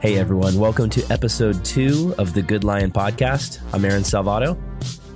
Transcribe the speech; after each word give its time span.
Hey 0.00 0.16
everyone, 0.16 0.60
welcome 0.60 0.88
to 0.90 1.04
episode 1.12 1.64
two 1.64 2.14
of 2.18 2.32
the 2.32 2.40
Good 2.40 2.62
Lion 2.62 2.92
podcast. 2.92 3.58
I'm 3.72 3.84
Aaron 3.84 4.04
Salvato, 4.04 4.56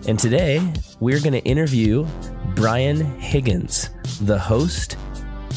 and 0.09 0.19
today 0.19 0.61
we're 0.99 1.21
going 1.21 1.35
to 1.35 1.43
interview 1.45 2.05
Brian 2.57 2.97
Higgins, 3.21 3.91
the 4.23 4.41
host 4.41 4.97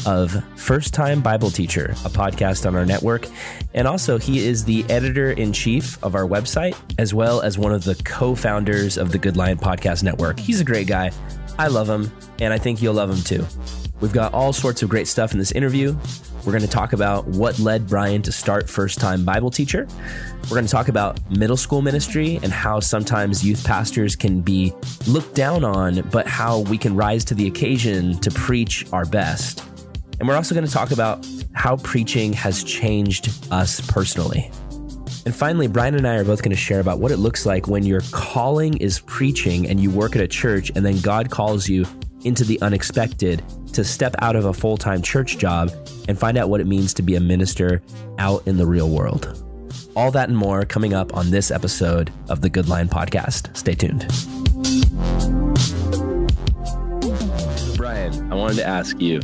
of 0.06 0.44
First 0.54 0.94
Time 0.94 1.22
Bible 1.22 1.50
Teacher, 1.50 1.86
a 2.04 2.08
podcast 2.08 2.66
on 2.66 2.76
our 2.76 2.86
network. 2.86 3.26
And 3.74 3.88
also, 3.88 4.16
he 4.16 4.46
is 4.46 4.64
the 4.64 4.84
editor 4.88 5.32
in 5.32 5.52
chief 5.52 6.00
of 6.04 6.14
our 6.14 6.24
website, 6.24 6.76
as 6.96 7.12
well 7.12 7.40
as 7.40 7.58
one 7.58 7.72
of 7.72 7.82
the 7.82 7.96
co 8.04 8.36
founders 8.36 8.96
of 8.96 9.10
the 9.10 9.18
Good 9.18 9.36
Lion 9.36 9.58
Podcast 9.58 10.04
Network. 10.04 10.38
He's 10.38 10.60
a 10.60 10.64
great 10.64 10.86
guy. 10.86 11.10
I 11.58 11.66
love 11.66 11.88
him, 11.88 12.12
and 12.38 12.52
I 12.52 12.58
think 12.58 12.80
you'll 12.80 12.94
love 12.94 13.10
him 13.10 13.22
too. 13.22 13.44
We've 14.00 14.12
got 14.12 14.32
all 14.34 14.52
sorts 14.52 14.84
of 14.84 14.88
great 14.88 15.08
stuff 15.08 15.32
in 15.32 15.40
this 15.40 15.50
interview. 15.50 15.96
We're 16.46 16.52
going 16.52 16.62
to 16.62 16.68
talk 16.68 16.92
about 16.92 17.26
what 17.26 17.58
led 17.58 17.88
Brian 17.88 18.22
to 18.22 18.30
start 18.30 18.70
First 18.70 19.00
Time 19.00 19.24
Bible 19.24 19.50
Teacher. 19.50 19.88
We're 20.44 20.50
going 20.50 20.64
to 20.64 20.70
talk 20.70 20.86
about 20.86 21.18
middle 21.28 21.56
school 21.56 21.82
ministry 21.82 22.38
and 22.40 22.52
how 22.52 22.78
sometimes 22.78 23.44
youth 23.44 23.66
pastors 23.66 24.14
can 24.14 24.42
be 24.42 24.72
looked 25.08 25.34
down 25.34 25.64
on, 25.64 26.02
but 26.10 26.28
how 26.28 26.60
we 26.60 26.78
can 26.78 26.94
rise 26.94 27.24
to 27.24 27.34
the 27.34 27.48
occasion 27.48 28.16
to 28.20 28.30
preach 28.30 28.86
our 28.92 29.04
best. 29.04 29.64
And 30.20 30.28
we're 30.28 30.36
also 30.36 30.54
going 30.54 30.64
to 30.64 30.72
talk 30.72 30.92
about 30.92 31.26
how 31.52 31.78
preaching 31.78 32.32
has 32.34 32.62
changed 32.62 33.28
us 33.50 33.80
personally. 33.90 34.48
And 35.24 35.34
finally, 35.34 35.66
Brian 35.66 35.96
and 35.96 36.06
I 36.06 36.14
are 36.14 36.24
both 36.24 36.42
going 36.42 36.54
to 36.54 36.56
share 36.56 36.78
about 36.78 37.00
what 37.00 37.10
it 37.10 37.16
looks 37.16 37.44
like 37.44 37.66
when 37.66 37.84
your 37.84 38.02
calling 38.12 38.76
is 38.76 39.00
preaching 39.00 39.68
and 39.68 39.80
you 39.80 39.90
work 39.90 40.14
at 40.14 40.22
a 40.22 40.28
church, 40.28 40.70
and 40.76 40.86
then 40.86 41.00
God 41.00 41.28
calls 41.28 41.68
you 41.68 41.84
into 42.26 42.44
the 42.44 42.60
unexpected 42.60 43.42
to 43.72 43.84
step 43.84 44.14
out 44.18 44.36
of 44.36 44.46
a 44.46 44.52
full 44.52 44.76
time 44.76 45.00
church 45.00 45.38
job 45.38 45.70
and 46.08 46.18
find 46.18 46.36
out 46.36 46.50
what 46.50 46.60
it 46.60 46.66
means 46.66 46.92
to 46.94 47.02
be 47.02 47.14
a 47.14 47.20
minister 47.20 47.82
out 48.18 48.46
in 48.46 48.56
the 48.56 48.66
real 48.66 48.90
world. 48.90 49.42
All 49.94 50.10
that 50.10 50.28
and 50.28 50.36
more 50.36 50.64
coming 50.64 50.92
up 50.92 51.14
on 51.16 51.30
this 51.30 51.50
episode 51.50 52.12
of 52.28 52.40
the 52.40 52.50
Good 52.50 52.68
Lion 52.68 52.88
Podcast. 52.88 53.56
Stay 53.56 53.74
tuned. 53.74 54.06
Brian, 57.76 58.32
I 58.32 58.34
wanted 58.34 58.56
to 58.56 58.66
ask 58.66 59.00
you 59.00 59.20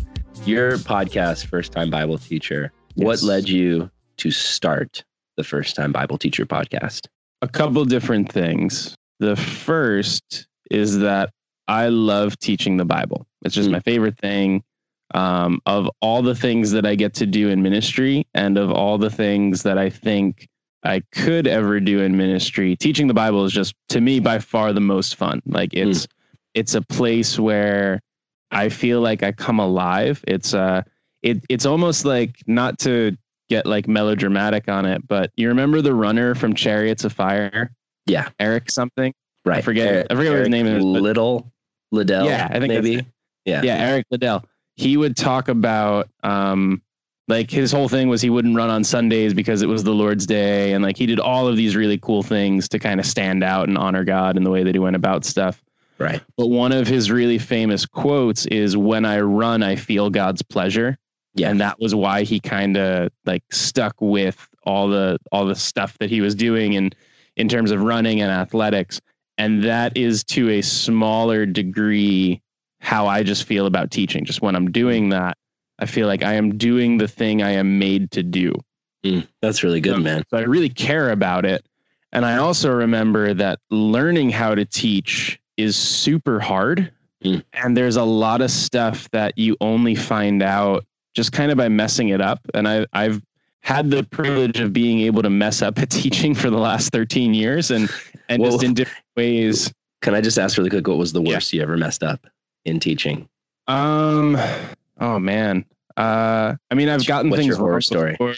your 0.46 0.78
podcast, 0.78 1.46
First 1.46 1.72
Time 1.72 1.90
Bible 1.90 2.18
Teacher, 2.18 2.72
yes. 2.94 3.04
what 3.04 3.22
led 3.22 3.48
you 3.48 3.90
to 4.18 4.30
start 4.30 5.04
the 5.36 5.44
First 5.44 5.76
Time 5.76 5.92
Bible 5.92 6.18
Teacher 6.18 6.46
podcast? 6.46 7.06
A 7.42 7.48
couple 7.48 7.84
different 7.84 8.30
things. 8.30 8.94
The 9.18 9.36
first 9.36 10.46
is 10.70 10.98
that 10.98 11.30
I 11.72 11.88
love 11.88 12.38
teaching 12.38 12.76
the 12.76 12.84
Bible. 12.84 13.26
It's 13.44 13.54
just 13.54 13.70
mm. 13.70 13.72
my 13.72 13.80
favorite 13.80 14.18
thing. 14.18 14.62
Um, 15.14 15.60
of 15.66 15.90
all 16.00 16.22
the 16.22 16.34
things 16.34 16.70
that 16.72 16.86
I 16.86 16.94
get 16.94 17.12
to 17.14 17.26
do 17.26 17.48
in 17.50 17.62
ministry 17.62 18.26
and 18.34 18.56
of 18.56 18.70
all 18.70 18.96
the 18.96 19.10
things 19.10 19.62
that 19.62 19.76
I 19.76 19.90
think 19.90 20.48
I 20.84 21.02
could 21.12 21.46
ever 21.46 21.80
do 21.80 22.00
in 22.00 22.16
ministry, 22.16 22.76
teaching 22.76 23.08
the 23.08 23.14
Bible 23.14 23.44
is 23.44 23.52
just 23.52 23.74
to 23.90 24.00
me 24.00 24.20
by 24.20 24.38
far 24.38 24.72
the 24.72 24.80
most 24.80 25.16
fun. 25.16 25.42
Like 25.46 25.74
it's 25.74 26.06
mm. 26.06 26.10
it's 26.54 26.74
a 26.74 26.82
place 26.82 27.38
where 27.38 28.00
I 28.50 28.68
feel 28.68 29.00
like 29.00 29.22
I 29.22 29.32
come 29.32 29.58
alive. 29.58 30.22
It's 30.26 30.54
uh 30.54 30.82
it 31.22 31.44
it's 31.48 31.66
almost 31.66 32.04
like 32.04 32.36
not 32.46 32.78
to 32.80 33.16
get 33.48 33.66
like 33.66 33.86
melodramatic 33.86 34.68
on 34.68 34.86
it, 34.86 35.06
but 35.06 35.30
you 35.36 35.48
remember 35.48 35.82
the 35.82 35.94
runner 35.94 36.34
from 36.34 36.54
Chariots 36.54 37.04
of 37.04 37.12
Fire? 37.12 37.70
Yeah. 38.06 38.28
Eric 38.40 38.70
something? 38.70 39.12
Right. 39.44 39.58
I 39.58 39.62
forget 39.62 39.88
Eric, 39.88 40.06
I 40.10 40.14
forget 40.14 40.32
Eric 40.32 40.38
what 40.38 40.52
his 40.52 40.64
name 40.64 40.66
is. 40.66 40.82
Little 40.82 41.51
Liddell. 41.92 42.26
Yeah, 42.26 42.48
I 42.50 42.58
think 42.58 42.72
maybe. 42.72 43.06
Yeah. 43.44 43.62
Yeah, 43.62 43.76
Eric 43.76 44.06
Liddell. 44.10 44.44
He 44.74 44.96
would 44.96 45.16
talk 45.16 45.48
about 45.48 46.08
um 46.22 46.82
like 47.28 47.50
his 47.50 47.70
whole 47.70 47.88
thing 47.88 48.08
was 48.08 48.20
he 48.20 48.30
wouldn't 48.30 48.56
run 48.56 48.68
on 48.68 48.82
Sundays 48.82 49.32
because 49.32 49.62
it 49.62 49.68
was 49.68 49.84
the 49.84 49.92
Lord's 49.92 50.26
day 50.26 50.72
and 50.72 50.82
like 50.82 50.96
he 50.96 51.06
did 51.06 51.20
all 51.20 51.46
of 51.46 51.56
these 51.56 51.76
really 51.76 51.98
cool 51.98 52.22
things 52.22 52.68
to 52.70 52.78
kind 52.78 52.98
of 52.98 53.06
stand 53.06 53.44
out 53.44 53.68
and 53.68 53.78
honor 53.78 54.04
God 54.04 54.36
in 54.36 54.42
the 54.42 54.50
way 54.50 54.64
that 54.64 54.74
he 54.74 54.78
went 54.78 54.96
about 54.96 55.24
stuff. 55.24 55.62
Right. 55.98 56.20
But 56.36 56.48
one 56.48 56.72
of 56.72 56.88
his 56.88 57.10
really 57.10 57.38
famous 57.38 57.86
quotes 57.86 58.46
is 58.46 58.76
when 58.76 59.04
I 59.04 59.20
run 59.20 59.62
I 59.62 59.76
feel 59.76 60.10
God's 60.10 60.42
pleasure. 60.42 60.98
Yeah. 61.34 61.50
And 61.50 61.60
that 61.60 61.78
was 61.78 61.94
why 61.94 62.24
he 62.24 62.40
kind 62.40 62.76
of 62.76 63.10
like 63.24 63.44
stuck 63.52 63.94
with 64.00 64.48
all 64.64 64.88
the 64.88 65.18
all 65.30 65.46
the 65.46 65.54
stuff 65.54 65.96
that 65.98 66.10
he 66.10 66.20
was 66.20 66.34
doing 66.34 66.76
and 66.76 66.94
in 67.36 67.48
terms 67.48 67.70
of 67.70 67.82
running 67.82 68.20
and 68.20 68.30
athletics. 68.30 69.00
And 69.42 69.64
that 69.64 69.96
is 69.96 70.22
to 70.24 70.50
a 70.50 70.62
smaller 70.62 71.46
degree 71.46 72.40
how 72.78 73.08
I 73.08 73.24
just 73.24 73.42
feel 73.42 73.66
about 73.66 73.90
teaching. 73.90 74.24
Just 74.24 74.40
when 74.40 74.54
I'm 74.54 74.70
doing 74.70 75.08
that, 75.08 75.36
I 75.80 75.86
feel 75.86 76.06
like 76.06 76.22
I 76.22 76.34
am 76.34 76.56
doing 76.56 76.96
the 76.96 77.08
thing 77.08 77.42
I 77.42 77.50
am 77.50 77.76
made 77.76 78.12
to 78.12 78.22
do. 78.22 78.54
Mm, 79.04 79.26
that's 79.40 79.64
really 79.64 79.80
good, 79.80 79.94
so, 79.94 79.98
man. 79.98 80.22
So 80.30 80.36
I 80.36 80.42
really 80.42 80.68
care 80.68 81.10
about 81.10 81.44
it. 81.44 81.66
And 82.12 82.24
I 82.24 82.36
also 82.36 82.70
remember 82.70 83.34
that 83.34 83.58
learning 83.68 84.30
how 84.30 84.54
to 84.54 84.64
teach 84.64 85.40
is 85.56 85.74
super 85.74 86.38
hard. 86.38 86.92
Mm. 87.24 87.42
And 87.52 87.76
there's 87.76 87.96
a 87.96 88.04
lot 88.04 88.42
of 88.42 88.50
stuff 88.52 89.10
that 89.10 89.36
you 89.36 89.56
only 89.60 89.96
find 89.96 90.40
out 90.40 90.84
just 91.14 91.32
kind 91.32 91.50
of 91.50 91.58
by 91.58 91.68
messing 91.68 92.10
it 92.10 92.20
up. 92.20 92.38
And 92.54 92.68
I, 92.68 92.86
I've 92.92 93.20
had 93.62 93.90
the 93.90 94.02
privilege 94.04 94.60
of 94.60 94.72
being 94.72 95.00
able 95.00 95.22
to 95.22 95.30
mess 95.30 95.62
up 95.62 95.78
at 95.78 95.90
teaching 95.90 96.34
for 96.34 96.50
the 96.50 96.58
last 96.58 96.92
13 96.92 97.34
years 97.34 97.70
and, 97.70 97.88
and 98.28 98.42
well, 98.42 98.52
just 98.52 98.64
in 98.64 98.74
different 98.74 99.04
ways. 99.16 99.72
Can 100.02 100.14
I 100.14 100.20
just 100.20 100.38
ask 100.38 100.58
really 100.58 100.70
quick, 100.70 100.86
what 100.86 100.98
was 100.98 101.12
the 101.12 101.22
worst 101.22 101.52
yeah. 101.52 101.58
you 101.58 101.62
ever 101.62 101.76
messed 101.76 102.02
up 102.02 102.26
in 102.64 102.80
teaching? 102.80 103.28
Um, 103.68 104.36
oh 105.00 105.18
man. 105.18 105.64
Uh, 105.96 106.56
I 106.70 106.74
mean, 106.74 106.88
I've 106.88 107.06
gotten 107.06 107.30
What's 107.30 107.40
things 107.40 107.48
your 107.48 107.56
horror 107.56 107.80
story. 107.80 108.12
Before. 108.12 108.34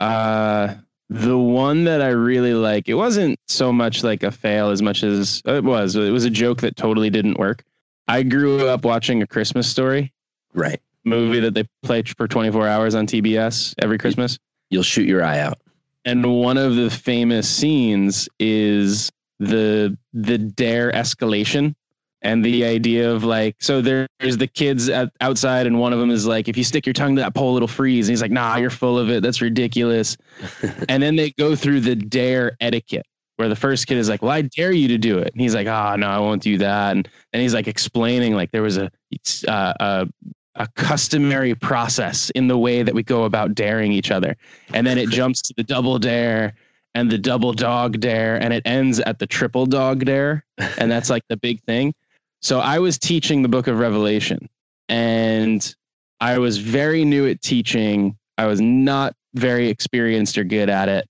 Uh, 0.00 0.74
the 1.08 1.38
one 1.38 1.84
that 1.84 2.02
I 2.02 2.08
really 2.08 2.52
like, 2.52 2.88
it 2.88 2.94
wasn't 2.94 3.38
so 3.46 3.72
much 3.72 4.02
like 4.02 4.24
a 4.24 4.30
fail 4.30 4.70
as 4.70 4.82
much 4.82 5.02
as 5.02 5.40
it 5.46 5.64
was. 5.64 5.96
It 5.96 6.10
was 6.10 6.24
a 6.24 6.30
joke 6.30 6.60
that 6.60 6.76
totally 6.76 7.08
didn't 7.08 7.38
work. 7.38 7.62
I 8.08 8.22
grew 8.22 8.68
up 8.68 8.84
watching 8.84 9.22
A 9.22 9.26
Christmas 9.26 9.68
Story. 9.68 10.12
Right 10.52 10.80
movie 11.06 11.40
that 11.40 11.54
they 11.54 11.64
play 11.82 12.02
for 12.02 12.28
24 12.28 12.68
hours 12.68 12.94
on 12.94 13.06
TBS 13.06 13.74
every 13.78 13.96
Christmas. 13.96 14.38
You'll 14.70 14.82
shoot 14.82 15.06
your 15.06 15.24
eye 15.24 15.38
out. 15.38 15.58
And 16.04 16.40
one 16.40 16.56
of 16.56 16.76
the 16.76 16.90
famous 16.90 17.48
scenes 17.48 18.28
is 18.38 19.10
the 19.38 19.96
the 20.12 20.38
dare 20.38 20.92
escalation 20.92 21.74
and 22.22 22.44
the 22.44 22.64
idea 22.64 23.10
of 23.10 23.24
like 23.24 23.56
so 23.60 23.82
there's 23.82 24.36
the 24.38 24.46
kids 24.46 24.88
at, 24.88 25.10
outside 25.20 25.66
and 25.66 25.78
one 25.78 25.92
of 25.92 25.98
them 25.98 26.10
is 26.10 26.26
like 26.26 26.48
if 26.48 26.56
you 26.56 26.64
stick 26.64 26.86
your 26.86 26.92
tongue 26.92 27.16
to 27.16 27.22
that 27.22 27.34
pole 27.34 27.56
it'll 27.56 27.68
freeze. 27.68 28.08
And 28.08 28.12
he's 28.12 28.22
like 28.22 28.30
nah 28.30 28.56
you're 28.56 28.70
full 28.70 28.98
of 28.98 29.10
it. 29.10 29.22
That's 29.22 29.42
ridiculous. 29.42 30.16
And 30.88 31.02
then 31.02 31.16
they 31.16 31.30
go 31.32 31.56
through 31.56 31.80
the 31.80 31.96
dare 31.96 32.56
etiquette 32.60 33.06
where 33.36 33.48
the 33.48 33.56
first 33.56 33.86
kid 33.86 33.98
is 33.98 34.08
like 34.08 34.22
well 34.22 34.30
i 34.30 34.42
dare 34.42 34.72
you 34.72 34.88
to 34.88 34.98
do 34.98 35.18
it. 35.18 35.32
And 35.32 35.40
he's 35.40 35.54
like 35.54 35.66
oh 35.66 35.96
no 35.96 36.06
i 36.06 36.18
won't 36.18 36.42
do 36.42 36.58
that. 36.58 36.96
And 36.96 37.08
then 37.32 37.42
he's 37.42 37.54
like 37.54 37.68
explaining 37.68 38.34
like 38.34 38.52
there 38.52 38.62
was 38.62 38.78
a 38.78 38.90
uh, 39.48 39.74
a 39.80 40.08
a 40.56 40.66
customary 40.74 41.54
process 41.54 42.30
in 42.30 42.48
the 42.48 42.58
way 42.58 42.82
that 42.82 42.94
we 42.94 43.02
go 43.02 43.24
about 43.24 43.54
daring 43.54 43.92
each 43.92 44.10
other. 44.10 44.36
And 44.72 44.86
then 44.86 44.98
it 44.98 45.08
jumps 45.10 45.42
to 45.42 45.54
the 45.56 45.62
double 45.62 45.98
dare 45.98 46.54
and 46.94 47.10
the 47.10 47.18
double 47.18 47.52
dog 47.52 48.00
dare 48.00 48.40
and 48.42 48.52
it 48.52 48.62
ends 48.64 49.00
at 49.00 49.18
the 49.18 49.26
triple 49.26 49.66
dog 49.66 50.04
dare. 50.04 50.44
And 50.78 50.90
that's 50.90 51.10
like 51.10 51.22
the 51.28 51.36
big 51.36 51.62
thing. 51.64 51.94
So 52.40 52.60
I 52.60 52.78
was 52.78 52.98
teaching 52.98 53.42
the 53.42 53.48
book 53.48 53.66
of 53.66 53.78
Revelation 53.78 54.48
and 54.88 55.74
I 56.20 56.38
was 56.38 56.58
very 56.58 57.04
new 57.04 57.28
at 57.28 57.42
teaching. 57.42 58.16
I 58.38 58.46
was 58.46 58.60
not 58.60 59.14
very 59.34 59.68
experienced 59.68 60.38
or 60.38 60.44
good 60.44 60.70
at 60.70 60.88
it. 60.88 61.06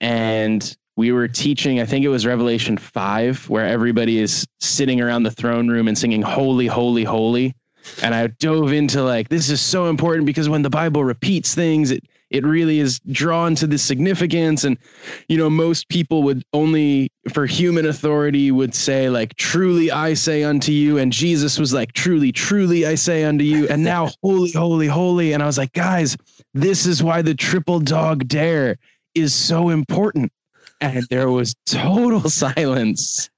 And 0.00 0.76
we 0.96 1.12
were 1.12 1.28
teaching, 1.28 1.80
I 1.80 1.86
think 1.86 2.04
it 2.04 2.08
was 2.08 2.26
Revelation 2.26 2.76
5, 2.76 3.48
where 3.48 3.66
everybody 3.66 4.18
is 4.18 4.46
sitting 4.60 5.00
around 5.00 5.22
the 5.22 5.30
throne 5.30 5.68
room 5.68 5.88
and 5.88 5.96
singing, 5.96 6.20
Holy, 6.20 6.66
Holy, 6.66 7.04
Holy 7.04 7.54
and 8.02 8.14
I 8.14 8.26
dove 8.28 8.72
into 8.72 9.02
like 9.02 9.28
this 9.28 9.50
is 9.50 9.60
so 9.60 9.86
important 9.86 10.26
because 10.26 10.48
when 10.48 10.62
the 10.62 10.70
Bible 10.70 11.04
repeats 11.04 11.54
things, 11.54 11.90
it 11.90 12.04
it 12.30 12.44
really 12.44 12.78
is 12.78 13.00
drawn 13.10 13.56
to 13.56 13.66
this 13.66 13.82
significance. 13.82 14.64
And 14.64 14.78
you 15.28 15.36
know, 15.36 15.50
most 15.50 15.88
people 15.88 16.22
would 16.22 16.44
only 16.52 17.10
for 17.32 17.46
human 17.46 17.86
authority 17.86 18.50
would 18.50 18.74
say 18.74 19.10
like, 19.10 19.34
"Truly 19.36 19.90
I 19.90 20.14
say 20.14 20.44
unto 20.44 20.72
you," 20.72 20.98
and 20.98 21.12
Jesus 21.12 21.58
was 21.58 21.72
like, 21.72 21.92
"Truly, 21.92 22.32
truly 22.32 22.86
I 22.86 22.94
say 22.94 23.24
unto 23.24 23.44
you," 23.44 23.68
and 23.68 23.82
now, 23.82 24.10
"Holy, 24.22 24.52
holy, 24.52 24.86
holy," 24.86 25.32
and 25.32 25.42
I 25.42 25.46
was 25.46 25.58
like, 25.58 25.72
guys, 25.72 26.16
this 26.54 26.86
is 26.86 27.02
why 27.02 27.22
the 27.22 27.34
triple 27.34 27.80
dog 27.80 28.28
dare 28.28 28.78
is 29.14 29.34
so 29.34 29.70
important. 29.70 30.32
And 30.80 31.04
there 31.10 31.30
was 31.30 31.54
total 31.66 32.30
silence 32.30 33.28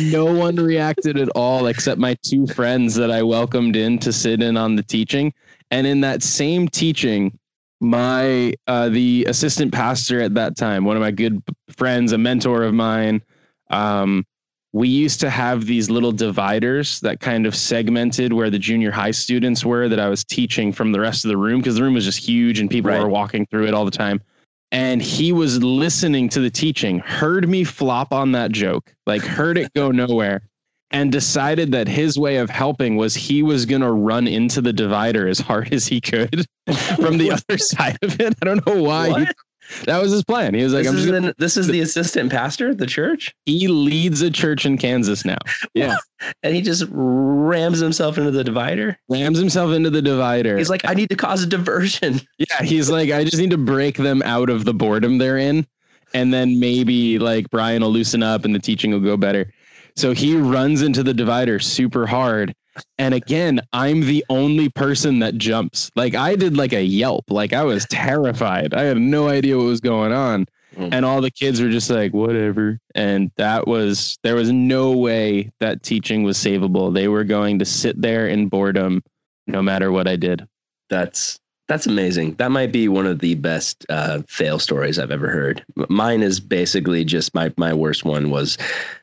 no 0.00 0.24
one 0.24 0.56
reacted 0.56 1.18
at 1.18 1.28
all 1.30 1.66
except 1.66 1.98
my 2.00 2.16
two 2.22 2.46
friends 2.46 2.94
that 2.94 3.10
I 3.10 3.22
welcomed 3.22 3.76
in 3.76 3.98
to 4.00 4.12
sit 4.12 4.42
in 4.42 4.56
on 4.56 4.76
the 4.76 4.82
teaching. 4.82 5.32
And 5.70 5.86
in 5.86 6.00
that 6.02 6.22
same 6.22 6.68
teaching, 6.68 7.38
my 7.80 8.54
uh, 8.66 8.88
the 8.88 9.26
assistant 9.28 9.72
pastor 9.72 10.20
at 10.20 10.34
that 10.34 10.56
time, 10.56 10.84
one 10.84 10.96
of 10.96 11.02
my 11.02 11.10
good 11.10 11.42
friends, 11.68 12.12
a 12.12 12.18
mentor 12.18 12.62
of 12.62 12.74
mine, 12.74 13.22
um, 13.70 14.24
we 14.72 14.88
used 14.88 15.20
to 15.20 15.30
have 15.30 15.64
these 15.64 15.88
little 15.88 16.12
dividers 16.12 17.00
that 17.00 17.20
kind 17.20 17.46
of 17.46 17.56
segmented 17.56 18.32
where 18.32 18.50
the 18.50 18.58
junior 18.58 18.90
high 18.90 19.10
students 19.10 19.64
were 19.64 19.88
that 19.88 19.98
I 19.98 20.08
was 20.08 20.22
teaching 20.22 20.70
from 20.70 20.92
the 20.92 21.00
rest 21.00 21.24
of 21.24 21.30
the 21.30 21.36
room 21.36 21.60
because 21.60 21.76
the 21.76 21.82
room 21.82 21.94
was 21.94 22.04
just 22.04 22.18
huge 22.18 22.58
and 22.60 22.68
people 22.68 22.90
right. 22.90 23.00
were 23.00 23.08
walking 23.08 23.46
through 23.46 23.66
it 23.66 23.74
all 23.74 23.86
the 23.86 23.90
time. 23.90 24.20
And 24.72 25.00
he 25.00 25.32
was 25.32 25.62
listening 25.62 26.28
to 26.30 26.40
the 26.40 26.50
teaching, 26.50 26.98
heard 27.00 27.48
me 27.48 27.64
flop 27.64 28.12
on 28.12 28.32
that 28.32 28.52
joke, 28.52 28.92
like 29.06 29.22
heard 29.22 29.58
it 29.58 29.72
go 29.74 29.90
nowhere, 29.92 30.42
and 30.90 31.10
decided 31.12 31.72
that 31.72 31.88
his 31.88 32.18
way 32.18 32.36
of 32.36 32.50
helping 32.50 32.96
was 32.96 33.14
he 33.14 33.42
was 33.42 33.66
going 33.66 33.80
to 33.80 33.92
run 33.92 34.26
into 34.26 34.60
the 34.60 34.72
divider 34.72 35.28
as 35.28 35.38
hard 35.38 35.72
as 35.72 35.86
he 35.86 36.00
could 36.00 36.44
from 36.96 37.18
the 37.18 37.30
other 37.32 37.58
side 37.58 37.98
of 38.02 38.20
it. 38.20 38.34
I 38.42 38.44
don't 38.44 38.66
know 38.66 38.82
why. 38.82 39.20
He, 39.20 39.26
that 39.84 40.00
was 40.00 40.12
his 40.12 40.24
plan. 40.24 40.54
He 40.54 40.62
was 40.62 40.72
like, 40.72 40.84
this, 40.84 40.92
I'm 40.92 40.98
is 40.98 41.04
just 41.04 41.12
gonna, 41.14 41.26
the, 41.28 41.34
this 41.38 41.56
is 41.56 41.66
the 41.66 41.80
assistant 41.80 42.30
pastor 42.30 42.70
at 42.70 42.78
the 42.78 42.86
church, 42.86 43.34
he 43.44 43.68
leads 43.68 44.22
a 44.22 44.30
church 44.30 44.66
in 44.66 44.78
Kansas 44.78 45.24
now. 45.24 45.38
Yeah. 45.74 45.96
and 46.42 46.54
he 46.54 46.62
just 46.62 46.84
rams 46.90 47.78
himself 47.80 48.16
into 48.16 48.30
the 48.30 48.42
divider. 48.44 48.98
Rams 49.08 49.38
himself 49.38 49.72
into 49.72 49.90
the 49.90 50.00
divider. 50.00 50.56
He's 50.56 50.70
like, 50.70 50.84
I 50.84 50.94
need 50.94 51.10
to 51.10 51.16
cause 51.16 51.42
a 51.42 51.46
diversion. 51.46 52.20
Yeah, 52.38 52.62
he's 52.62 52.90
like, 52.90 53.10
I 53.10 53.24
just 53.24 53.38
need 53.38 53.50
to 53.50 53.58
break 53.58 53.96
them 53.96 54.22
out 54.22 54.48
of 54.50 54.64
the 54.64 54.74
boredom 54.74 55.18
they're 55.18 55.38
in. 55.38 55.66
And 56.14 56.32
then 56.32 56.60
maybe 56.60 57.18
like 57.18 57.50
Brian 57.50 57.82
will 57.82 57.90
loosen 57.90 58.22
up 58.22 58.44
and 58.44 58.54
the 58.54 58.58
teaching 58.58 58.90
will 58.90 59.00
go 59.00 59.16
better. 59.16 59.52
So 59.96 60.12
he 60.12 60.36
runs 60.36 60.82
into 60.82 61.02
the 61.02 61.14
divider 61.14 61.58
super 61.58 62.06
hard. 62.06 62.54
And 62.98 63.14
again, 63.14 63.60
I'm 63.72 64.00
the 64.00 64.24
only 64.28 64.68
person 64.68 65.18
that 65.20 65.36
jumps. 65.36 65.90
Like 65.96 66.14
I 66.14 66.36
did 66.36 66.56
like 66.56 66.72
a 66.72 66.82
yelp. 66.82 67.30
Like 67.30 67.52
I 67.52 67.64
was 67.64 67.86
terrified. 67.86 68.74
I 68.74 68.82
had 68.82 68.98
no 68.98 69.28
idea 69.28 69.56
what 69.56 69.66
was 69.66 69.80
going 69.80 70.12
on. 70.12 70.46
Mm. 70.76 70.92
And 70.92 71.04
all 71.04 71.20
the 71.20 71.30
kids 71.30 71.60
were 71.60 71.70
just 71.70 71.88
like, 71.88 72.12
whatever. 72.12 72.78
And 72.94 73.30
that 73.36 73.66
was, 73.66 74.18
there 74.22 74.34
was 74.34 74.52
no 74.52 74.92
way 74.92 75.50
that 75.60 75.82
teaching 75.82 76.22
was 76.22 76.36
savable. 76.36 76.92
They 76.92 77.08
were 77.08 77.24
going 77.24 77.58
to 77.60 77.64
sit 77.64 78.00
there 78.00 78.28
in 78.28 78.48
boredom 78.48 79.02
no 79.46 79.62
matter 79.62 79.90
what 79.90 80.08
I 80.08 80.16
did. 80.16 80.46
That's 80.90 81.38
that's 81.68 81.86
amazing. 81.86 82.34
That 82.34 82.52
might 82.52 82.70
be 82.70 82.86
one 82.88 83.06
of 83.06 83.18
the 83.18 83.34
best 83.34 83.84
uh, 83.88 84.22
fail 84.28 84.58
stories 84.60 84.98
I've 84.98 85.10
ever 85.10 85.28
heard. 85.28 85.64
Mine 85.88 86.22
is 86.22 86.38
basically 86.38 87.04
just 87.04 87.34
my 87.34 87.52
my 87.56 87.72
worst 87.72 88.04
one 88.04 88.30
was 88.30 88.56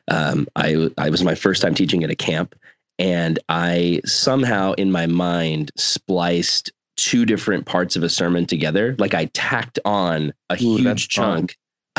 um, 0.08 0.48
I 0.56 0.88
I 0.96 1.10
was 1.10 1.22
my 1.22 1.34
first 1.34 1.60
time 1.60 1.74
teaching 1.74 2.04
at 2.04 2.10
a 2.10 2.16
camp, 2.16 2.54
and 2.98 3.38
I 3.48 4.00
somehow 4.04 4.72
in 4.74 4.92
my 4.92 5.06
mind 5.06 5.72
spliced 5.76 6.72
two 6.96 7.26
different 7.26 7.66
parts 7.66 7.96
of 7.96 8.02
a 8.02 8.08
sermon 8.08 8.46
together. 8.46 8.94
Like 8.98 9.14
I 9.14 9.26
tacked 9.26 9.78
on 9.84 10.32
a 10.50 10.54
Ooh, 10.54 10.76
huge 10.76 11.08
chunk 11.08 11.56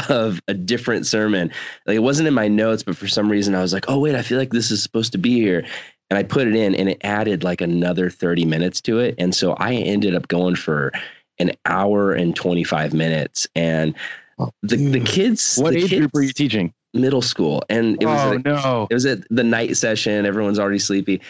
of 0.10 0.42
a 0.48 0.54
different 0.54 1.06
sermon. 1.06 1.52
Like 1.86 1.96
it 1.96 2.04
wasn't 2.04 2.28
in 2.28 2.34
my 2.34 2.48
notes, 2.48 2.84
but 2.84 2.98
for 2.98 3.08
some 3.08 3.30
reason 3.30 3.56
I 3.56 3.62
was 3.62 3.74
like, 3.74 3.86
oh 3.88 4.00
wait, 4.00 4.16
I 4.16 4.22
feel 4.22 4.38
like 4.38 4.52
this 4.52 4.72
is 4.72 4.82
supposed 4.82 5.12
to 5.14 5.18
be 5.18 5.36
here. 5.36 5.66
And 6.10 6.18
I 6.18 6.24
put 6.24 6.48
it 6.48 6.56
in 6.56 6.76
and 6.76 6.90
it 6.90 7.00
added 7.04 7.44
like 7.44 7.62
another 7.62 8.10
30 8.10 8.46
minutes 8.46 8.80
to 8.82 9.00
it. 9.00 9.16
And 9.18 9.34
so 9.34 9.54
I 9.54 9.74
ended 9.74 10.16
up 10.16 10.28
going 10.28 10.56
for 10.56 10.92
an 11.40 11.52
hour 11.66 12.14
and 12.14 12.36
25 12.36 12.94
minutes. 12.94 13.48
And 13.56 13.96
oh, 14.38 14.52
the, 14.62 14.78
the 14.78 15.00
kids, 15.00 15.58
What 15.58 15.74
the 15.74 15.80
age 15.80 15.90
kids, 15.90 16.00
group 16.00 16.12
were 16.14 16.22
you 16.22 16.32
teaching? 16.32 16.74
Middle 16.96 17.22
school. 17.22 17.64
And 17.70 18.02
it 18.02 18.06
was 18.06 18.20
oh, 18.22 18.38
no. 18.46 18.88
it 18.90 18.94
was 18.94 19.06
at 19.06 19.20
the 19.30 19.44
night 19.44 19.78
session. 19.78 20.26
Everyone's 20.26 20.60
already 20.60 20.80
sleepy. 20.80 21.22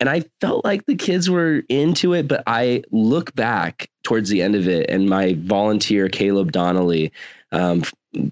And 0.00 0.08
I 0.08 0.24
felt 0.40 0.64
like 0.64 0.84
the 0.86 0.96
kids 0.96 1.30
were 1.30 1.62
into 1.68 2.14
it, 2.14 2.28
but 2.28 2.42
I 2.46 2.82
look 2.90 3.34
back 3.34 3.88
towards 4.02 4.28
the 4.28 4.42
end 4.42 4.54
of 4.54 4.68
it, 4.68 4.90
and 4.90 5.08
my 5.08 5.34
volunteer, 5.40 6.08
Caleb 6.08 6.52
Donnelly, 6.52 7.12
um, 7.52 7.84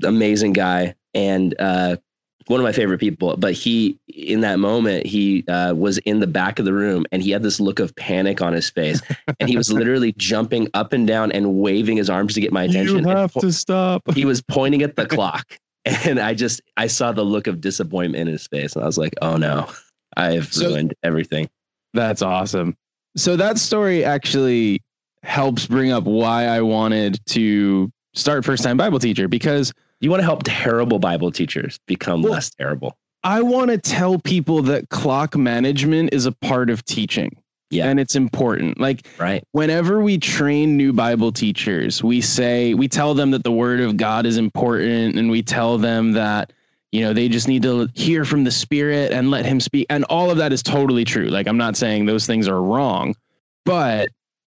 amazing 0.03 0.53
guy, 0.53 0.94
and 1.15 1.55
uh, 1.61 1.97
one 2.49 2.59
of 2.59 2.65
my 2.65 2.73
favorite 2.73 2.99
people. 2.99 3.37
But 3.37 3.53
he, 3.53 3.99
in 4.09 4.41
that 4.41 4.59
moment, 4.59 5.06
he 5.06 5.44
uh, 5.47 5.75
was 5.75 5.99
in 5.99 6.21
the 6.21 6.27
back 6.27 6.59
of 6.59 6.65
the 6.65 6.73
room, 6.73 7.06
and 7.12 7.23
he 7.23 7.31
had 7.31 7.43
this 7.44 7.61
look 7.61 7.79
of 7.79 7.94
panic 7.94 8.43
on 8.43 8.53
his 8.53 8.69
face, 8.69 9.00
and 9.39 9.49
he 9.49 9.56
was 9.56 9.73
literally 9.73 10.15
jumping 10.19 10.69
up 10.75 10.93
and 10.93 11.06
down 11.06 11.31
and 11.33 11.55
waving 11.55 11.97
his 11.97 12.11
arms 12.11 12.35
to 12.35 12.41
get 12.41 12.53
my 12.53 12.65
attention. 12.65 12.99
You 12.99 13.09
have 13.09 13.33
to 13.35 13.53
stop. 13.53 14.03
he 14.12 14.25
was 14.25 14.43
pointing 14.43 14.83
at 14.83 14.97
the 14.97 15.06
clock 15.06 15.59
and 15.84 16.20
i 16.20 16.32
just 16.34 16.61
i 16.76 16.87
saw 16.87 17.12
the 17.12 17.25
look 17.25 17.46
of 17.46 17.61
disappointment 17.61 18.20
in 18.29 18.32
his 18.32 18.46
face 18.46 18.75
and 18.75 18.82
i 18.82 18.87
was 18.87 18.99
like 18.99 19.14
oh 19.23 19.37
no 19.37 19.69
i've 20.17 20.52
So- 20.52 20.69
ruined 20.69 20.94
everything 21.02 21.49
That's 21.94 22.23
awesome. 22.23 22.75
So 23.19 23.37
that 23.37 23.58
story 23.58 24.02
actually 24.02 24.81
helps 25.23 25.67
bring 25.67 25.93
up 25.93 26.05
why 26.05 26.46
I 26.46 26.62
wanted 26.62 27.20
to 27.26 27.93
start 28.14 28.46
first 28.46 28.62
time 28.64 28.79
Bible 28.79 28.99
teacher 28.99 29.29
because 29.29 29.75
you 30.00 30.08
want 30.11 30.20
to 30.20 30.25
help 30.25 30.43
terrible 30.44 30.99
bible 30.99 31.31
teachers 31.31 31.79
become 31.87 32.23
Well- 32.23 32.32
less 32.32 32.49
terrible 32.50 32.96
I 33.25 33.43
want 33.43 33.70
to 33.70 33.79
tell 33.79 34.19
people 34.19 34.62
that 34.62 34.88
clock 34.88 35.37
management 35.37 36.12
is 36.14 36.25
a 36.26 36.32
part 36.32 36.70
of 36.70 36.84
teaching. 36.87 37.37
Yeah. 37.73 37.89
And 37.89 37.99
it's 37.99 38.15
important. 38.15 38.79
Like 38.79 39.07
right 39.19 39.43
whenever 39.53 40.03
we 40.03 40.19
train 40.19 40.77
new 40.77 40.93
Bible 40.93 41.33
teachers, 41.33 42.05
we 42.05 42.21
say, 42.21 42.75
we 42.75 42.87
tell 42.87 43.15
them 43.15 43.31
that 43.31 43.45
the 43.45 43.51
word 43.51 43.81
of 43.81 43.97
God 43.97 44.27
is 44.27 44.37
important 44.37 45.17
and 45.17 45.31
we 45.31 45.43
tell 45.43 45.79
them 45.79 46.13
that, 46.13 46.53
you 46.93 47.01
know, 47.01 47.15
they 47.15 47.31
just 47.31 47.49
need 47.49 47.63
to 47.63 47.89
hear 47.95 48.27
from 48.27 48.45
the 48.45 48.51
Spirit 48.51 49.11
and 49.13 49.31
let 49.31 49.47
Him 49.47 49.59
speak. 49.59 49.87
And 49.89 50.05
all 50.05 50.31
of 50.31 50.37
that 50.37 50.53
is 50.53 50.63
totally 50.63 51.05
true. 51.05 51.29
Like, 51.29 51.49
I'm 51.49 51.57
not 51.57 51.75
saying 51.75 52.05
those 52.05 52.27
things 52.27 52.47
are 52.47 52.61
wrong, 52.61 53.15
but 53.65 54.11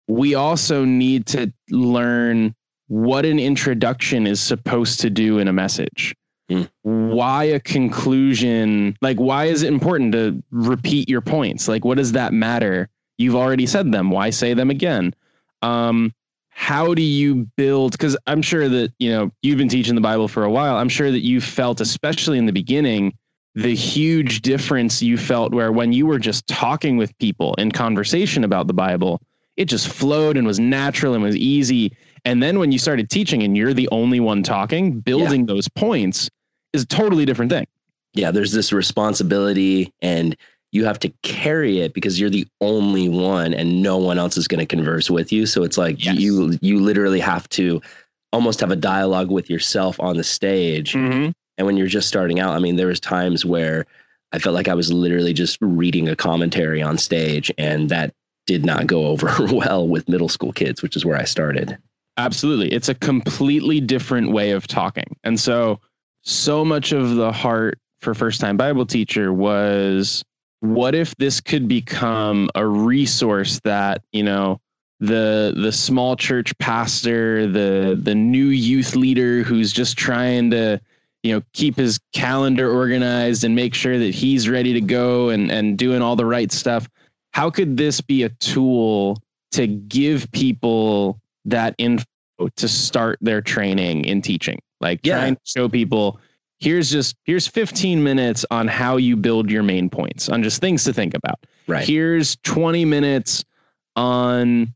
we 0.07 0.37
also 0.37 0.85
need 0.85 1.27
to 1.27 1.53
learn 1.71 2.55
what 2.87 3.27
an 3.27 3.41
introduction 3.41 4.29
is 4.29 4.41
supposed 4.41 5.01
to 5.01 5.11
do 5.11 5.41
in 5.41 5.49
a 5.49 5.53
message. 5.53 6.15
Mm. 6.49 6.71
Why 6.83 7.45
a 7.45 7.61
conclusion? 7.61 8.97
Like, 9.03 9.19
why 9.19 9.47
is 9.47 9.65
it 9.65 9.73
important 9.73 10.13
to 10.13 10.41
repeat 10.53 11.09
your 11.09 11.21
points? 11.21 11.67
Like, 11.67 11.85
what 11.85 11.99
does 11.99 12.13
that 12.13 12.33
matter? 12.33 12.89
You've 13.19 13.37
already 13.37 13.67
said 13.67 13.93
them. 13.93 14.11
Why 14.11 14.31
say 14.31 14.55
them 14.55 14.71
again? 14.71 15.15
Um, 15.63 16.15
how 16.49 16.95
do 16.95 17.03
you 17.03 17.49
build? 17.57 17.93
Because 17.93 18.17
I'm 18.27 18.43
sure 18.43 18.69
that 18.69 18.93
you 18.99 19.11
know 19.11 19.31
you've 19.43 19.59
been 19.59 19.69
teaching 19.69 19.95
the 19.95 20.01
Bible 20.01 20.29
for 20.29 20.45
a 20.45 20.51
while. 20.51 20.77
I'm 20.77 20.89
sure 20.89 21.11
that 21.11 21.25
you 21.25 21.41
felt, 21.41 21.81
especially 21.81 22.39
in 22.39 22.47
the 22.47 22.53
beginning, 22.53 23.17
the 23.55 23.75
huge 23.75 24.43
difference 24.43 25.03
you 25.03 25.17
felt 25.17 25.53
where 25.53 25.73
when 25.73 25.93
you 25.93 26.07
were 26.07 26.19
just 26.19 26.47
talking 26.47 26.97
with 26.97 27.17
people 27.19 27.55
in 27.55 27.73
conversation 27.73 28.45
about 28.45 28.67
the 28.67 28.73
Bible, 28.73 29.21
it 29.57 29.67
just 29.67 29.89
flowed 29.89 30.37
and 30.37 30.47
was 30.47 30.61
natural 30.61 31.15
and 31.15 31.23
was 31.23 31.37
easy. 31.37 31.93
And 32.25 32.43
then 32.43 32.59
when 32.59 32.73
you 32.73 32.79
started 32.79 33.11
teaching 33.11 33.43
and 33.43 33.57
you're 33.57 33.75
the 33.75 33.89
only 33.91 34.21
one 34.21 34.43
talking, 34.43 35.01
building 35.01 35.47
those 35.47 35.69
points 35.69 36.31
is 36.73 36.83
a 36.83 36.87
totally 36.87 37.25
different 37.25 37.51
thing. 37.51 37.67
yeah 38.15 38.31
there's 38.31 38.53
this 38.53 38.73
responsibility 38.73 39.93
and 40.03 40.37
you 40.73 40.85
have 40.85 40.99
to 40.99 41.09
carry 41.23 41.81
it 41.81 41.95
because 41.95 42.21
you're 42.21 42.31
the 42.31 42.47
only 42.61 43.09
one 43.09 43.55
and 43.55 43.83
no 43.83 43.97
one 43.97 44.19
else 44.19 44.37
is 44.37 44.49
going 44.49 44.61
to 44.61 44.67
converse 44.67 45.11
with 45.11 45.33
you 45.33 45.47
so 45.47 45.63
it's 45.63 45.79
like 45.79 46.05
Yes. 46.05 46.19
you 46.19 46.59
you 46.61 46.81
literally 46.81 47.21
have 47.21 47.49
to 47.51 47.81
almost 48.33 48.61
have 48.61 48.71
a 48.71 48.77
dialogue 48.77 49.31
with 49.31 49.49
yourself 49.49 49.99
on 50.01 50.17
the 50.17 50.25
stage 50.25 50.93
Mm-hmm. 50.95 51.31
And 51.59 51.67
when 51.67 51.77
you're 51.77 51.89
just 51.89 52.07
starting 52.09 52.39
out, 52.39 52.55
I 52.55 52.61
mean, 52.61 52.77
there 52.77 52.87
was 52.87 53.01
times 53.01 53.45
where 53.45 53.85
I 54.33 54.39
felt 54.39 54.55
like 54.55 54.69
I 54.69 54.75
was 54.75 54.93
literally 54.93 55.33
just 55.33 55.59
reading 55.61 56.09
a 56.09 56.15
commentary 56.15 56.81
on 56.81 56.97
stage, 56.99 57.53
and 57.59 57.89
that 57.89 58.15
did 58.47 58.65
not 58.65 58.87
go 58.87 59.09
over 59.09 59.35
well 59.53 59.87
with 59.87 60.09
middle 60.09 60.29
school 60.29 60.53
kids, 60.53 60.83
which 60.83 60.95
is 60.97 61.05
where 61.05 61.17
I 61.17 61.25
started. 61.25 61.77
Absolutely. 62.17 62.73
It's 62.73 62.89
a 62.89 62.95
completely 62.95 63.81
different 63.81 64.31
way 64.31 64.53
of 64.53 64.67
talking. 64.69 65.17
And 65.25 65.39
so, 65.39 65.81
so 66.23 66.65
much 66.65 66.93
of 66.93 67.17
the 67.17 67.33
heart 67.33 67.79
for 68.01 68.15
first 68.15 68.41
time 68.41 68.57
Bible 68.57 68.87
teacher 68.87 69.33
was 69.33 70.25
what 70.61 70.95
if 70.95 71.15
this 71.17 71.41
could 71.41 71.69
become 71.69 72.51
a 72.55 72.67
resource 72.67 73.61
that, 73.65 74.03
you 74.13 74.23
know, 74.23 74.61
the 75.01 75.55
the 75.57 75.71
small 75.71 76.17
church 76.17 76.57
pastor, 76.59 77.47
the 77.47 77.99
the 78.01 78.15
new 78.15 78.47
youth 78.47 78.97
leader 78.97 79.43
who's 79.43 79.73
just 79.73 79.97
trying 79.97 80.51
to, 80.51 80.81
you 81.23 81.33
know, 81.33 81.43
keep 81.53 81.77
his 81.77 82.01
calendar 82.13 82.71
organized 82.71 83.45
and 83.45 83.55
make 83.55 83.75
sure 83.75 83.99
that 83.99 84.15
he's 84.15 84.49
ready 84.49 84.73
to 84.73 84.81
go 84.81 85.29
and 85.29 85.51
and 85.53 85.79
doing 85.79 86.03
all 86.03 86.17
the 86.17 86.27
right 86.27 86.51
stuff. 86.51 86.89
How 87.33 87.51
could 87.51 87.77
this 87.77 88.01
be 88.01 88.25
a 88.25 88.29
tool 88.29 89.23
to 89.53 89.67
give 89.67 90.31
people 90.33 91.21
that 91.45 91.75
info 91.79 92.05
to 92.57 92.69
start 92.69 93.19
their 93.21 93.41
training 93.41 94.05
in 94.05 94.23
teaching. 94.23 94.61
Like 94.81 95.01
Yeah. 95.03 95.19
trying 95.19 95.35
to 95.37 95.41
show 95.45 95.69
people 95.69 96.21
here's 96.61 96.91
just 96.91 97.17
here's 97.25 97.47
15 97.47 98.03
minutes 98.03 98.45
on 98.51 98.69
how 98.69 98.97
you 98.97 99.17
build 99.17 99.51
your 99.51 99.63
main 99.63 99.89
points, 99.91 100.29
on 100.29 100.43
just 100.43 100.61
things 100.61 100.85
to 100.85 100.93
think 100.93 101.15
about. 101.15 101.45
Right. 101.67 101.87
Here's 101.87 102.37
20 102.45 102.85
minutes 102.85 103.45
on 103.97 104.73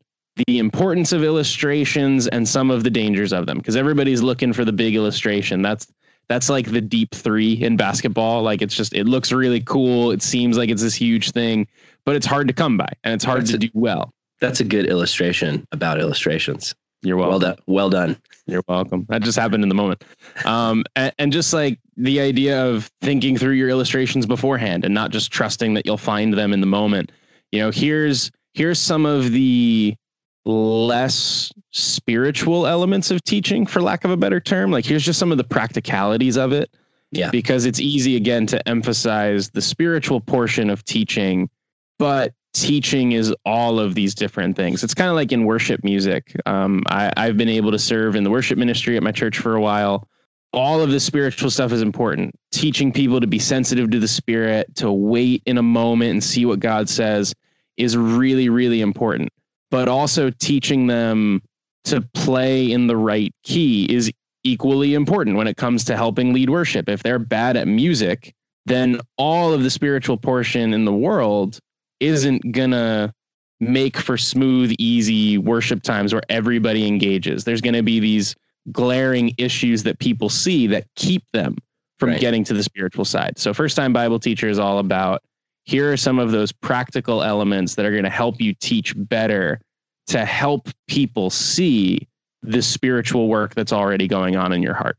the 0.46 0.58
importance 0.58 1.12
of 1.12 1.22
illustrations 1.22 2.26
and 2.28 2.48
some 2.48 2.70
of 2.70 2.84
the 2.84 2.90
dangers 2.90 3.32
of 3.32 3.46
them 3.46 3.58
because 3.58 3.76
everybody's 3.76 4.22
looking 4.22 4.52
for 4.52 4.64
the 4.64 4.72
big 4.72 4.94
illustration. 4.94 5.62
That's 5.62 5.86
that's 6.28 6.48
like 6.48 6.70
the 6.70 6.80
deep 6.80 7.14
3 7.14 7.52
in 7.54 7.76
basketball. 7.76 8.42
Like 8.42 8.62
it's 8.62 8.74
just 8.74 8.94
it 8.94 9.04
looks 9.04 9.32
really 9.32 9.60
cool. 9.60 10.10
It 10.10 10.22
seems 10.22 10.56
like 10.56 10.70
it's 10.70 10.82
this 10.82 10.94
huge 10.94 11.32
thing, 11.32 11.66
but 12.06 12.16
it's 12.16 12.26
hard 12.26 12.48
to 12.48 12.54
come 12.54 12.76
by 12.78 12.88
and 13.04 13.12
it's 13.14 13.24
hard 13.24 13.40
That's 13.42 13.50
to 13.50 13.56
a- 13.56 13.60
do 13.60 13.70
well. 13.74 14.12
That's 14.40 14.58
a 14.60 14.64
good 14.64 14.86
illustration 14.86 15.66
about 15.70 16.00
illustrations. 16.00 16.74
You're 17.02 17.16
welcome. 17.16 17.30
Well 17.30 17.38
done. 17.40 17.56
Well 17.66 17.90
done. 17.90 18.16
You're 18.46 18.62
welcome. 18.68 19.06
That 19.08 19.22
just 19.22 19.38
happened 19.38 19.62
in 19.62 19.68
the 19.68 19.74
moment. 19.74 20.04
Um, 20.44 20.84
and, 20.94 21.12
and 21.18 21.32
just 21.32 21.52
like 21.52 21.78
the 21.96 22.20
idea 22.20 22.64
of 22.64 22.90
thinking 23.00 23.36
through 23.36 23.54
your 23.54 23.68
illustrations 23.68 24.24
beforehand 24.24 24.84
and 24.84 24.94
not 24.94 25.10
just 25.10 25.32
trusting 25.32 25.74
that 25.74 25.84
you'll 25.84 25.96
find 25.96 26.34
them 26.34 26.52
in 26.52 26.60
the 26.60 26.66
moment. 26.66 27.10
You 27.50 27.60
know, 27.60 27.70
here's 27.70 28.30
here's 28.54 28.78
some 28.78 29.04
of 29.04 29.32
the 29.32 29.96
less 30.44 31.52
spiritual 31.70 32.66
elements 32.66 33.10
of 33.10 33.22
teaching, 33.24 33.66
for 33.66 33.80
lack 33.80 34.04
of 34.04 34.10
a 34.10 34.16
better 34.16 34.40
term. 34.40 34.70
Like, 34.70 34.84
here's 34.84 35.04
just 35.04 35.18
some 35.18 35.32
of 35.32 35.38
the 35.38 35.44
practicalities 35.44 36.36
of 36.36 36.52
it. 36.52 36.70
Yeah. 37.10 37.30
Because 37.30 37.66
it's 37.66 37.78
easy, 37.78 38.16
again, 38.16 38.46
to 38.46 38.68
emphasize 38.68 39.50
the 39.50 39.60
spiritual 39.60 40.20
portion 40.20 40.70
of 40.70 40.84
teaching, 40.84 41.50
but 41.98 42.32
teaching 42.52 43.12
is 43.12 43.34
all 43.44 43.80
of 43.80 43.94
these 43.94 44.14
different 44.14 44.56
things. 44.56 44.84
It's 44.84 44.94
kind 44.94 45.08
of 45.08 45.16
like 45.16 45.32
in 45.32 45.44
worship 45.44 45.82
music. 45.84 46.34
Um, 46.46 46.82
I, 46.86 47.12
I've 47.16 47.36
been 47.36 47.48
able 47.48 47.70
to 47.70 47.78
serve 47.78 48.16
in 48.16 48.24
the 48.24 48.30
worship 48.30 48.58
ministry 48.58 48.96
at 48.96 49.02
my 49.02 49.12
church 49.12 49.38
for 49.38 49.56
a 49.56 49.60
while. 49.60 50.08
All 50.52 50.82
of 50.82 50.90
the 50.90 51.00
spiritual 51.00 51.50
stuff 51.50 51.72
is 51.72 51.80
important. 51.80 52.34
Teaching 52.50 52.92
people 52.92 53.20
to 53.20 53.26
be 53.26 53.38
sensitive 53.38 53.90
to 53.90 53.98
the 53.98 54.08
spirit, 54.08 54.74
to 54.76 54.92
wait 54.92 55.42
in 55.46 55.56
a 55.56 55.62
moment 55.62 56.10
and 56.10 56.22
see 56.22 56.44
what 56.44 56.60
God 56.60 56.88
says 56.88 57.34
is 57.78 57.96
really, 57.96 58.50
really 58.50 58.82
important. 58.82 59.30
But 59.70 59.88
also 59.88 60.28
teaching 60.28 60.86
them 60.86 61.40
to 61.84 62.02
play 62.14 62.70
in 62.70 62.86
the 62.86 62.96
right 62.96 63.34
key 63.42 63.86
is 63.90 64.12
equally 64.44 64.94
important 64.94 65.36
when 65.36 65.46
it 65.46 65.56
comes 65.56 65.84
to 65.84 65.96
helping 65.96 66.32
lead 66.32 66.50
worship. 66.50 66.88
If 66.88 67.02
they're 67.02 67.18
bad 67.18 67.56
at 67.56 67.66
music, 67.66 68.34
then 68.66 69.00
all 69.16 69.52
of 69.52 69.62
the 69.62 69.70
spiritual 69.70 70.16
portion 70.16 70.74
in 70.74 70.84
the 70.84 70.92
world 70.92 71.58
isn't 72.02 72.52
gonna 72.52 73.14
make 73.60 73.96
for 73.96 74.18
smooth, 74.18 74.74
easy 74.78 75.38
worship 75.38 75.82
times 75.82 76.12
where 76.12 76.22
everybody 76.28 76.86
engages. 76.86 77.44
There's 77.44 77.60
gonna 77.60 77.82
be 77.82 78.00
these 78.00 78.34
glaring 78.72 79.34
issues 79.38 79.82
that 79.84 79.98
people 79.98 80.28
see 80.28 80.66
that 80.68 80.86
keep 80.96 81.22
them 81.32 81.56
from 81.98 82.10
Right. 82.10 82.20
getting 82.20 82.42
to 82.44 82.54
the 82.54 82.62
spiritual 82.62 83.04
side. 83.04 83.38
So 83.38 83.54
first 83.54 83.76
time 83.76 83.92
Bible 83.92 84.18
teacher 84.18 84.48
is 84.48 84.58
all 84.58 84.78
about 84.78 85.22
here 85.64 85.92
are 85.92 85.96
some 85.96 86.18
of 86.18 86.32
those 86.32 86.50
practical 86.50 87.22
elements 87.22 87.76
that 87.76 87.86
are 87.86 87.92
going 87.92 88.02
to 88.02 88.10
help 88.10 88.40
you 88.40 88.52
teach 88.54 88.94
better 88.96 89.60
to 90.08 90.24
help 90.24 90.68
people 90.88 91.30
see 91.30 92.08
the 92.42 92.60
spiritual 92.60 93.28
work 93.28 93.54
that's 93.54 93.72
already 93.72 94.08
going 94.08 94.34
on 94.34 94.52
in 94.52 94.60
your 94.62 94.74
heart. 94.74 94.96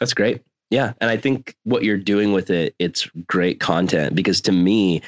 That's 0.00 0.14
great. 0.14 0.40
Yeah. 0.70 0.94
And 1.02 1.10
I 1.10 1.18
think 1.18 1.54
what 1.64 1.84
you're 1.84 1.98
doing 1.98 2.32
with 2.32 2.48
it, 2.48 2.74
it's 2.78 3.06
great 3.26 3.60
content 3.60 4.14
because 4.14 4.40
to 4.42 4.52
me, 4.52 5.02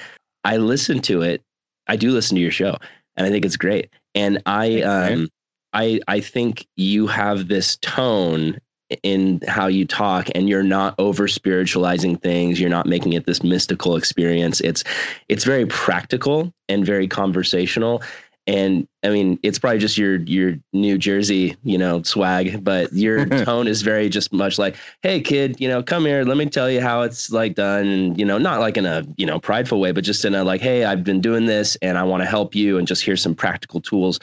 I 0.49 0.57
listen 0.57 1.01
to 1.03 1.21
it. 1.21 1.43
I 1.89 1.97
do 1.97 2.11
listen 2.11 2.35
to 2.37 2.41
your 2.41 2.51
show 2.51 2.79
and 3.17 3.27
I 3.27 3.31
think 3.31 3.45
it's 3.45 3.59
great. 3.59 3.91
And 4.15 4.43
I, 4.47 4.81
um, 4.81 5.29
I, 5.75 6.01
I 6.09 6.21
think 6.21 6.67
you 6.77 7.07
have 7.07 7.49
this 7.49 7.77
tone 7.77 8.59
in 9.03 9.43
how 9.47 9.67
you 9.67 9.85
talk 9.85 10.29
and 10.35 10.49
you're 10.49 10.63
not 10.63 10.95
over 10.99 11.29
spiritualizing 11.29 12.17
things 12.17 12.59
you're 12.59 12.71
not 12.71 12.87
making 12.87 13.13
it 13.13 13.27
this 13.27 13.43
mystical 13.43 13.97
experience 13.97 14.63
it's 14.63 14.83
it's 15.29 15.45
very 15.45 15.67
practical 15.67 16.55
and 16.71 16.87
very 16.87 17.07
conversational 17.07 18.03
and 18.49 18.89
i 19.05 19.11
mean 19.11 19.39
it's 19.43 19.59
probably 19.59 19.79
just 19.79 19.97
your 19.99 20.17
your 20.21 20.57
new 20.73 20.97
jersey 20.97 21.55
you 21.63 21.77
know 21.79 22.03
swag 22.03 22.65
but 22.65 22.91
your 22.93 23.27
tone 23.45 23.69
is 23.69 23.83
very 23.83 24.09
just 24.09 24.33
much 24.33 24.59
like 24.59 24.75
hey 25.03 25.21
kid 25.21 25.61
you 25.61 25.69
know 25.69 25.83
come 25.83 26.05
here. 26.07 26.25
Let 26.25 26.37
me 26.39 26.47
tell 26.47 26.69
you 26.71 26.81
how 26.81 27.03
it's 27.03 27.31
like 27.31 27.55
done. 27.55 27.87
And 27.87 28.19
you 28.19 28.25
know 28.25 28.39
not 28.39 28.59
like 28.61 28.77
in 28.77 28.87
a 28.87 29.07
you 29.19 29.27
know 29.27 29.39
prideful 29.39 29.79
way 29.81 29.93
but 29.93 30.03
just 30.03 30.25
in 30.25 30.35
a 30.35 30.43
like 30.43 30.61
hey 30.63 30.85
i've 30.85 31.05
been 31.05 31.21
doing 31.21 31.45
this 31.47 31.77
and 31.83 31.99
i 31.99 32.03
want 32.03 32.23
to 32.23 32.27
help 32.27 32.55
you 32.55 32.79
and 32.79 32.87
just 32.89 33.05
here's 33.05 33.23
some 33.23 33.35
practical 33.35 33.81
tools. 33.81 34.19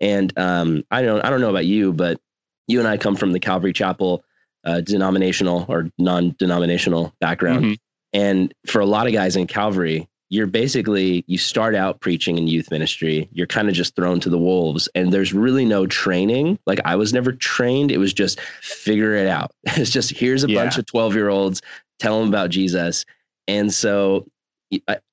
And 0.00 0.36
um 0.38 0.84
i 0.90 1.00
don't 1.00 1.24
i 1.24 1.30
don't 1.30 1.40
know 1.40 1.50
about 1.50 1.66
you 1.66 1.92
but 1.92 2.20
you 2.66 2.80
and 2.80 2.88
i 2.88 2.96
come 2.98 3.16
from 3.16 3.32
the 3.32 3.40
calvary 3.40 3.72
chapel 3.72 4.24
uh, 4.64 4.80
denominational 4.80 5.64
or 5.68 5.88
non-denominational 5.98 7.14
background. 7.20 7.64
Mhm. 7.64 7.76
and 8.12 8.54
for 8.66 8.80
a 8.80 8.86
lot 8.86 9.06
of 9.06 9.12
guys 9.12 9.36
in 9.36 9.46
calvary 9.46 10.08
you're 10.30 10.46
basically 10.46 11.24
you 11.26 11.38
start 11.38 11.74
out 11.74 12.00
preaching 12.00 12.36
in 12.36 12.46
youth 12.46 12.70
ministry 12.70 13.28
you're 13.32 13.46
kind 13.46 13.68
of 13.68 13.74
just 13.74 13.96
thrown 13.96 14.20
to 14.20 14.28
the 14.28 14.38
wolves 14.38 14.88
and 14.94 15.12
there's 15.12 15.32
really 15.32 15.64
no 15.64 15.86
training. 15.86 16.58
Like 16.66 16.80
i 16.84 16.96
was 16.96 17.12
never 17.12 17.32
trained 17.32 17.90
it 17.90 17.98
was 17.98 18.12
just 18.12 18.40
figure 18.62 19.14
it 19.14 19.26
out. 19.26 19.52
It's 19.76 19.90
just 19.90 20.10
here's 20.10 20.44
a 20.44 20.48
Yeah. 20.48 20.62
bunch 20.64 20.78
of 20.78 20.86
12 20.86 21.14
year 21.14 21.28
olds 21.28 21.62
tell 21.98 22.20
them 22.20 22.28
about 22.28 22.50
jesus. 22.50 23.04
And 23.46 23.72
so 23.72 24.26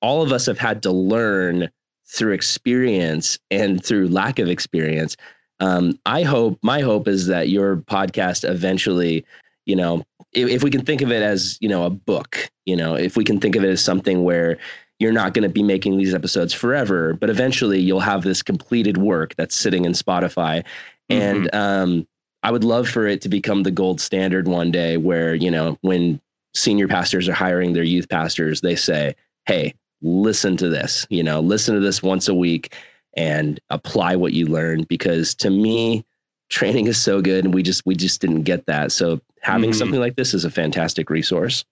all 0.02 0.22
of 0.22 0.32
us 0.32 0.46
have 0.46 0.58
had 0.58 0.82
to 0.82 0.90
learn 0.92 1.70
through 2.06 2.32
experience 2.32 3.38
and 3.50 3.82
through 3.84 4.08
lack 4.08 4.38
of 4.38 4.48
experience. 4.48 5.16
Um, 5.60 5.98
i 6.04 6.22
hope 6.22 6.58
my 6.62 6.80
hope 6.80 7.08
is 7.08 7.26
that 7.28 7.48
your 7.48 7.78
podcast 7.78 8.46
eventually 8.48 9.24
you 9.64 9.74
know 9.74 10.04
if, 10.32 10.48
if 10.50 10.62
we 10.62 10.70
can 10.70 10.84
think 10.84 11.00
of 11.00 11.10
it 11.10 11.22
as 11.22 11.56
you 11.62 11.68
know 11.68 11.84
a 11.84 11.90
book 11.90 12.50
you 12.66 12.76
know 12.76 12.94
if 12.94 13.16
we 13.16 13.24
can 13.24 13.40
think 13.40 13.56
of 13.56 13.64
it 13.64 13.70
as 13.70 13.82
something 13.82 14.22
where 14.22 14.58
you're 14.98 15.12
not 15.12 15.34
going 15.34 15.42
to 15.42 15.52
be 15.52 15.62
making 15.62 15.96
these 15.98 16.14
episodes 16.14 16.52
forever 16.52 17.14
but 17.14 17.30
eventually 17.30 17.80
you'll 17.80 18.00
have 18.00 18.22
this 18.22 18.42
completed 18.42 18.96
work 18.98 19.34
that's 19.36 19.54
sitting 19.56 19.84
in 19.84 19.92
spotify. 19.92 20.64
And 21.08 21.54
um, 21.54 22.06
i 22.42 22.50
would 22.50 22.64
love 22.64 22.88
for 22.88 23.06
it 23.06 23.20
to 23.22 23.28
become 23.28 23.62
the 23.62 23.70
gold 23.70 24.00
standard 24.00 24.48
one 24.48 24.70
day 24.70 24.96
where 24.96 25.34
you 25.34 25.50
know 25.50 25.78
when 25.82 26.20
senior 26.54 26.88
pastors 26.88 27.28
are 27.28 27.34
hiring 27.34 27.72
their 27.74 27.82
youth 27.84 28.08
pastors 28.08 28.60
they 28.62 28.74
say 28.76 29.14
hey 29.46 29.74
listen 30.02 30.56
to 30.56 30.68
this 30.68 31.06
you 31.10 31.22
know 31.22 31.40
listen 31.40 31.74
to 31.74 31.80
this 31.80 32.02
once 32.02 32.28
a 32.28 32.34
week 32.34 32.74
and 33.16 33.58
apply 33.70 34.14
what 34.14 34.32
you 34.32 34.46
learned. 34.46 34.86
Because 34.88 35.34
to 35.36 35.50
me 35.50 36.04
training 36.48 36.86
is 36.86 37.00
so 37.00 37.20
good 37.20 37.44
and 37.44 37.52
we 37.54 37.62
just 37.62 37.84
we 37.86 37.96
just 37.96 38.20
didn't 38.20 38.42
get 38.42 38.66
that. 38.66 38.92
So 38.92 39.20
having 39.40 39.70
Mhm. 39.70 39.74
something 39.74 39.98
like 39.98 40.16
this 40.16 40.34
is 40.34 40.44
a 40.44 40.50
fantastic 40.50 41.10
resource 41.10 41.64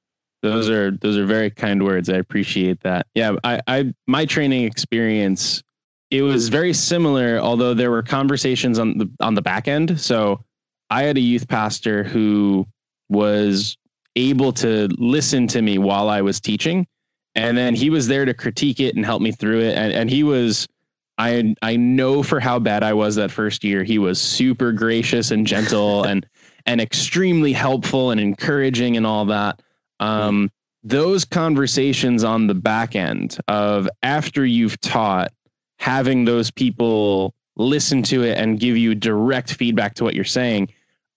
Those 0.44 0.68
are 0.68 0.90
those 0.90 1.16
are 1.16 1.24
very 1.24 1.50
kind 1.50 1.82
words. 1.82 2.10
I 2.10 2.16
appreciate 2.16 2.80
that. 2.80 3.06
Yeah, 3.14 3.36
I, 3.44 3.60
I 3.66 3.94
my 4.06 4.26
training 4.26 4.64
experience 4.64 5.62
it 6.10 6.22
was 6.22 6.48
very 6.48 6.74
similar, 6.74 7.38
although 7.38 7.72
there 7.72 7.90
were 7.90 8.02
conversations 8.02 8.78
on 8.78 8.98
the 8.98 9.10
on 9.20 9.34
the 9.34 9.42
back 9.42 9.68
end. 9.68 9.98
So 9.98 10.44
I 10.90 11.04
had 11.04 11.16
a 11.16 11.20
youth 11.20 11.48
pastor 11.48 12.04
who 12.04 12.66
was 13.08 13.76
able 14.16 14.52
to 14.52 14.88
listen 14.98 15.46
to 15.48 15.62
me 15.62 15.78
while 15.78 16.10
I 16.10 16.20
was 16.20 16.40
teaching, 16.40 16.86
and 17.34 17.56
then 17.56 17.74
he 17.74 17.88
was 17.88 18.06
there 18.06 18.26
to 18.26 18.34
critique 18.34 18.80
it 18.80 18.94
and 18.94 19.04
help 19.04 19.22
me 19.22 19.32
through 19.32 19.60
it. 19.60 19.76
And, 19.76 19.92
and 19.92 20.10
he 20.10 20.22
was 20.22 20.68
I 21.16 21.54
I 21.62 21.76
know 21.76 22.22
for 22.22 22.38
how 22.38 22.58
bad 22.58 22.82
I 22.82 22.92
was 22.92 23.14
that 23.16 23.30
first 23.30 23.64
year, 23.64 23.82
he 23.82 23.98
was 23.98 24.20
super 24.20 24.72
gracious 24.72 25.30
and 25.30 25.46
gentle 25.46 26.04
and 26.04 26.26
and 26.66 26.80
extremely 26.80 27.52
helpful 27.52 28.10
and 28.10 28.20
encouraging 28.20 28.96
and 28.96 29.06
all 29.06 29.24
that. 29.26 29.60
Um, 30.04 30.50
those 30.82 31.24
conversations 31.24 32.24
on 32.24 32.46
the 32.46 32.54
back 32.54 32.94
end 32.94 33.38
of 33.48 33.88
after 34.02 34.44
you've 34.44 34.80
taught, 34.80 35.32
having 35.78 36.24
those 36.24 36.50
people 36.50 37.34
listen 37.56 38.02
to 38.02 38.22
it 38.22 38.36
and 38.38 38.60
give 38.60 38.76
you 38.76 38.94
direct 38.94 39.54
feedback 39.54 39.94
to 39.94 40.04
what 40.04 40.14
you're 40.14 40.24
saying, 40.24 40.68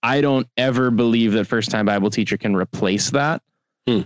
I 0.03 0.21
don't 0.21 0.47
ever 0.55 0.91
believe 0.91 1.33
that 1.33 1.45
first 1.45 1.69
time 1.69 1.85
Bible 1.85 2.09
teacher 2.09 2.37
can 2.37 2.55
replace 2.55 3.11
that. 3.11 3.41
Hmm. 3.87 4.01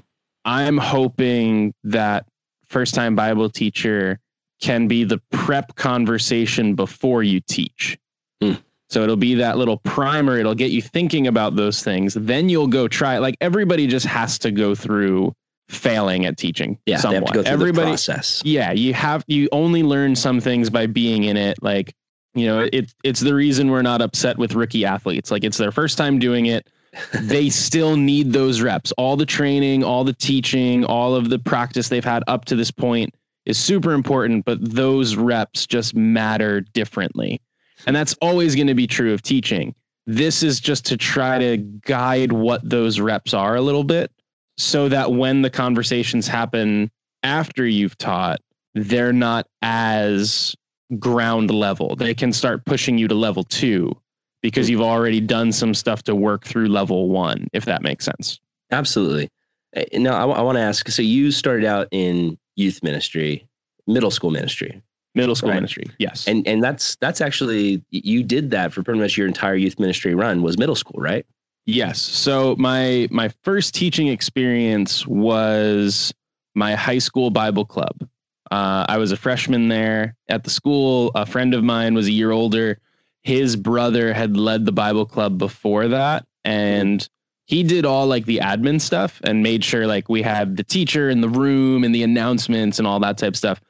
I'm 0.46 0.78
hoping 0.78 1.74
that 1.84 2.26
first 2.66 2.96
time 2.96 3.16
Bible 3.16 3.50
teacher 3.50 4.20
can 4.62 4.88
be 4.88 5.04
the 5.04 5.20
prep 5.32 5.76
conversation 5.76 6.76
before 6.76 7.22
you 7.22 7.42
teach. 7.42 8.00
Hmm. 8.42 8.54
So 8.92 9.04
it'll 9.04 9.16
be 9.16 9.36
that 9.36 9.58
little 9.58 9.78
primer. 9.78 10.38
It'll 10.38 10.54
get 10.54 10.72
you 10.72 10.82
thinking 10.82 11.28
about 11.28 11.56
those 11.56 11.82
things. 11.82 12.14
Then 12.14 12.50
you'll 12.50 12.68
go 12.68 12.90
try 12.90 13.16
it. 13.16 13.22
Like 13.22 13.38
everybody 13.40 13.88
just 13.88 14.06
has 14.06 14.38
to 14.40 14.52
go 14.52 14.76
through 14.76 15.34
failing 15.70 16.26
at 16.26 16.38
teaching. 16.38 16.78
yeah 16.86 16.98
somewhat. 16.98 17.12
they 17.12 17.16
have 17.16 17.26
to 17.28 17.34
go 17.34 17.44
through 17.44 17.54
everybody, 17.54 17.86
the 17.86 17.92
process 17.92 18.42
yeah, 18.44 18.74
you 18.74 18.94
have 18.94 19.24
you 19.28 19.48
only 19.54 19.82
learn 19.82 20.14
some 20.14 20.42
things 20.42 20.70
by 20.70 20.88
being 20.88 21.24
in 21.24 21.38
it. 21.38 21.64
Like, 21.64 21.96
you 22.34 22.46
know, 22.46 22.68
it 22.74 22.94
it's 23.06 23.22
the 23.22 23.34
reason 23.34 23.72
we're 23.72 23.82
not 23.82 24.02
upset 24.02 24.38
with 24.38 24.56
rookie 24.56 24.84
athletes. 24.84 25.32
Like 25.32 25.46
it's 25.46 25.58
their 25.58 25.72
first 25.72 25.98
time 25.98 26.20
doing 26.20 26.48
it. 26.48 26.68
they 27.14 27.50
still 27.50 27.96
need 27.96 28.34
those 28.34 28.60
reps. 28.60 28.92
All 28.98 29.16
the 29.16 29.26
training, 29.26 29.86
all 29.86 30.04
the 30.04 30.12
teaching, 30.12 30.84
all 30.84 31.16
of 31.16 31.30
the 31.30 31.40
practice 31.40 31.88
they've 31.88 32.04
had 32.04 32.24
up 32.28 32.44
to 32.46 32.58
this 32.58 32.72
point 32.72 33.16
is 33.46 33.58
super 33.58 33.94
important, 33.94 34.44
but 34.44 34.58
those 34.62 35.16
reps 35.16 35.66
just 35.66 35.96
matter 35.96 36.60
differently. 36.60 37.40
And 37.86 37.96
that's 37.96 38.16
always 38.22 38.56
going 38.56 38.68
to 38.68 38.76
be 38.76 38.88
true 38.88 39.14
of 39.14 39.22
teaching. 39.22 39.76
This 40.08 40.44
is 40.44 40.60
just 40.60 40.86
to 40.88 40.98
try 40.98 41.38
to 41.40 41.58
guide 41.58 42.32
what 42.32 42.68
those 42.68 43.00
reps 43.00 43.34
are 43.34 43.56
a 43.56 43.62
little 43.62 43.84
bit 43.84 44.12
so 44.58 44.90
that 44.90 45.12
when 45.12 45.42
the 45.42 45.50
conversations 45.50 46.28
happen 46.28 46.92
after 47.24 47.66
you've 47.66 47.98
taught, 47.98 48.40
they're 48.74 49.14
not 49.14 49.48
as 49.62 50.56
ground 51.00 51.52
level. 51.52 51.96
They 51.96 52.14
can 52.14 52.34
start 52.34 52.66
pushing 52.66 52.98
you 52.98 53.08
to 53.08 53.16
level 53.16 53.44
two 53.44 53.96
because 54.42 54.70
you've 54.70 54.82
already 54.82 55.22
done 55.22 55.52
some 55.52 55.74
stuff 55.74 56.04
to 56.04 56.16
work 56.16 56.46
through 56.46 56.68
level 56.68 57.10
one, 57.10 57.48
if 57.54 57.66
that 57.66 57.82
makes 57.82 58.06
sense. 58.06 58.40
Absolutely. 58.72 59.30
Uh, 59.76 59.84
Now, 59.94 60.32
I, 60.32 60.42
want 60.42 60.58
to 60.58 60.62
ask. 60.62 60.88
So, 60.90 61.02
you 61.02 61.32
started 61.32 61.66
out 61.66 61.88
in 61.92 62.38
youth 62.56 62.82
ministry, 62.84 63.48
middle 63.88 64.12
school 64.12 64.32
ministry, 64.32 64.82
Middle 65.14 65.36
school 65.36 65.50
Right. 65.50 65.56
ministry, 65.56 65.86
yes. 66.00 66.28
and 66.28 66.48
and 66.48 66.64
that's 66.64 66.96
that's 66.98 67.20
actually 67.20 67.84
you 67.90 68.24
did 68.24 68.52
that 68.52 68.72
for 68.72 68.82
pretty 68.82 69.00
much 69.00 69.18
your 69.18 69.28
entire 69.28 69.56
youth 69.56 69.78
ministry 69.80 70.16
run 70.16 70.42
was 70.42 70.58
middle 70.58 70.76
school, 70.76 71.02
right? 71.02 71.26
Yes. 71.66 72.00
So 72.00 72.56
my 72.58 73.08
my 73.12 73.30
first 73.44 73.76
teaching 73.76 74.08
experience 74.08 75.06
was 75.06 76.14
my 76.56 76.76
high 76.76 76.98
school 77.00 77.30
Bible 77.30 77.66
club. 77.66 78.08
Uh, 78.52 78.86
I 78.88 78.98
was 78.98 79.12
a 79.12 79.18
freshman 79.18 79.68
there 79.68 80.16
at 80.30 80.44
the 80.44 80.50
school. 80.50 81.12
A 81.16 81.26
friend 81.26 81.54
of 81.54 81.64
mine 81.64 81.94
was 81.94 82.08
a 82.08 82.12
year 82.12 82.32
older, 82.32 82.80
his 83.22 83.56
brother 83.56 84.14
had 84.14 84.36
led 84.36 84.66
the 84.66 84.72
Bible 84.72 85.06
club 85.06 85.38
before 85.38 85.88
that, 85.90 86.26
and 86.44 87.08
he 87.46 87.64
did 87.64 87.86
all 87.86 88.08
like 88.08 88.26
the 88.26 88.38
admin 88.38 88.80
stuff 88.80 89.20
and 89.24 89.44
made 89.44 89.64
sure 89.64 89.86
like 89.88 90.10
we 90.10 90.22
had 90.22 90.58
the 90.58 90.64
teacher 90.64 91.10
in 91.10 91.22
the 91.22 91.30
room 91.30 91.84
and 91.84 91.94
the 91.94 92.04
announcements 92.04 92.80
and 92.80 92.88
all 92.88 93.00
that 93.02 93.18
type 93.18 93.34
of 93.34 93.38
stuff. 93.38 93.62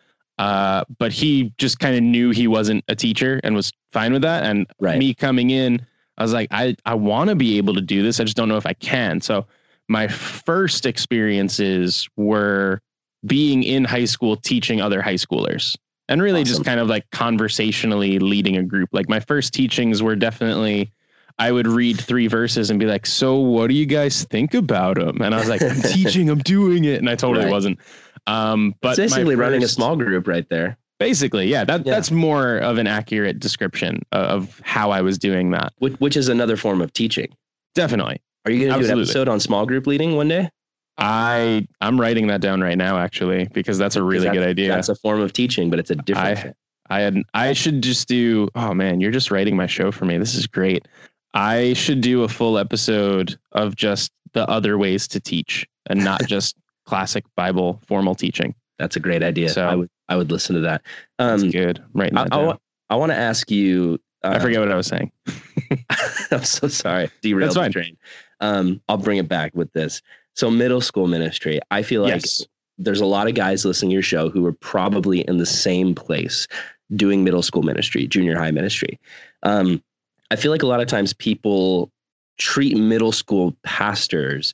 Uh, 0.41 0.83
but 0.97 1.11
he 1.11 1.53
just 1.59 1.77
kind 1.77 1.95
of 1.95 2.01
knew 2.01 2.31
he 2.31 2.47
wasn't 2.47 2.83
a 2.87 2.95
teacher 2.95 3.39
and 3.43 3.53
was 3.53 3.71
fine 3.93 4.11
with 4.11 4.23
that. 4.23 4.43
And 4.43 4.65
Right. 4.79 4.97
me 4.97 5.13
coming 5.13 5.51
in, 5.51 5.85
I 6.17 6.23
was 6.23 6.33
like, 6.33 6.47
I, 6.49 6.75
I 6.83 6.95
want 6.95 7.29
to 7.29 7.35
be 7.35 7.57
able 7.59 7.75
to 7.75 7.81
do 7.81 8.01
this. 8.01 8.19
I 8.19 8.23
just 8.23 8.37
don't 8.37 8.49
know 8.49 8.57
if 8.57 8.65
I 8.65 8.73
can. 8.73 9.21
So 9.21 9.45
my 9.87 10.07
first 10.07 10.87
experiences 10.87 12.09
were 12.17 12.81
being 13.27 13.61
in 13.61 13.83
high 13.83 14.05
school 14.05 14.35
teaching 14.35 14.81
other 14.81 14.99
high 14.99 15.13
schoolers 15.13 15.75
and 16.09 16.23
really 16.23 16.43
just 16.43 16.65
kind 16.65 16.79
of 16.79 16.87
like 16.87 17.07
conversationally 17.11 18.17
leading 18.17 18.57
a 18.57 18.63
group. 18.63 18.89
Like 18.93 19.07
my 19.07 19.19
first 19.19 19.53
teachings 19.53 20.01
were 20.01 20.15
definitely 20.15 20.91
I 21.37 21.51
would 21.51 21.67
read 21.67 21.99
three 21.99 22.27
verses 22.27 22.69
and 22.69 22.79
be 22.79 22.85
like, 22.85 23.05
"So, 23.05 23.35
what 23.37 23.67
do 23.67 23.73
you 23.73 23.85
guys 23.85 24.25
think 24.25 24.53
about 24.53 24.97
them?" 24.97 25.21
And 25.21 25.33
I 25.33 25.39
was 25.39 25.49
like, 25.49 25.61
"I'm 25.61 25.81
teaching, 25.81 26.29
I'm 26.29 26.39
doing 26.39 26.85
it," 26.85 26.99
and 26.99 27.09
I 27.09 27.15
totally 27.15 27.45
Right. 27.45 27.51
wasn't. 27.51 27.79
Um, 28.27 28.75
but 28.81 28.89
It's 28.97 29.13
basically 29.13 29.35
my 29.35 29.41
running 29.41 29.63
a 29.63 29.67
small 29.67 29.95
group 29.95 30.27
right 30.27 30.47
there. 30.49 30.77
Basically, 30.99 31.47
yeah, 31.47 31.63
that 31.63 31.85
Yeah. 31.85 31.93
that's 31.95 32.11
more 32.11 32.57
of 32.57 32.77
an 32.77 32.85
accurate 32.87 33.39
description 33.39 34.01
of 34.11 34.61
how 34.63 34.91
I 34.91 35.01
was 35.01 35.17
doing 35.17 35.51
that. 35.51 35.73
Which, 35.79 35.93
which 35.95 36.15
is 36.15 36.29
another 36.29 36.55
form 36.55 36.81
of 36.81 36.93
teaching. 36.93 37.29
Definitely, 37.73 38.21
Are 38.45 38.51
you 38.51 38.59
going 38.67 38.79
to 38.79 38.85
do 38.87 38.91
an 38.93 38.99
episode 38.99 39.27
on 39.27 39.39
small 39.39 39.65
group 39.65 39.87
leading 39.87 40.15
one 40.15 40.27
day? 40.27 40.49
I 40.97 41.67
I'm 41.79 41.99
writing 41.99 42.27
that 42.27 42.41
down 42.41 42.61
right 42.61 42.77
now 42.77 42.97
actually 42.97 43.47
because 43.53 43.77
that's 43.77 43.95
a 43.95 44.03
really 44.03 44.25
Because 44.25 44.37
good 44.37 44.47
idea. 44.47 44.67
That's 44.69 44.89
a 44.89 44.95
form 44.95 45.21
of 45.21 45.33
teaching, 45.33 45.69
but 45.69 45.79
it's 45.79 45.89
a 45.89 45.95
different. 45.95 46.55
I 46.89 46.97
I 46.97 46.99
had 47.01 47.17
I 47.33 47.53
should 47.53 47.81
just 47.81 48.07
do. 48.07 48.49
Oh 48.55 48.73
man, 48.73 48.99
you're 49.01 49.11
just 49.11 49.31
writing 49.31 49.55
my 49.55 49.65
show 49.67 49.91
for 49.91 50.05
me. 50.05 50.17
This 50.17 50.35
is 50.35 50.45
great. 50.45 50.87
I 51.33 51.73
should 51.73 52.01
do 52.01 52.23
a 52.23 52.27
full 52.27 52.57
episode 52.57 53.39
of 53.53 53.75
just 53.75 54.11
the 54.33 54.47
other 54.49 54.77
ways 54.77 55.07
to 55.09 55.19
teach 55.19 55.65
and 55.87 56.03
not 56.03 56.21
just 56.27 56.55
classic 56.91 57.23
Bible 57.37 57.79
formal 57.87 58.15
teaching. 58.15 58.53
that's 58.77 58.97
a 58.97 58.99
great 58.99 59.23
idea. 59.23 59.47
So- 59.47 59.65
I 59.65 59.75
would 59.75 59.89
I 60.09 60.17
would 60.17 60.29
listen 60.29 60.55
to 60.55 60.61
that. 60.61 60.81
That's 61.17 61.41
Um, 61.41 61.51
good. 61.51 61.81
I'm 61.95 62.17
I, 62.17 62.27
I, 62.29 62.57
I 62.89 62.95
want 62.97 63.13
to 63.13 63.17
ask 63.17 63.49
you. 63.49 63.97
Uh, 64.25 64.33
I 64.35 64.39
forget 64.39 64.59
what 64.59 64.69
I 64.69 64.75
was 64.75 64.87
saying. 64.87 65.09
I'm 66.31 66.43
so 66.43 66.67
sorry. 66.67 67.09
Derailed 67.21 67.55
the 67.55 67.69
train. 67.69 67.95
Um, 68.41 68.81
I'll 68.89 68.97
bring 68.97 69.19
it 69.19 69.29
back 69.29 69.55
with 69.55 69.71
this. 69.71 70.01
So 70.35 70.51
middle 70.51 70.81
school 70.81 71.07
ministry. 71.07 71.61
I 71.71 71.81
feel 71.81 72.01
like 72.01 72.15
yes. 72.15 72.45
there's 72.77 72.99
a 72.99 73.05
lot 73.05 73.29
of 73.29 73.35
guys 73.35 73.63
listening 73.63 73.91
to 73.91 73.93
your 73.93 74.03
show 74.03 74.29
who 74.29 74.45
are 74.45 74.51
probably 74.51 75.21
in 75.21 75.37
the 75.37 75.45
same 75.45 75.95
place 75.95 76.45
doing 76.93 77.23
middle 77.23 77.41
school 77.41 77.63
ministry, 77.63 78.07
junior 78.07 78.37
high 78.37 78.51
ministry. 78.51 78.99
Um, 79.43 79.81
I 80.29 80.35
feel 80.35 80.51
like 80.51 80.63
a 80.63 80.67
lot 80.67 80.81
of 80.81 80.87
times 80.87 81.13
people 81.13 81.89
treat 82.37 82.75
middle 82.75 83.13
school 83.13 83.55
pastors 83.63 84.53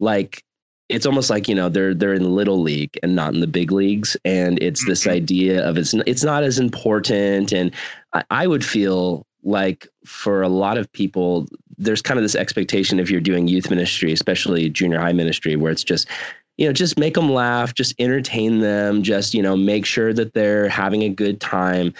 like 0.00 0.44
it's 0.88 1.06
almost 1.06 1.30
like 1.30 1.48
you 1.48 1.54
know 1.54 1.68
they're 1.68 1.94
they're 1.94 2.14
in 2.14 2.34
little 2.34 2.60
league 2.62 2.98
and 3.02 3.14
not 3.14 3.34
in 3.34 3.40
the 3.40 3.46
big 3.46 3.72
leagues, 3.72 4.16
and 4.24 4.58
it's 4.62 4.84
this 4.86 5.04
Mhm. 5.04 5.12
idea 5.12 5.68
of 5.68 5.76
it's 5.78 5.94
it's 6.06 6.24
not 6.24 6.42
as 6.44 6.58
important. 6.58 7.52
And 7.52 7.72
I, 8.12 8.24
I 8.30 8.46
would 8.46 8.64
feel 8.64 9.26
like 9.44 9.86
for 10.04 10.42
a 10.42 10.48
lot 10.48 10.78
of 10.78 10.90
people, 10.92 11.46
there's 11.76 12.02
kind 12.02 12.18
of 12.18 12.24
this 12.24 12.34
expectation 12.34 12.98
if 12.98 13.10
you're 13.10 13.20
doing 13.20 13.48
youth 13.48 13.70
ministry, 13.70 14.12
especially 14.12 14.68
junior 14.70 14.98
high 14.98 15.12
ministry, 15.12 15.56
where 15.56 15.70
it's 15.72 15.84
just 15.84 16.08
you 16.56 16.66
know 16.66 16.72
just 16.72 16.98
make 16.98 17.14
them 17.14 17.30
laugh 17.32 17.72
just 17.72 17.94
entertain 17.98 18.58
them 18.60 19.02
just 19.02 19.32
you 19.32 19.40
know 19.42 19.56
make 19.56 19.86
sure 19.86 20.12
that 20.12 20.34
they're 20.34 20.68
having 20.68 21.02
a 21.04 21.08
good 21.08 21.40
time 21.40 21.94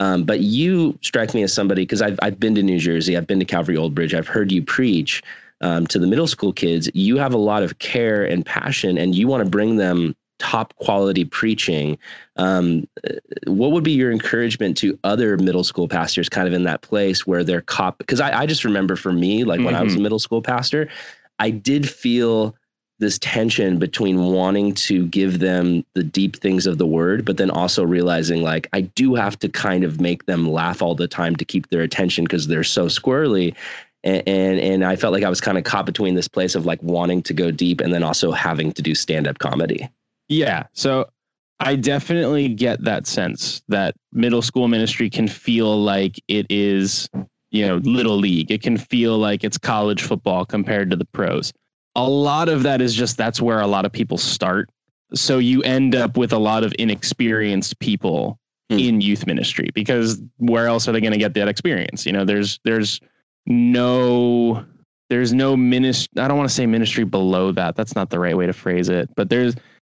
um, 0.00 0.24
but 0.24 0.40
you 0.40 0.98
strike 1.02 1.34
me 1.34 1.42
as 1.42 1.52
somebody 1.52 1.82
because 1.82 2.02
I've, 2.02 2.18
I've 2.22 2.38
been 2.40 2.54
to 2.54 2.62
new 2.62 2.78
jersey 2.78 3.16
i've 3.16 3.26
been 3.26 3.40
to 3.40 3.44
calvary 3.44 3.76
old 3.76 3.94
bridge 3.94 4.14
i've 4.14 4.28
heard 4.28 4.52
you 4.52 4.62
preach 4.62 5.22
um, 5.60 5.86
to 5.86 5.98
the 5.98 6.06
middle 6.06 6.26
school 6.26 6.52
kids 6.52 6.90
you 6.94 7.16
have 7.16 7.34
a 7.34 7.38
lot 7.38 7.62
of 7.62 7.78
care 7.78 8.24
and 8.24 8.44
passion 8.44 8.98
and 8.98 9.14
you 9.14 9.26
want 9.28 9.44
to 9.44 9.50
bring 9.50 9.76
them 9.76 10.14
top 10.38 10.74
quality 10.76 11.24
preaching 11.24 11.96
um, 12.36 12.86
uh, 13.08 13.14
what 13.46 13.70
would 13.70 13.84
be 13.84 13.92
your 13.92 14.10
encouragement 14.10 14.76
to 14.76 14.98
other 15.04 15.36
middle 15.36 15.64
school 15.64 15.86
pastors 15.86 16.28
kind 16.28 16.48
of 16.48 16.52
in 16.54 16.64
that 16.64 16.82
place 16.82 17.26
where 17.26 17.44
they're 17.44 17.62
cop 17.62 17.98
because 17.98 18.20
I, 18.20 18.40
I 18.40 18.46
just 18.46 18.64
remember 18.64 18.96
for 18.96 19.12
me 19.12 19.44
like 19.44 19.60
when 19.60 19.74
i 19.74 19.82
was 19.82 19.94
a 19.94 20.00
middle 20.00 20.18
school 20.18 20.42
pastor 20.42 20.88
i 21.38 21.50
did 21.50 21.88
feel 21.88 22.54
this 22.98 23.18
tension 23.18 23.78
between 23.78 24.32
wanting 24.32 24.72
to 24.72 25.06
give 25.08 25.40
them 25.40 25.84
the 25.94 26.04
deep 26.04 26.36
things 26.36 26.66
of 26.66 26.78
the 26.78 26.86
word, 26.86 27.24
but 27.24 27.36
then 27.36 27.50
also 27.50 27.84
realizing 27.84 28.42
like 28.42 28.68
I 28.72 28.82
do 28.82 29.14
have 29.14 29.38
to 29.40 29.48
kind 29.48 29.84
of 29.84 30.00
make 30.00 30.26
them 30.26 30.48
laugh 30.48 30.80
all 30.80 30.94
the 30.94 31.08
time 31.08 31.34
to 31.36 31.44
keep 31.44 31.68
their 31.70 31.82
attention 31.82 32.24
because 32.24 32.46
they're 32.46 32.62
so 32.62 32.86
squirrely. 32.86 33.54
And, 34.04 34.22
and 34.28 34.60
and 34.60 34.84
I 34.84 34.96
felt 34.96 35.12
like 35.12 35.24
I 35.24 35.28
was 35.28 35.40
kind 35.40 35.58
of 35.58 35.64
caught 35.64 35.86
between 35.86 36.14
this 36.14 36.28
place 36.28 36.54
of 36.54 36.66
like 36.66 36.82
wanting 36.82 37.22
to 37.24 37.34
go 37.34 37.50
deep 37.50 37.80
and 37.80 37.92
then 37.92 38.02
also 38.02 38.30
having 38.30 38.72
to 38.72 38.82
do 38.82 38.94
stand 38.94 39.26
up 39.26 39.38
comedy. 39.38 39.88
Yeah. 40.28 40.64
So 40.74 41.06
I 41.60 41.76
definitely 41.76 42.48
get 42.48 42.84
that 42.84 43.06
sense 43.06 43.62
that 43.68 43.94
middle 44.12 44.42
school 44.42 44.68
ministry 44.68 45.10
can 45.10 45.26
feel 45.26 45.82
like 45.82 46.22
it 46.28 46.46
is, 46.50 47.08
you 47.50 47.66
know, 47.66 47.76
little 47.78 48.16
league. 48.16 48.50
It 48.50 48.62
can 48.62 48.76
feel 48.76 49.18
like 49.18 49.42
it's 49.42 49.58
college 49.58 50.02
football 50.02 50.44
compared 50.44 50.90
to 50.90 50.96
the 50.96 51.06
pros. 51.06 51.52
A 51.96 52.08
lot 52.08 52.48
of 52.48 52.62
that 52.64 52.80
is 52.80 52.94
just 52.94 53.16
that's 53.16 53.40
where 53.40 53.60
a 53.60 53.66
lot 53.66 53.84
of 53.86 53.92
people 53.92 54.18
start. 54.18 54.68
So 55.14 55.38
you 55.38 55.62
end 55.62 55.94
up 55.94 56.16
with 56.16 56.32
a 56.32 56.38
lot 56.38 56.64
of 56.64 56.74
inexperienced 56.78 57.78
people 57.80 58.38
Hmm. 58.70 58.78
in 58.78 59.00
youth 59.02 59.26
ministry 59.26 59.68
because 59.74 60.22
where 60.38 60.66
else 60.66 60.88
are 60.88 60.92
they 60.92 61.00
going 61.02 61.12
to 61.12 61.18
get 61.18 61.34
that 61.34 61.48
experience? 61.48 62.06
You 62.06 62.12
know, 62.12 62.24
there's 62.24 62.60
there's 62.64 62.98
no 63.46 64.64
there's 65.10 65.32
no 65.32 65.56
ministry 65.56 66.08
i 66.20 66.26
don't 66.28 66.38
want 66.38 66.48
to 66.48 66.54
say 66.54 66.66
ministry 66.66 67.04
below 67.04 67.52
that 67.52 67.76
that's 67.76 67.94
not 67.94 68.10
the 68.10 68.18
right 68.18 68.36
way 68.36 68.46
to 68.46 68.52
phrase 68.52 68.88
it 68.88 69.08
but 69.16 69.28
there's 69.28 69.54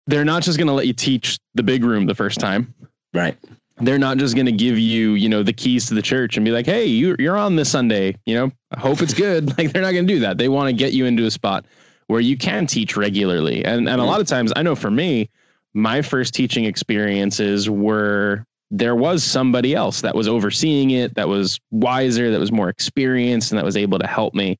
they're 0.09 0.25
not 0.25 0.41
just 0.41 0.57
going 0.57 0.67
to 0.67 0.73
let 0.73 0.87
you 0.87 0.93
teach 0.93 1.37
the 1.53 1.61
big 1.61 1.83
room 1.83 2.07
the 2.07 2.15
first 2.15 2.39
time. 2.39 2.73
Right. 3.13 3.37
they're 3.77 3.99
not 3.99 4.17
just 4.17 4.35
going 4.35 4.45
to 4.45 4.51
give 4.51 4.77
you 4.77 5.13
you 5.13 5.29
know 5.29 5.41
the 5.41 5.53
keys 5.53 5.87
to 5.87 5.95
the 5.95 6.01
church 6.01 6.37
and 6.37 6.45
be 6.45 6.51
like 6.51 6.65
hey 6.67 6.85
you, 6.85 7.15
you're 7.17 7.37
on 7.37 7.55
this 7.55 7.71
sunday 7.71 8.15
you 8.25 8.35
know 8.35 8.51
i 8.71 8.79
hope 8.79 9.01
it's 9.01 9.13
good. 9.13 9.47
Like 9.57 9.71
they're 9.71 9.81
not 9.81 9.93
going 9.93 10.05
to 10.05 10.13
do 10.13 10.19
that. 10.19 10.37
They 10.37 10.49
want 10.49 10.67
to 10.67 10.73
get 10.73 10.93
you 10.93 11.05
into 11.05 11.25
a 11.25 11.31
spot 11.31 11.65
where 12.05 12.19
you 12.19 12.37
can 12.37 12.67
teach 12.67 12.95
regularly. 12.95 13.65
And 13.65 13.87
and 13.87 13.87
a 13.87 13.91
mm-hmm. 13.91 14.01
lot 14.01 14.21
of 14.21 14.27
times 14.27 14.53
i 14.55 14.61
know 14.61 14.75
for 14.75 14.91
me 14.91 15.29
my 15.73 16.01
first 16.01 16.33
teaching 16.33 16.65
experiences 16.65 17.69
were 17.69 18.45
there 18.71 18.95
was 18.95 19.23
somebody 19.23 19.73
else 19.75 20.01
that 20.01 20.15
was 20.15 20.27
overseeing 20.27 20.91
it 20.91 21.15
that 21.15 21.27
was 21.27 21.59
wiser 21.71 22.29
that 22.31 22.39
was 22.39 22.51
more 22.51 22.69
experienced 22.69 23.51
and 23.51 23.57
that 23.57 23.65
was 23.65 23.75
able 23.77 23.97
to 23.99 24.07
help 24.07 24.33
me. 24.35 24.57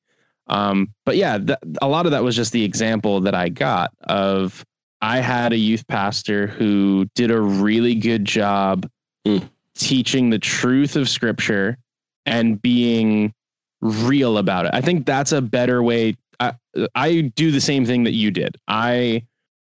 Um, 0.48 0.92
but 1.06 1.16
yeah 1.16 1.38
th- 1.38 1.58
a 1.80 1.86
lot 1.88 2.06
of 2.06 2.12
that 2.12 2.24
was 2.24 2.34
just 2.34 2.50
the 2.52 2.64
example 2.64 3.20
that 3.20 3.36
i 3.36 3.48
got 3.48 3.92
of 4.02 4.64
i 5.00 5.20
had 5.20 5.52
a 5.52 5.56
youth 5.56 5.86
pastor 5.86 6.48
who 6.48 7.06
did 7.14 7.30
a 7.30 7.40
really 7.40 7.94
good 7.94 8.24
job 8.24 8.88
Mm. 9.26 9.48
teaching 9.74 10.30
the 10.30 10.38
truth 10.38 10.96
of 10.96 11.08
scripture 11.08 11.76
and 12.26 12.60
being 12.62 13.32
real 13.82 14.38
about 14.38 14.64
it. 14.66 14.70
I 14.74 14.80
think 14.80 15.04
that's 15.06 15.32
a 15.32 15.40
better 15.42 15.82
way 15.82 16.16
I, 16.40 16.54
I 16.94 17.20
do 17.36 17.50
the 17.50 17.60
same 17.60 17.84
thing 17.84 18.04
that 18.04 18.14
you 18.14 18.30
did. 18.30 18.56
I 18.66 19.22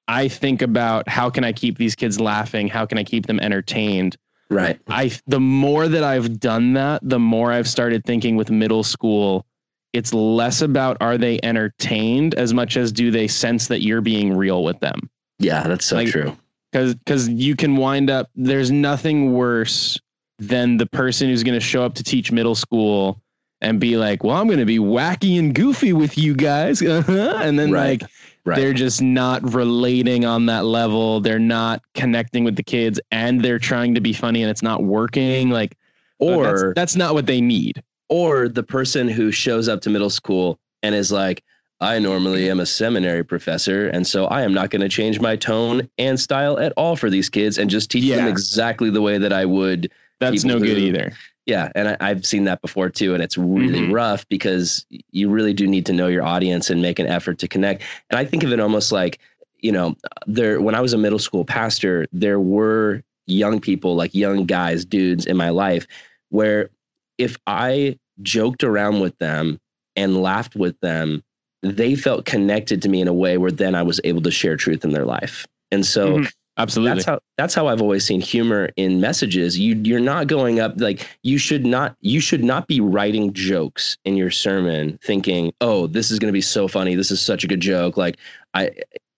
i 0.09 0.29
think 0.29 0.61
about 0.61 1.09
how 1.09 1.31
can 1.31 1.45
i 1.45 1.53
keep 1.53 1.79
these 1.79 1.95
kids 1.95 2.21
laughing? 2.21 2.69
How 2.69 2.85
can 2.85 2.99
i 2.99 3.05
keep 3.05 3.27
them 3.27 3.41
entertained 3.41 4.17
Right. 4.55 4.79
I 4.89 5.11
the 5.27 5.41
more 5.41 5.89
that 5.89 6.05
I've 6.05 6.39
done 6.41 6.73
that, 6.75 7.01
the 7.03 7.19
more 7.19 7.51
I've 7.53 7.69
started 7.69 8.05
thinking 8.05 8.37
with 8.37 8.51
middle 8.51 8.83
school, 8.85 9.45
it's 9.93 10.15
less 10.15 10.63
about 10.63 10.97
are 11.01 11.19
they 11.19 11.39
entertained 11.43 12.35
as 12.35 12.55
much 12.55 12.77
as 12.77 12.93
do 12.93 13.11
they 13.11 13.27
sense 13.29 13.69
that 13.69 13.83
you're 13.83 14.01
being 14.01 14.35
real 14.37 14.63
with 14.65 14.79
them. 14.81 15.11
Yeah, 15.39 15.65
that's 15.67 15.85
so 15.85 15.97
Like- 15.97 16.09
true. 16.09 16.37
Cuz 16.73 16.95
cuz 17.07 17.29
you 17.29 17.55
can 17.57 17.77
wind 17.77 18.11
up 18.11 18.31
there's 18.35 18.71
nothing 18.71 19.33
worse 19.33 19.99
than 20.41 20.77
the 20.77 20.87
person 20.87 21.29
who's 21.29 21.45
going 21.45 21.55
to 21.59 21.65
show 21.65 21.85
up 21.85 21.95
to 21.95 22.03
teach 22.03 22.33
middle 22.33 22.57
school 22.57 23.21
and 23.61 23.79
be 23.79 23.97
like, 23.97 24.25
"Well, 24.25 24.37
I'm 24.37 24.49
going 24.49 24.59
to 24.59 24.65
be 24.65 24.81
wacky 24.81 25.39
and 25.39 25.55
goofy 25.55 25.93
with 25.93 26.19
you 26.19 26.35
guys." 26.35 26.83
Uh-huh. 26.83 27.39
And 27.41 27.57
then 27.59 27.71
Right. 27.71 28.03
like 28.03 28.11
Right. 28.47 28.57
they're 28.57 28.75
just 28.75 29.01
not 29.01 29.55
relating 29.55 30.27
on 30.27 30.45
that 30.47 30.67
level. 30.67 31.21
They're 31.21 31.39
not 31.39 31.83
connecting 31.95 32.45
with 32.45 32.57
the 32.57 32.63
kids 32.63 33.01
and 33.11 33.41
they're 33.43 33.59
trying 33.59 33.95
to 33.95 34.03
be 34.03 34.13
funny 34.13 34.43
and 34.43 34.51
it's 34.51 34.63
not 34.63 34.85
working. 34.85 35.49
Like 35.49 35.77
or 36.19 36.45
that's, 36.45 36.63
that's 36.77 36.97
not 36.97 37.15
what 37.15 37.25
they 37.27 37.41
need. 37.41 37.83
or 38.11 38.49
the 38.49 38.63
person 38.63 39.09
who 39.09 39.33
shows 39.33 39.67
up 39.69 39.81
to 39.83 39.91
middle 39.91 40.11
school 40.11 40.59
and 40.83 40.95
is 40.95 41.11
like, 41.11 41.43
I 41.81 41.99
normally 41.99 42.49
am 42.51 42.61
a 42.61 42.67
seminary 42.67 43.25
professor, 43.25 43.89
and 43.89 44.07
so 44.07 44.27
I 44.27 44.43
am 44.43 44.55
not 44.55 44.71
going 44.71 44.81
to 44.83 44.89
change 44.89 45.21
my 45.21 45.37
tone 45.37 45.89
and 45.99 46.19
style 46.19 46.59
at 46.59 46.73
all 46.77 46.97
for 46.97 47.11
these 47.11 47.29
kids 47.29 47.59
and 47.59 47.69
just 47.69 47.91
teach 47.91 48.09
them 48.09 48.29
exactly 48.29 48.91
the 48.91 49.03
way 49.03 49.19
that 49.19 49.33
I 49.33 49.45
would. 49.45 49.91
That's 50.21 50.45
no 50.45 50.59
good 50.59 50.79
either. 50.79 51.13
Yeah. 51.47 51.71
And 51.75 51.89
I, 51.91 51.97
I've 52.01 52.25
seen 52.25 52.45
that 52.45 52.63
before 52.63 52.89
too. 52.89 53.13
And 53.15 53.23
it's 53.23 53.37
really 53.37 53.81
Mhm. 53.83 53.93
rough 53.93 54.27
because 54.29 54.87
you 55.13 55.29
really 55.29 55.53
do 55.53 55.67
need 55.67 55.85
to 55.87 55.93
know 55.93 56.07
your 56.09 56.25
audience 56.25 56.71
and 56.71 56.81
make 56.81 56.99
an 56.99 57.07
effort 57.07 57.39
to 57.41 57.49
connect. 57.49 57.83
And 58.11 58.19
I 58.19 58.25
think 58.25 58.43
of 58.45 58.53
it 58.53 58.61
almost 58.61 58.93
like, 58.93 59.19
you 59.61 59.73
know, 59.73 59.95
there, 60.27 60.61
when 60.61 60.75
I 60.75 60.81
was 60.81 60.93
a 60.93 60.99
middle 60.99 61.19
school 61.19 61.45
pastor, 61.45 62.07
there 62.13 62.41
were 62.41 63.03
young 63.27 63.61
people, 63.61 63.95
like 63.95 64.15
young 64.15 64.47
guys, 64.47 64.85
dudes 64.85 65.27
in 65.27 65.37
my 65.37 65.51
life 65.51 65.87
where 66.31 66.71
if 67.19 67.37
I 67.47 67.99
joked 68.23 68.65
around 68.65 69.01
with 69.01 69.17
them 69.19 69.59
and 69.97 70.23
laughed 70.23 70.57
with 70.57 70.79
them, 70.81 71.23
they 71.63 71.95
felt 71.95 72.25
connected 72.27 72.83
to 72.83 72.89
me 72.89 73.01
in 73.01 73.09
a 73.09 73.13
way 73.15 73.39
where 73.39 73.51
then 73.51 73.75
I 73.75 73.83
was 73.83 74.01
able 74.05 74.21
to 74.23 74.31
share 74.31 74.57
truth 74.57 74.85
in 74.85 74.93
their 74.93 75.07
life. 75.07 75.47
And 75.71 75.85
so 75.87 76.19
Mhm. 76.19 76.33
Absolutely. 76.57 76.95
that's 76.95 77.05
how 77.07 77.21
that's 77.37 77.55
how 77.55 77.67
I've 77.67 77.83
always 77.83 78.05
seen 78.05 78.21
humor 78.21 78.71
in 78.77 79.01
messages. 79.01 79.59
You 79.59 79.75
you're 79.83 79.99
not 79.99 80.29
going 80.29 80.61
up 80.61 80.75
like 80.77 81.07
you 81.23 81.37
should 81.37 81.67
not 81.67 81.97
you 82.01 82.21
should 82.21 82.45
not 82.45 82.69
be 82.69 82.81
writing 82.81 83.33
jokes 83.33 83.97
in 84.05 84.17
your 84.17 84.31
sermon 84.31 84.99
thinking, 85.03 85.53
"Oh, 85.61 85.89
this 85.89 86.11
is 86.13 86.19
going 86.21 86.29
to 86.29 86.33
be 86.37 86.41
so 86.41 86.69
funny. 86.69 86.95
This 86.95 87.11
is 87.11 87.21
such 87.21 87.43
a 87.43 87.49
good 87.49 87.61
joke." 87.61 87.97
Like 87.97 88.19
I 88.55 88.71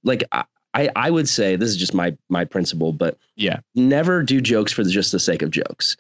like 0.03 0.25
I 0.33 0.45
I 0.73 0.89
I 0.97 1.11
would 1.11 1.29
say 1.29 1.57
this 1.57 1.69
is 1.69 1.77
just 1.77 1.93
my 1.93 2.17
my 2.31 2.45
principle, 2.47 2.93
but 2.93 3.19
Yeah. 3.37 3.61
never 3.75 4.23
do 4.23 4.41
jokes 4.41 4.73
for 4.73 4.83
just 4.85 5.13
the 5.13 5.21
sake 5.21 5.43
of 5.43 5.51
jokes. 5.51 5.97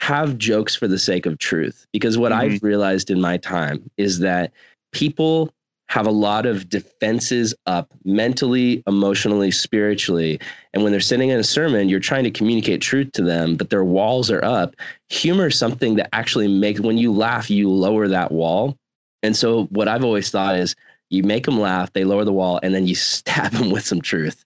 Have 0.00 0.38
jokes 0.38 0.74
for 0.74 0.88
the 0.88 0.98
sake 0.98 1.24
of 1.26 1.38
truth 1.38 1.86
because 1.92 2.18
what 2.18 2.32
Mhm. 2.32 2.36
I've 2.36 2.62
realized 2.64 3.10
in 3.10 3.20
my 3.20 3.36
time 3.36 3.88
is 3.96 4.18
that 4.20 4.50
people 4.92 5.52
have 5.90 6.06
a 6.06 6.10
lot 6.12 6.46
of 6.46 6.68
defenses 6.68 7.52
up 7.66 7.92
mentally, 8.04 8.80
emotionally, 8.86 9.50
spiritually. 9.50 10.38
And 10.72 10.84
when 10.84 10.92
they're 10.92 11.00
sitting 11.00 11.30
in 11.30 11.40
a 11.40 11.44
sermon, 11.44 11.88
you're 11.88 11.98
trying 11.98 12.22
to 12.22 12.30
communicate 12.30 12.80
truth 12.80 13.10
to 13.12 13.22
them, 13.22 13.56
but 13.56 13.70
their 13.70 13.82
walls 13.84 14.30
are 14.30 14.42
up. 14.44 14.76
Humor 15.08 15.48
is 15.48 15.58
something 15.58 15.96
that 15.96 16.08
actually 16.12 16.46
makes, 16.46 16.80
when 16.80 16.96
you 16.96 17.12
laugh, 17.12 17.50
you 17.50 17.68
lower 17.68 18.06
that 18.06 18.30
wall. 18.30 18.76
And 19.24 19.36
so, 19.36 19.64
what 19.66 19.88
I've 19.88 20.04
always 20.04 20.30
thought 20.30 20.54
is 20.54 20.76
you 21.10 21.24
make 21.24 21.44
them 21.44 21.58
laugh, 21.58 21.92
they 21.92 22.04
lower 22.04 22.24
the 22.24 22.32
wall, 22.32 22.60
and 22.62 22.72
then 22.72 22.86
you 22.86 22.94
stab 22.94 23.50
them 23.50 23.70
with 23.70 23.84
some 23.84 24.00
truth. 24.00 24.44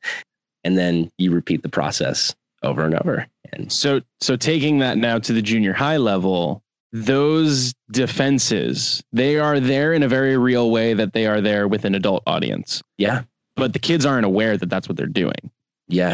And 0.64 0.78
then 0.78 1.12
you 1.18 1.30
repeat 1.30 1.62
the 1.62 1.68
process 1.68 2.34
over 2.62 2.86
and 2.86 2.94
over. 2.94 3.26
And 3.52 3.70
So 3.70 4.00
so 4.22 4.34
taking 4.34 4.78
that 4.78 4.96
now 4.96 5.18
to 5.18 5.34
the 5.34 5.42
junior 5.42 5.74
high 5.74 5.98
level, 5.98 6.63
those 6.94 7.74
defenses, 7.90 9.02
they 9.12 9.36
are 9.36 9.58
there 9.58 9.92
in 9.92 10.04
a 10.04 10.08
very 10.08 10.38
real 10.38 10.70
way 10.70 10.94
that 10.94 11.12
they 11.12 11.26
are 11.26 11.40
there 11.40 11.66
with 11.66 11.84
an 11.84 11.94
adult 11.96 12.22
audience. 12.24 12.82
yeah, 12.98 13.22
But 13.56 13.72
the 13.72 13.80
kids 13.80 14.06
aren't 14.06 14.24
aware 14.24 14.56
that 14.56 14.70
that's 14.70 14.88
what 14.88 14.96
they're 14.96 15.06
doing. 15.06 15.50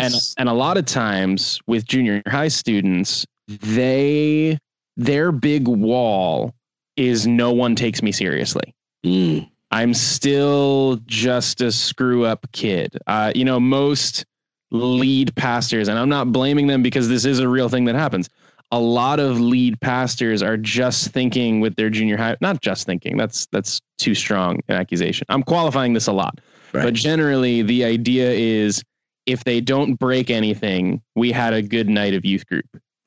And 0.03 0.15
yes. 0.15 0.35
and 0.39 0.49
a 0.49 0.55
lot 0.55 0.79
of 0.79 0.87
times 0.87 1.61
with 1.67 1.85
junior 1.85 2.23
high 2.27 2.49
students, 2.49 3.27
they 3.47 4.59
their 4.97 5.33
big 5.33 5.69
wall 5.69 6.55
is 6.97 7.27
no 7.27 7.53
one 7.53 7.77
takes 7.77 8.03
me 8.03 8.11
seriously. 8.11 8.75
Mm, 9.05 9.49
I'm 9.71 9.93
still 9.93 10.99
just 11.05 11.61
a 11.61 11.71
screw 11.71 12.25
up 12.25 12.47
kid. 12.53 12.99
Uh, 13.07 13.33
you 13.35 13.45
know, 13.45 13.61
most 13.61 14.25
lead 14.71 15.37
pastors, 15.37 15.89
and 15.89 15.99
I'm 15.99 16.09
not 16.09 16.33
blaming 16.33 16.69
them 16.69 16.83
because 16.83 17.09
this 17.09 17.27
is 17.27 17.39
a 17.39 17.49
real 17.49 17.69
thing 17.69 17.85
that 17.85 17.95
happens. 17.95 18.31
A 18.73 18.79
lot 18.79 19.19
of 19.19 19.41
lead 19.41 19.81
pastors 19.81 20.43
are 20.43 20.57
just 20.57 21.11
thinking 21.11 21.61
with 21.61 21.75
their 21.77 21.91
junior 21.91 22.17
high, 22.17 22.37
not 22.41 22.61
just 22.61 22.87
thinking. 22.87 23.17
That's 23.17 23.47
that's 23.51 23.81
too 23.99 24.15
strong 24.15 24.61
an 24.69 24.77
accusation. 24.77 25.27
I'm 25.29 25.43
qualifying 25.43 25.93
this 25.93 26.07
a 26.07 26.13
lot, 26.13 26.41
right. 26.73 26.85
but 26.85 26.95
generally 26.95 27.63
the 27.63 27.85
idea 27.85 28.31
is 28.31 28.83
if 29.27 29.45
they 29.45 29.61
don't 29.61 29.95
break 29.97 30.31
anything, 30.31 31.03
we 31.17 31.33
had 31.33 31.53
a 31.53 31.63
good 31.63 31.89
night 31.89 32.15
of 32.15 32.25
youth 32.25 32.47
group 32.47 32.65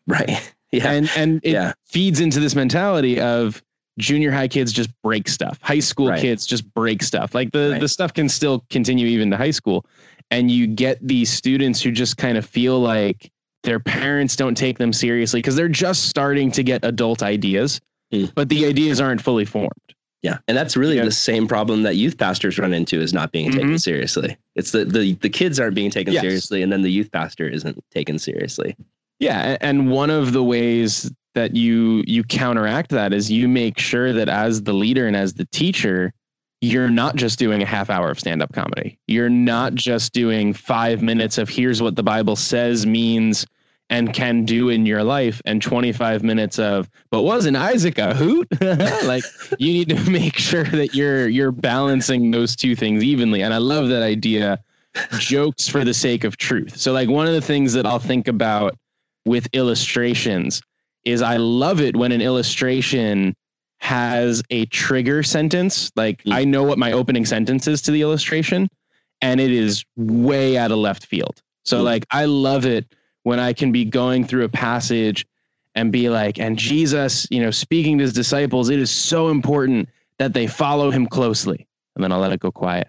right. 0.08 0.54
Yeah. 0.72 0.92
and 0.92 1.10
and 1.16 1.40
it 1.44 1.52
Yeah. 1.52 1.74
feeds 1.86 2.20
into 2.20 2.40
this 2.40 2.56
mentality 2.56 3.20
of 3.20 3.62
junior 4.00 4.32
high 4.32 4.48
kids 4.48 4.72
just 4.74 4.90
break 5.04 5.28
stuff 5.30 5.60
high 5.62 5.80
school 5.80 6.10
Right. 6.10 6.20
kids 6.20 6.46
just 6.48 6.72
break 6.74 7.04
stuff 7.04 7.36
like 7.36 7.52
the 7.52 7.72
Right. 7.74 7.80
the 7.82 7.88
stuff 7.88 8.12
can 8.14 8.28
still 8.28 8.66
continue 8.72 9.06
even 9.08 9.30
to 9.32 9.38
high 9.38 9.52
school 9.52 9.86
and 10.32 10.50
you 10.50 10.66
get 10.68 10.98
these 11.08 11.30
students 11.32 11.80
who 11.82 11.92
just 11.92 12.18
kind 12.18 12.38
of 12.40 12.46
feel 12.46 12.80
like 12.80 13.32
their 13.64 13.80
parents 13.80 14.36
don't 14.36 14.56
take 14.56 14.78
them 14.78 14.94
seriously 14.94 15.40
because 15.40 15.56
they're 15.56 15.68
just 15.70 16.08
starting 16.10 16.52
to 16.52 16.64
get 16.64 16.84
adult 16.86 17.24
ideas 17.24 17.80
Hmm. 18.12 18.26
but 18.36 18.50
the 18.50 18.66
ideas 18.68 19.02
aren't 19.02 19.22
fully 19.22 19.46
formed 19.46 19.72
Yeah, 20.22 20.38
and 20.48 20.56
that's 20.56 20.78
really 20.78 20.96
Yeah. 20.98 21.04
the 21.06 21.12
same 21.12 21.48
problem 21.48 21.82
that 21.84 21.96
youth 21.98 22.18
pastors 22.18 22.58
run 22.58 22.74
into 22.74 23.02
is 23.02 23.12
not 23.14 23.32
being 23.34 23.52
taken 23.52 23.72
Mhm. 23.72 23.82
seriously. 23.82 24.38
It's 24.56 24.72
the 24.72 24.86
the 24.86 25.16
the 25.16 25.30
kids 25.30 25.60
aren't 25.60 25.76
being 25.76 25.90
taken 25.92 26.14
Yes. 26.14 26.22
seriously, 26.22 26.62
and 26.62 26.72
then 26.72 26.82
the 26.82 26.90
youth 26.92 27.12
pastor 27.12 27.46
isn't 27.50 27.84
taken 27.92 28.18
seriously. 28.20 28.76
Yeah, 29.20 29.58
and 29.60 29.90
one 29.92 30.10
of 30.10 30.32
the 30.32 30.42
ways 30.44 31.12
that 31.36 31.56
you 31.58 32.04
you 32.08 32.24
counteract 32.24 32.92
that 32.92 33.12
is 33.12 33.30
you 33.32 33.50
make 33.50 33.78
sure 33.80 34.14
that 34.14 34.30
as 34.30 34.62
the 34.64 34.72
leader 34.74 35.08
and 35.08 35.16
as 35.18 35.34
the 35.34 35.46
teacher, 35.52 36.14
you're 36.62 36.90
not 36.90 37.18
just 37.18 37.38
doing 37.38 37.62
a 37.62 37.66
half 37.66 37.90
hour 37.90 38.10
of 38.10 38.18
stand-up 38.18 38.54
comedy. 38.54 38.98
You're 39.10 39.28
not 39.30 39.76
just 39.76 40.14
doing 40.14 40.54
5 40.54 41.02
minutes 41.02 41.38
of 41.38 41.50
here's 41.50 41.82
what 41.82 41.98
the 41.98 42.04
Bible 42.04 42.38
says 42.38 42.86
means 42.86 43.46
and 43.94 44.14
can 44.22 44.44
do 44.46 44.70
in 44.70 44.86
your 44.86 45.04
life 45.04 45.42
and 45.46 45.62
25 45.62 46.24
minutes 46.24 46.58
of 46.60 46.90
but 47.12 47.22
wasn't 47.24 47.56
Isaac 47.56 47.98
a 48.00 48.14
hoot? 48.14 48.48
like 49.06 49.24
you 49.60 49.72
need 49.74 49.90
to 49.90 50.10
make 50.20 50.38
sure 50.38 50.64
that 50.66 50.94
you're 50.94 51.28
you're 51.28 51.52
balancing 51.52 52.32
those 52.32 52.56
two 52.56 52.76
things 52.76 53.04
evenly. 53.04 53.42
And 53.44 53.54
I 53.54 53.58
love 53.60 53.88
that 53.90 54.04
idea 54.04 54.60
jokes 55.18 55.68
for 55.68 55.84
the 55.84 55.94
sake 55.94 56.24
of 56.24 56.38
truth. 56.38 56.78
So 56.78 56.92
like 56.94 57.10
one 57.10 57.28
of 57.28 57.34
the 57.34 57.42
things 57.42 57.74
that 57.74 57.86
I'll 57.86 58.00
think 58.00 58.28
about 58.28 58.78
with 59.26 59.48
illustrations 59.54 60.62
is 61.06 61.22
I 61.22 61.38
love 61.38 61.82
it 61.82 61.96
when 61.96 62.12
an 62.12 62.22
illustration 62.22 63.36
has 63.80 64.42
a 64.50 64.66
trigger 64.68 65.24
sentence. 65.24 65.92
Like 65.96 66.24
Mm. 66.24 66.34
I 66.34 66.44
know 66.46 66.64
what 66.64 66.78
my 66.78 66.92
opening 66.92 67.26
sentence 67.26 67.68
is 67.68 67.82
to 67.84 67.92
the 67.92 68.02
illustration 68.02 68.70
and 69.22 69.40
it 69.42 69.52
is 69.52 69.84
way 69.98 70.58
out 70.58 70.72
of 70.72 70.78
left 70.78 71.06
field. 71.06 71.42
So 71.66 71.80
Mm. 71.82 71.84
like 71.84 72.06
I 72.12 72.26
love 72.26 72.66
it 72.66 72.86
when 73.24 73.40
I 73.40 73.54
can 73.54 73.72
be 73.72 73.86
going 73.86 74.26
through 74.26 74.44
a 74.44 74.50
passage 74.50 75.26
and 75.76 75.92
be 75.92 76.10
like, 76.10 76.40
and 76.40 76.58
Jesus, 76.58 77.28
you 77.32 77.42
know, 77.42 77.52
speaking 77.52 77.98
to 77.98 78.04
his 78.04 78.14
disciples, 78.14 78.70
it 78.70 78.80
is 78.80 78.92
so 78.92 79.30
important 79.30 79.90
that 80.18 80.34
they 80.34 80.48
follow 80.48 80.92
him 80.92 81.08
closely. 81.08 81.68
And 81.96 82.04
then 82.04 82.12
I'll 82.12 82.20
let 82.20 82.32
it 82.32 82.40
go 82.40 82.52
quiet. 82.52 82.88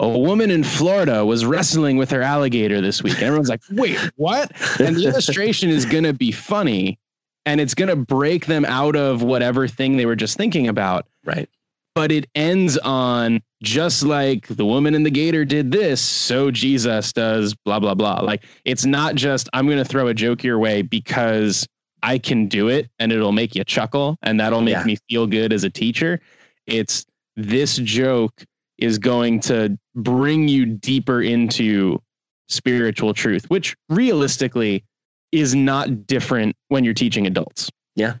A 0.00 0.08
woman 0.08 0.50
in 0.50 0.64
Florida 0.64 1.24
was 1.24 1.46
wrestling 1.46 1.96
with 1.96 2.10
her 2.10 2.20
alligator 2.20 2.80
this 2.80 3.02
week. 3.02 3.22
Everyone's 3.22 3.48
like, 3.48 3.62
wait, 3.70 3.96
what? 4.16 4.50
And 4.80 4.96
the 4.96 5.06
illustration 5.06 5.70
is 5.70 5.84
going 5.86 6.04
to 6.04 6.12
be 6.12 6.32
funny 6.32 6.98
and 7.46 7.60
it's 7.60 7.74
going 7.74 7.88
to 7.88 7.96
break 7.96 8.46
them 8.46 8.64
out 8.64 8.96
of 8.96 9.22
whatever 9.22 9.68
thing 9.68 9.96
they 9.96 10.06
were 10.06 10.16
just 10.16 10.36
thinking 10.36 10.66
about. 10.66 11.06
Right. 11.24 11.48
But 11.94 12.10
it 12.10 12.26
ends 12.34 12.76
on 12.78 13.40
just 13.62 14.02
like 14.02 14.48
the 14.48 14.64
woman 14.64 14.94
in 14.94 15.04
the 15.04 15.10
gator 15.10 15.44
did 15.44 15.70
this, 15.70 16.00
so 16.00 16.50
Jesus 16.50 17.12
does 17.12 17.54
blah, 17.64 17.78
blah, 17.78 17.94
blah. 17.94 18.20
Like 18.20 18.44
it's 18.64 18.84
not 18.84 19.14
just, 19.14 19.48
I'm 19.52 19.66
going 19.66 19.78
to 19.78 19.84
throw 19.84 20.08
a 20.08 20.14
joke 20.14 20.42
your 20.42 20.58
way 20.58 20.82
because 20.82 21.66
I 22.02 22.18
can 22.18 22.48
do 22.48 22.68
it 22.68 22.88
and 22.98 23.12
it'll 23.12 23.32
make 23.32 23.54
you 23.54 23.64
chuckle 23.64 24.16
and 24.22 24.38
that'll 24.40 24.60
make 24.60 24.72
Yeah. 24.72 24.84
me 24.84 24.96
feel 25.08 25.26
good 25.26 25.52
as 25.52 25.64
a 25.64 25.70
teacher. 25.70 26.20
It's 26.66 27.06
this 27.36 27.76
joke 27.76 28.44
is 28.78 28.98
going 28.98 29.40
to 29.40 29.78
bring 29.94 30.48
you 30.48 30.66
deeper 30.66 31.22
into 31.22 32.00
spiritual 32.48 33.14
truth, 33.14 33.48
which 33.48 33.76
realistically 33.88 34.84
is 35.32 35.54
not 35.54 36.06
different 36.06 36.56
when 36.68 36.84
you're 36.84 36.92
teaching 36.92 37.26
adults. 37.26 37.70
Yeah. 37.96 38.14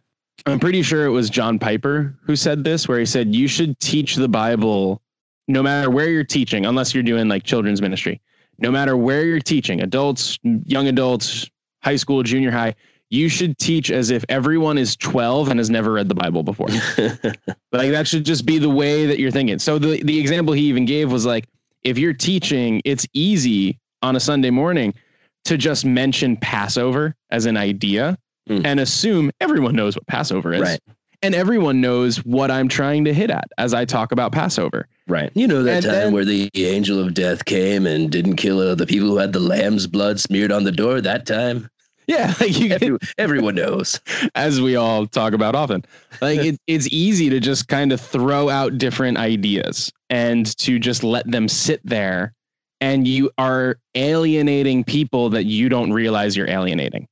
I'm 0.46 0.60
pretty 0.60 0.82
sure 0.82 1.06
it 1.06 1.10
was 1.10 1.30
John 1.30 1.58
Piper 1.58 2.14
who 2.22 2.36
said 2.36 2.64
this, 2.64 2.86
where 2.86 2.98
he 2.98 3.06
said, 3.06 3.34
You 3.34 3.48
should 3.48 3.78
teach 3.80 4.16
the 4.16 4.28
Bible 4.28 5.00
no 5.48 5.62
matter 5.62 5.90
where 5.90 6.08
you're 6.08 6.24
teaching, 6.24 6.66
unless 6.66 6.94
you're 6.94 7.02
doing 7.02 7.28
like 7.28 7.44
children's 7.44 7.80
ministry, 7.80 8.20
no 8.58 8.70
matter 8.70 8.96
where 8.96 9.24
you're 9.24 9.40
teaching, 9.40 9.80
adults, 9.80 10.38
young 10.42 10.88
adults, 10.88 11.48
high 11.82 11.96
school, 11.96 12.22
junior 12.22 12.50
high, 12.50 12.74
you 13.10 13.28
should 13.28 13.56
teach 13.58 13.90
as 13.90 14.10
if 14.10 14.24
everyone 14.28 14.76
is 14.78 14.96
12 14.96 15.48
and 15.48 15.60
has 15.60 15.70
never 15.70 15.92
read 15.92 16.08
the 16.08 16.14
Bible 16.14 16.42
before. 16.42 16.68
Like 17.72 17.90
that 17.90 18.06
should 18.06 18.24
just 18.24 18.46
be 18.46 18.58
the 18.58 18.70
way 18.70 19.04
that 19.06 19.18
you're 19.18 19.32
thinking. 19.32 19.58
So 19.58 19.80
the 19.80 20.00
the 20.04 20.16
example 20.16 20.54
he 20.54 20.62
even 20.66 20.84
gave 20.84 21.10
was 21.10 21.26
like 21.26 21.48
if 21.82 21.98
you're 21.98 22.14
teaching, 22.14 22.80
it's 22.84 23.04
easy 23.12 23.80
on 24.00 24.14
a 24.14 24.20
Sunday 24.20 24.50
morning 24.50 24.94
to 25.46 25.56
just 25.56 25.84
mention 25.84 26.36
Passover 26.36 27.16
as 27.30 27.46
an 27.46 27.56
idea 27.56 28.16
Mm. 28.48 28.64
and 28.66 28.78
assume 28.80 29.30
everyone 29.40 29.74
knows 29.74 29.96
what 29.96 30.06
Passover 30.06 30.52
is. 30.52 30.60
Right. 30.60 30.80
And 31.22 31.34
everyone 31.34 31.80
knows 31.80 32.18
what 32.26 32.50
I'm 32.50 32.68
trying 32.68 33.04
to 33.06 33.14
hit 33.14 33.30
at 33.30 33.46
as 33.56 33.72
I 33.72 33.86
talk 33.86 34.12
about 34.12 34.32
Passover. 34.32 34.86
right. 35.08 35.30
You 35.34 35.46
know 35.46 35.62
that 35.62 35.76
And 35.76 35.84
time 35.84 35.92
then- 35.94 36.12
where 36.12 36.26
the 36.26 36.50
angel 36.54 37.00
of 37.00 37.14
death 37.14 37.46
came 37.46 37.86
and 37.86 38.10
didn't 38.10 38.36
kill 38.36 38.60
uh, 38.60 38.74
the 38.74 38.86
people 38.86 39.08
who 39.08 39.16
had 39.16 39.32
the 39.32 39.40
lamb's 39.40 39.86
blood 39.86 40.20
smeared 40.20 40.52
on 40.52 40.64
the 40.64 40.72
door. 40.72 41.00
That 41.00 41.24
time, 41.24 41.70
Yeah, 42.06 42.34
like 42.40 42.58
you 42.58 42.72
Every, 42.72 42.98
everyone 43.16 43.54
knows. 43.54 43.98
as 44.34 44.60
we 44.60 44.76
all 44.76 45.06
talk 45.06 45.32
about 45.32 45.54
often. 45.54 45.82
Like 46.20 46.40
it, 46.40 46.58
it's 46.66 46.86
easy 46.92 47.30
to 47.30 47.40
just 47.40 47.68
kind 47.68 47.90
of 47.92 48.00
throw 48.02 48.50
out 48.50 48.76
different 48.76 49.16
ideas 49.16 49.90
and 50.10 50.44
to 50.58 50.78
just 50.78 51.02
let 51.02 51.30
them 51.30 51.48
sit 51.48 51.80
there 51.82 52.34
and 52.82 53.08
you 53.08 53.30
are 53.38 53.78
alienating 53.94 54.84
people 54.84 55.30
that 55.30 55.44
you 55.44 55.70
don't 55.70 55.92
realize 55.94 56.36
you're 56.36 56.50
alienating. 56.50 57.08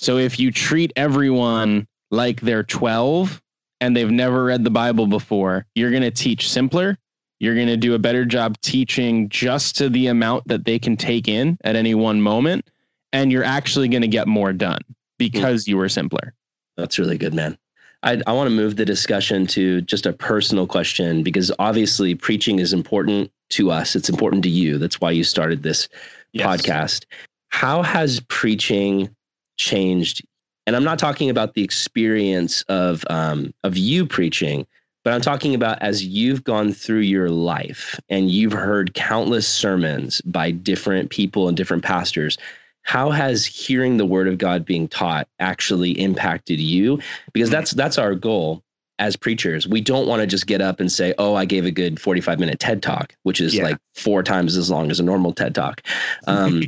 So 0.00 0.16
if 0.16 0.40
you 0.40 0.50
treat 0.50 0.94
everyone 0.96 1.86
like 2.10 2.40
they're 2.40 2.62
12 2.62 3.42
and 3.82 3.94
they've 3.94 4.10
never 4.10 4.44
read 4.44 4.64
the 4.64 4.70
Bible 4.70 5.06
before, 5.06 5.66
you're 5.74 5.90
going 5.90 6.02
to 6.02 6.10
teach 6.10 6.48
simpler. 6.48 6.96
You're 7.38 7.54
going 7.54 7.66
to 7.66 7.76
do 7.76 7.92
a 7.92 7.98
better 7.98 8.24
job 8.24 8.58
teaching 8.62 9.28
just 9.28 9.76
to 9.76 9.90
the 9.90 10.06
amount 10.06 10.48
that 10.48 10.64
they 10.64 10.78
can 10.78 10.96
take 10.96 11.28
in 11.28 11.58
at 11.64 11.76
any 11.76 11.94
one 11.94 12.22
moment. 12.22 12.70
And 13.12 13.30
you're 13.30 13.44
actually 13.44 13.88
going 13.88 14.00
to 14.00 14.08
get 14.08 14.26
more 14.26 14.54
done 14.54 14.80
because 15.18 15.68
you 15.68 15.76
were 15.76 15.90
simpler. 15.90 16.32
That's 16.78 16.98
really 16.98 17.18
good, 17.18 17.34
man. 17.34 17.58
I, 18.02 18.22
I 18.26 18.32
want 18.32 18.48
to 18.48 18.56
move 18.56 18.76
the 18.76 18.86
discussion 18.86 19.46
to 19.48 19.82
just 19.82 20.06
a 20.06 20.14
personal 20.14 20.66
question 20.66 21.22
because 21.22 21.52
obviously 21.58 22.14
preaching 22.14 22.58
is 22.58 22.72
important 22.72 23.30
to 23.50 23.70
us. 23.70 23.94
It's 23.94 24.08
important 24.08 24.44
to 24.44 24.50
you. 24.50 24.78
That's 24.78 24.98
why 24.98 25.10
you 25.10 25.24
started 25.24 25.62
this 25.62 25.90
yes. 26.32 26.46
podcast. 26.46 27.04
How 27.50 27.82
has 27.82 28.20
preaching 28.28 29.14
changed? 29.60 30.24
And 30.66 30.76
I'm 30.76 30.84
not 30.84 30.98
talking 30.98 31.30
about 31.30 31.54
the 31.54 31.62
experience 31.62 32.62
of 32.62 33.04
um, 33.10 33.52
of 33.64 33.76
you 33.76 34.06
preaching, 34.06 34.66
but 35.04 35.12
I'm 35.12 35.20
talking 35.20 35.54
about 35.54 35.80
as 35.82 36.04
you've 36.04 36.44
gone 36.44 36.72
through 36.72 37.00
your 37.00 37.30
life 37.30 37.98
and 38.08 38.30
you've 38.30 38.52
heard 38.52 38.94
countless 38.94 39.48
sermons 39.48 40.20
by 40.22 40.50
different 40.50 41.10
people 41.10 41.48
and 41.48 41.56
different 41.56 41.84
pastors 41.84 42.36
how 42.82 43.10
has 43.10 43.44
hearing 43.44 43.96
the 43.96 44.06
word 44.06 44.26
of 44.26 44.38
God 44.38 44.64
being 44.64 44.88
taught 44.88 45.28
actually 45.38 45.92
impacted 45.92 46.58
you? 46.58 47.00
Because 47.32 47.48
mm-hmm. 47.48 47.56
that's 47.56 47.70
that's 47.72 47.98
our 47.98 48.14
goal 48.14 48.62
as 49.00 49.16
preachers. 49.16 49.66
We 49.66 49.80
don't 49.80 50.06
want 50.06 50.20
to 50.20 50.26
just 50.26 50.46
get 50.46 50.60
up 50.60 50.78
and 50.78 50.92
say, 50.92 51.14
"Oh, 51.18 51.34
I 51.34 51.44
gave 51.44 51.64
a 51.64 51.70
good 51.70 51.98
45 52.00 52.38
minute 52.38 52.60
TED 52.60 52.82
talk," 52.82 53.16
which 53.24 53.40
is 53.40 53.54
yeah. 53.54 53.64
like 53.64 53.78
four 53.94 54.22
times 54.22 54.56
as 54.56 54.70
long 54.70 54.90
as 54.90 55.00
a 55.00 55.02
normal 55.02 55.32
TED 55.32 55.54
talk. 55.54 55.82
Um, 56.26 56.62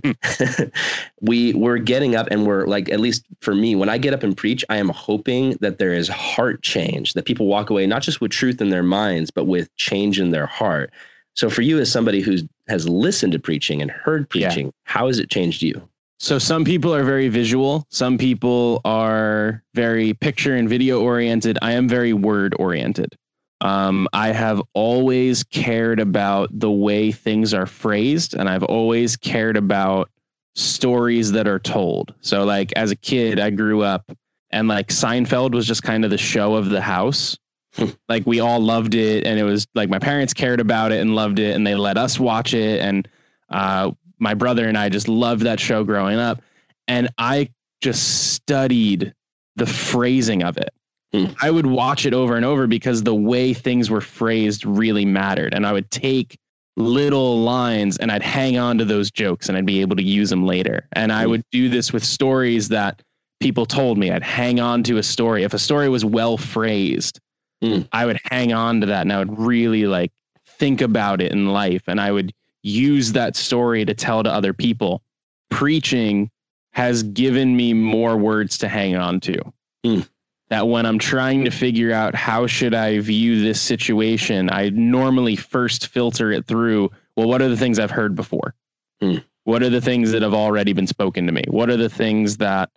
we 1.20 1.52
we're 1.52 1.78
getting 1.78 2.16
up 2.16 2.26
and 2.30 2.46
we're 2.46 2.66
like, 2.66 2.88
at 2.88 2.98
least 2.98 3.24
for 3.40 3.54
me, 3.54 3.76
when 3.76 3.88
I 3.88 3.98
get 3.98 4.14
up 4.14 4.22
and 4.22 4.36
preach, 4.36 4.64
I 4.68 4.78
am 4.78 4.88
hoping 4.88 5.56
that 5.60 5.78
there 5.78 5.92
is 5.92 6.08
heart 6.08 6.62
change, 6.62 7.12
that 7.12 7.26
people 7.26 7.46
walk 7.46 7.70
away 7.70 7.86
not 7.86 8.02
just 8.02 8.20
with 8.20 8.32
truth 8.32 8.60
in 8.60 8.70
their 8.70 8.82
minds, 8.82 9.30
but 9.30 9.44
with 9.44 9.74
change 9.76 10.18
in 10.18 10.30
their 10.30 10.46
heart. 10.46 10.90
So, 11.34 11.48
for 11.48 11.62
you 11.62 11.78
as 11.78 11.92
somebody 11.92 12.20
who 12.20 12.36
has 12.68 12.88
listened 12.88 13.32
to 13.34 13.38
preaching 13.38 13.80
and 13.80 13.90
heard 13.90 14.28
preaching, 14.28 14.66
yeah. 14.66 14.72
how 14.84 15.06
has 15.06 15.18
it 15.18 15.30
changed 15.30 15.62
you? 15.62 15.86
So 16.22 16.38
some 16.38 16.64
people 16.64 16.94
are 16.94 17.02
very 17.02 17.26
visual, 17.28 17.84
some 17.90 18.16
people 18.16 18.80
are 18.84 19.64
very 19.74 20.14
picture 20.14 20.54
and 20.54 20.68
video 20.68 21.00
oriented. 21.00 21.58
I 21.62 21.72
am 21.72 21.88
very 21.88 22.12
word 22.12 22.54
oriented. 22.60 23.16
Um, 23.60 24.06
I 24.12 24.28
have 24.28 24.62
always 24.72 25.42
cared 25.42 25.98
about 25.98 26.48
the 26.52 26.70
way 26.70 27.10
things 27.10 27.52
are 27.52 27.66
phrased, 27.66 28.34
and 28.34 28.48
I've 28.48 28.62
always 28.62 29.16
cared 29.16 29.56
about 29.56 30.12
stories 30.54 31.32
that 31.32 31.48
are 31.48 31.58
told. 31.58 32.14
So, 32.20 32.44
like 32.44 32.72
as 32.74 32.92
a 32.92 32.96
kid, 32.96 33.40
I 33.40 33.50
grew 33.50 33.82
up, 33.82 34.08
and 34.50 34.68
like 34.68 34.90
Seinfeld 34.90 35.56
was 35.56 35.66
just 35.66 35.82
kind 35.82 36.04
of 36.04 36.12
the 36.12 36.18
show 36.18 36.54
of 36.54 36.70
the 36.70 36.80
house. 36.80 37.36
like 38.08 38.24
we 38.28 38.38
all 38.38 38.60
loved 38.60 38.94
it, 38.94 39.26
and 39.26 39.40
it 39.40 39.44
was 39.44 39.66
like 39.74 39.90
my 39.90 39.98
parents 39.98 40.32
cared 40.32 40.60
about 40.60 40.92
it 40.92 41.00
and 41.00 41.16
loved 41.16 41.40
it, 41.40 41.56
and 41.56 41.66
they 41.66 41.74
let 41.74 41.98
us 41.98 42.20
watch 42.20 42.54
it, 42.54 42.80
and 42.80 43.08
uh, 43.52 43.90
my 44.22 44.34
brother 44.34 44.68
and 44.68 44.78
I 44.78 44.88
just 44.88 45.08
loved 45.08 45.42
that 45.42 45.60
show 45.60 45.84
growing 45.84 46.18
up. 46.18 46.40
And 46.88 47.08
I 47.18 47.50
just 47.82 48.32
studied 48.32 49.12
the 49.56 49.66
phrasing 49.66 50.42
of 50.42 50.56
it. 50.56 50.70
Mm. 51.12 51.34
I 51.42 51.50
would 51.50 51.66
watch 51.66 52.06
it 52.06 52.14
over 52.14 52.36
and 52.36 52.44
over 52.44 52.66
because 52.66 53.02
the 53.02 53.14
way 53.14 53.52
things 53.52 53.90
were 53.90 54.00
phrased 54.00 54.64
really 54.64 55.04
mattered. 55.04 55.52
And 55.52 55.66
I 55.66 55.72
would 55.72 55.90
take 55.90 56.38
little 56.76 57.40
lines 57.40 57.98
and 57.98 58.10
I'd 58.10 58.22
hang 58.22 58.56
on 58.56 58.78
to 58.78 58.84
those 58.84 59.10
jokes 59.10 59.48
and 59.48 59.58
I'd 59.58 59.66
be 59.66 59.82
able 59.82 59.96
to 59.96 60.02
use 60.02 60.30
them 60.30 60.46
later. 60.46 60.88
And 60.92 61.12
I 61.12 61.26
mm. 61.26 61.30
would 61.30 61.42
do 61.50 61.68
this 61.68 61.92
with 61.92 62.04
stories 62.04 62.68
that 62.68 63.02
people 63.40 63.66
told 63.66 63.98
me. 63.98 64.10
I'd 64.10 64.22
hang 64.22 64.60
on 64.60 64.82
to 64.84 64.96
a 64.96 65.02
story. 65.02 65.42
If 65.42 65.52
a 65.52 65.58
story 65.58 65.88
was 65.88 66.04
well 66.04 66.38
phrased, 66.38 67.20
mm. 67.62 67.86
I 67.92 68.06
would 68.06 68.20
hang 68.24 68.52
on 68.52 68.80
to 68.80 68.86
that 68.86 69.02
and 69.02 69.12
I 69.12 69.18
would 69.18 69.38
really 69.38 69.86
like 69.86 70.12
think 70.46 70.80
about 70.80 71.20
it 71.20 71.32
in 71.32 71.48
life. 71.48 71.82
And 71.88 72.00
I 72.00 72.12
would 72.12 72.32
use 72.62 73.12
that 73.12 73.36
story 73.36 73.84
to 73.84 73.94
tell 73.94 74.22
to 74.22 74.30
other 74.30 74.52
people. 74.52 75.02
Preaching 75.50 76.30
has 76.72 77.02
given 77.02 77.56
me 77.56 77.74
more 77.74 78.16
words 78.16 78.58
to 78.58 78.68
hang 78.68 78.96
on 78.96 79.20
to. 79.20 79.52
Mm. 79.84 80.08
That 80.48 80.68
when 80.68 80.86
I'm 80.86 80.98
trying 80.98 81.44
to 81.44 81.50
figure 81.50 81.92
out 81.92 82.14
how 82.14 82.46
should 82.46 82.74
I 82.74 83.00
view 83.00 83.42
this 83.42 83.60
situation, 83.60 84.50
I 84.50 84.70
normally 84.70 85.36
first 85.36 85.88
filter 85.88 86.30
it 86.30 86.46
through, 86.46 86.90
well, 87.16 87.28
what 87.28 87.42
are 87.42 87.48
the 87.48 87.56
things 87.56 87.78
I've 87.78 87.90
heard 87.90 88.14
before? 88.14 88.54
Mm. 89.02 89.24
What 89.44 89.62
are 89.62 89.70
the 89.70 89.80
things 89.80 90.12
that 90.12 90.22
have 90.22 90.34
already 90.34 90.72
been 90.72 90.86
spoken 90.86 91.26
to 91.26 91.32
me? 91.32 91.44
What 91.48 91.68
are 91.68 91.76
the 91.76 91.88
things 91.88 92.36
that 92.38 92.70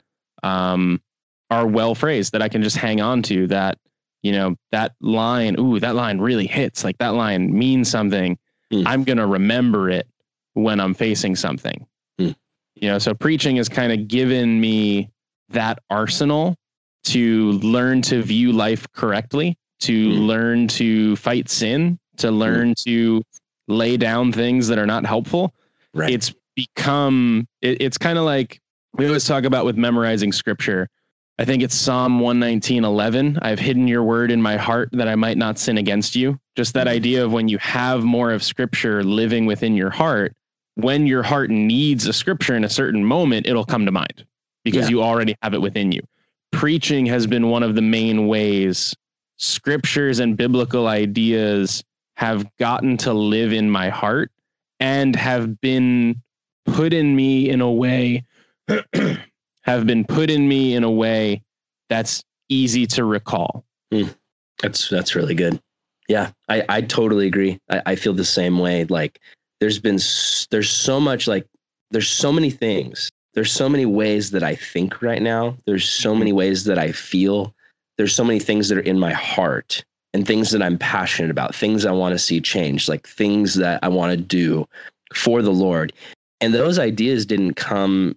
um, 0.44 1.02
are 1.50 1.68
well 1.68 1.96
phrased 1.96 2.32
that 2.34 2.42
I 2.42 2.50
can 2.50 2.64
just 2.64 2.78
hang 2.78 3.02
on 3.02 3.22
to 3.24 3.48
that, 3.48 3.78
you 4.24 4.32
know, 4.32 4.56
that 4.72 4.94
line, 5.02 5.56
ooh, 5.60 5.80
that 5.80 5.96
line 5.96 6.20
really 6.20 6.48
hits. 6.48 6.84
Like 6.84 6.98
that 6.98 7.14
line 7.14 7.58
means 7.58 7.90
something 7.90 8.38
mm. 8.76 8.84
I'm 8.86 9.04
going 9.04 9.18
to 9.18 9.28
remember 9.28 9.90
it 9.90 10.08
when 10.54 10.80
I'm 10.80 10.94
facing 10.94 11.36
something. 11.36 11.86
Mm. 12.20 12.36
You 12.76 12.90
know, 12.90 13.00
so 13.00 13.14
preaching 13.14 13.58
has 13.58 13.70
kind 13.70 13.92
of 13.92 14.08
given 14.08 14.60
me 14.60 15.10
that 15.50 15.80
arsenal 15.90 16.56
to 17.06 17.52
learn 17.54 18.02
to 18.04 18.22
view 18.22 18.52
life 18.52 18.88
correctly, 18.94 19.58
to 19.82 20.10
mm. 20.10 20.28
learn 20.28 20.68
to 20.70 21.16
fight 21.18 21.50
sin, 21.50 22.00
to 22.18 22.30
hmm. 22.30 22.36
learn 22.36 22.74
to 22.86 23.22
lay 23.68 23.98
down 23.98 24.32
things 24.32 24.68
that 24.68 24.78
are 24.78 24.86
not 24.86 25.06
helpful. 25.06 25.54
Right. 25.94 26.12
It's 26.12 26.34
become, 26.56 27.48
it, 27.62 27.82
it's 27.82 27.98
kind 27.98 28.18
of 28.18 28.26
like 28.26 28.60
we 28.94 29.06
always 29.08 29.26
talk 29.26 29.44
about 29.44 29.66
with 29.66 29.78
memorizing 29.78 30.32
scripture. 30.32 30.88
I 31.38 31.44
think 31.44 31.64
it's 31.64 31.76
Psalm 31.76 32.20
119, 32.20 32.86
11. 32.86 33.40
I've 33.42 33.60
hidden 33.60 33.88
your 33.88 34.04
word 34.04 34.32
in 34.32 34.42
my 34.42 34.56
heart 34.56 34.90
that 34.94 35.10
I 35.10 35.16
might 35.16 35.38
not 35.38 35.60
sin 35.60 35.78
against 35.78 36.16
you. 36.16 36.40
Just 36.56 36.74
that 36.76 36.88
idea 36.88 37.26
of 37.26 37.34
when 37.34 37.50
you 37.50 37.58
have 37.58 38.06
more 38.06 38.32
of 38.32 38.42
scripture 38.42 39.04
living 39.04 39.46
within 39.46 39.76
your 39.76 39.90
heart, 39.90 40.34
when 40.76 41.06
your 41.06 41.24
heart 41.24 41.50
needs 41.50 42.08
a 42.08 42.14
scripture 42.14 42.56
in 42.56 42.64
a 42.64 42.70
certain 42.70 43.04
moment, 43.04 43.48
it'll 43.48 43.66
come 43.66 43.86
to 43.86 43.92
mind 43.92 44.26
because 44.64 44.86
yeah. 44.86 44.92
you 44.92 45.04
already 45.04 45.36
have 45.42 45.54
it 45.54 45.62
within 45.62 45.92
you. 45.92 46.02
Preaching 46.54 47.06
has 47.08 47.28
been 47.28 47.50
one 47.50 47.64
of 47.64 47.76
the 47.76 47.82
main 47.82 48.28
ways 48.28 48.96
scriptures 49.38 50.20
and 50.20 50.38
biblical 50.38 50.88
ideas 50.88 51.84
have 52.16 52.46
gotten 52.56 52.96
to 52.96 53.12
live 53.14 53.52
in 53.52 53.70
my 53.70 53.90
heart 53.90 54.32
and 54.80 55.16
have 55.16 55.60
been 55.60 56.22
put 56.66 56.94
in 56.94 57.14
me 57.14 57.50
in 57.50 57.60
a 57.60 57.70
way 57.70 58.24
have 59.66 59.86
been 59.86 60.06
put 60.06 60.30
in 60.30 60.48
me 60.48 60.76
in 60.76 60.84
a 60.84 60.92
way 60.92 61.42
that's 61.90 62.24
easy 62.50 62.86
to 62.88 63.04
recall. 63.04 63.66
Mm, 63.92 64.16
that's 64.62 64.90
that's 64.90 65.16
really 65.16 65.36
good. 65.36 65.60
Yeah, 66.08 66.32
I, 66.50 66.64
I 66.70 66.82
totally 66.82 67.28
agree. 67.28 67.60
I, 67.70 67.82
I 67.88 67.96
feel 67.96 68.14
the 68.14 68.26
same 68.26 68.60
way. 68.60 68.86
Like 68.86 69.20
there's 69.60 69.80
been 69.80 70.00
there's 70.52 70.70
so 70.70 71.00
much 71.00 71.28
like 71.28 71.48
there's 71.92 72.10
so 72.10 72.32
many 72.32 72.52
things. 72.52 73.10
There's 73.34 73.52
so 73.52 73.68
many 73.68 73.86
ways 73.86 74.32
that 74.32 74.44
I 74.44 74.56
think 74.56 75.02
right 75.02 75.22
now. 75.22 75.58
There's 75.66 75.90
so 75.90 76.16
many 76.16 76.32
ways 76.32 76.64
that 76.66 76.78
I 76.78 76.92
feel. 76.92 77.54
There's 77.98 78.16
so 78.16 78.24
many 78.24 78.40
things 78.40 78.70
that 78.70 78.78
are 78.78 78.82
in 78.82 79.00
my 79.00 79.12
heart 79.14 79.84
and 80.14 80.26
things 80.26 80.52
that 80.52 80.62
I'm 80.62 80.78
passionate 80.78 81.32
about, 81.32 81.54
things 81.54 81.86
I 81.86 81.92
want 81.92 82.14
to 82.14 82.20
see 82.20 82.40
change, 82.40 82.88
like 82.88 83.06
things 83.08 83.56
that 83.56 83.80
I 83.84 83.90
want 83.90 84.12
to 84.12 84.18
do 84.18 84.66
for 85.14 85.42
the 85.42 85.52
Lord. 85.52 85.92
And 86.40 86.54
those 86.54 86.80
ideas 86.80 87.26
didn't 87.26 87.56
come 87.56 88.16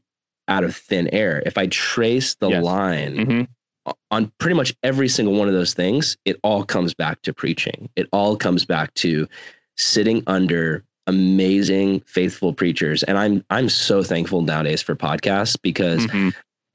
out 0.49 0.65
of 0.65 0.75
thin 0.75 1.09
air. 1.09 1.43
If 1.47 1.59
I 1.59 1.67
trace 1.67 2.35
the 2.37 2.49
yes. 2.49 2.65
line 2.65 3.17
mm-hmm. 3.17 3.93
on 4.11 4.33
pretty 4.39 4.57
much 4.57 4.75
every 4.83 5.09
single 5.09 5.35
one 5.35 5.49
of 5.49 5.55
those 5.55 5.75
things, 5.75 6.17
it 6.25 6.39
all 6.43 6.65
comes 6.65 6.95
back 6.95 7.23
to 7.23 7.33
preaching. 7.33 7.89
It 7.97 8.09
all 8.13 8.37
comes 8.37 8.65
back 8.65 8.93
to 8.95 9.29
sitting 9.77 10.23
under 10.27 10.85
amazing, 11.07 12.01
faithful 12.01 12.53
preachers. 12.53 13.03
And 13.03 13.19
I'm 13.19 13.45
I'm 13.51 13.69
so 13.69 14.03
thankful 14.03 14.43
nowadays 14.43 14.83
for 14.83 14.95
podcasts 14.95 15.57
because 15.61 16.07
mm-hmm. 16.07 16.29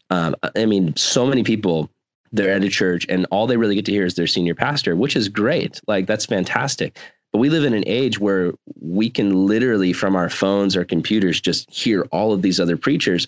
um, 0.09 0.35
I 0.55 0.65
mean, 0.65 0.95
so 0.95 1.25
many 1.25 1.43
people 1.43 1.89
they're 2.33 2.51
at 2.51 2.63
a 2.63 2.69
church 2.69 3.05
and 3.09 3.27
all 3.29 3.45
they 3.45 3.57
really 3.57 3.75
get 3.75 3.85
to 3.85 3.91
hear 3.91 4.05
is 4.05 4.15
their 4.15 4.25
senior 4.25 4.55
pastor, 4.55 4.95
which 4.95 5.15
is 5.15 5.29
great. 5.29 5.79
Like 5.87 6.07
that's 6.07 6.25
fantastic. 6.25 6.97
But 7.31 7.39
we 7.39 7.49
live 7.49 7.63
in 7.63 7.73
an 7.73 7.83
age 7.87 8.19
where 8.19 8.53
we 8.81 9.09
can 9.09 9.47
literally 9.47 9.93
from 9.93 10.15
our 10.15 10.29
phones 10.29 10.75
or 10.75 10.83
computers 10.83 11.39
just 11.39 11.71
hear 11.71 12.03
all 12.11 12.33
of 12.33 12.41
these 12.41 12.59
other 12.59 12.77
preachers 12.77 13.27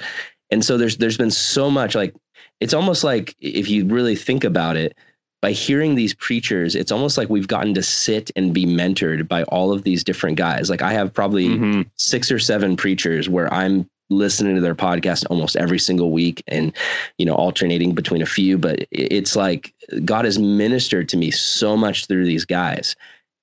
and 0.51 0.63
so 0.63 0.77
there's 0.77 0.97
there's 0.97 1.17
been 1.17 1.31
so 1.31 1.69
much 1.69 1.95
like 1.95 2.13
it's 2.59 2.73
almost 2.73 3.03
like 3.03 3.35
if 3.39 3.69
you 3.69 3.85
really 3.85 4.15
think 4.15 4.43
about 4.43 4.77
it 4.77 4.97
by 5.41 5.51
hearing 5.51 5.95
these 5.95 6.13
preachers 6.13 6.75
it's 6.75 6.91
almost 6.91 7.17
like 7.17 7.29
we've 7.29 7.47
gotten 7.47 7.73
to 7.73 7.83
sit 7.83 8.31
and 8.35 8.53
be 8.53 8.65
mentored 8.65 9.27
by 9.27 9.43
all 9.43 9.71
of 9.71 9.83
these 9.83 10.03
different 10.03 10.37
guys. 10.37 10.69
Like 10.69 10.81
i 10.81 10.93
have 10.93 11.13
probably 11.13 11.49
mm-hmm. 11.49 11.81
six 11.95 12.31
or 12.31 12.39
seven 12.39 12.75
preachers 12.75 13.29
where 13.29 13.53
i'm 13.53 13.89
listening 14.09 14.55
to 14.55 14.61
their 14.61 14.75
podcast 14.75 15.25
almost 15.29 15.55
every 15.55 15.79
single 15.79 16.11
week 16.11 16.43
and 16.47 16.75
you 17.17 17.25
know 17.25 17.33
alternating 17.33 17.93
between 17.95 18.21
a 18.21 18.25
few 18.25 18.57
but 18.57 18.85
it's 18.91 19.35
like 19.35 19.73
god 20.03 20.25
has 20.25 20.37
ministered 20.37 21.09
to 21.09 21.17
me 21.17 21.31
so 21.31 21.75
much 21.75 22.05
through 22.05 22.25
these 22.25 22.45
guys. 22.45 22.95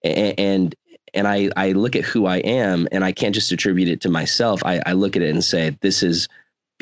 And 0.05 0.75
and 1.15 1.29
i 1.29 1.51
i 1.57 1.73
look 1.73 1.95
at 1.95 2.05
who 2.05 2.27
i 2.27 2.39
am 2.39 2.89
and 2.91 3.05
i 3.05 3.13
can't 3.13 3.35
just 3.35 3.53
attribute 3.53 3.89
it 3.89 4.01
to 4.03 4.09
myself. 4.09 4.63
I, 4.65 4.81
I 4.87 4.93
look 4.93 5.17
at 5.17 5.23
it 5.23 5.31
and 5.31 5.45
say 5.45 5.77
this 5.81 6.03
is 6.03 6.29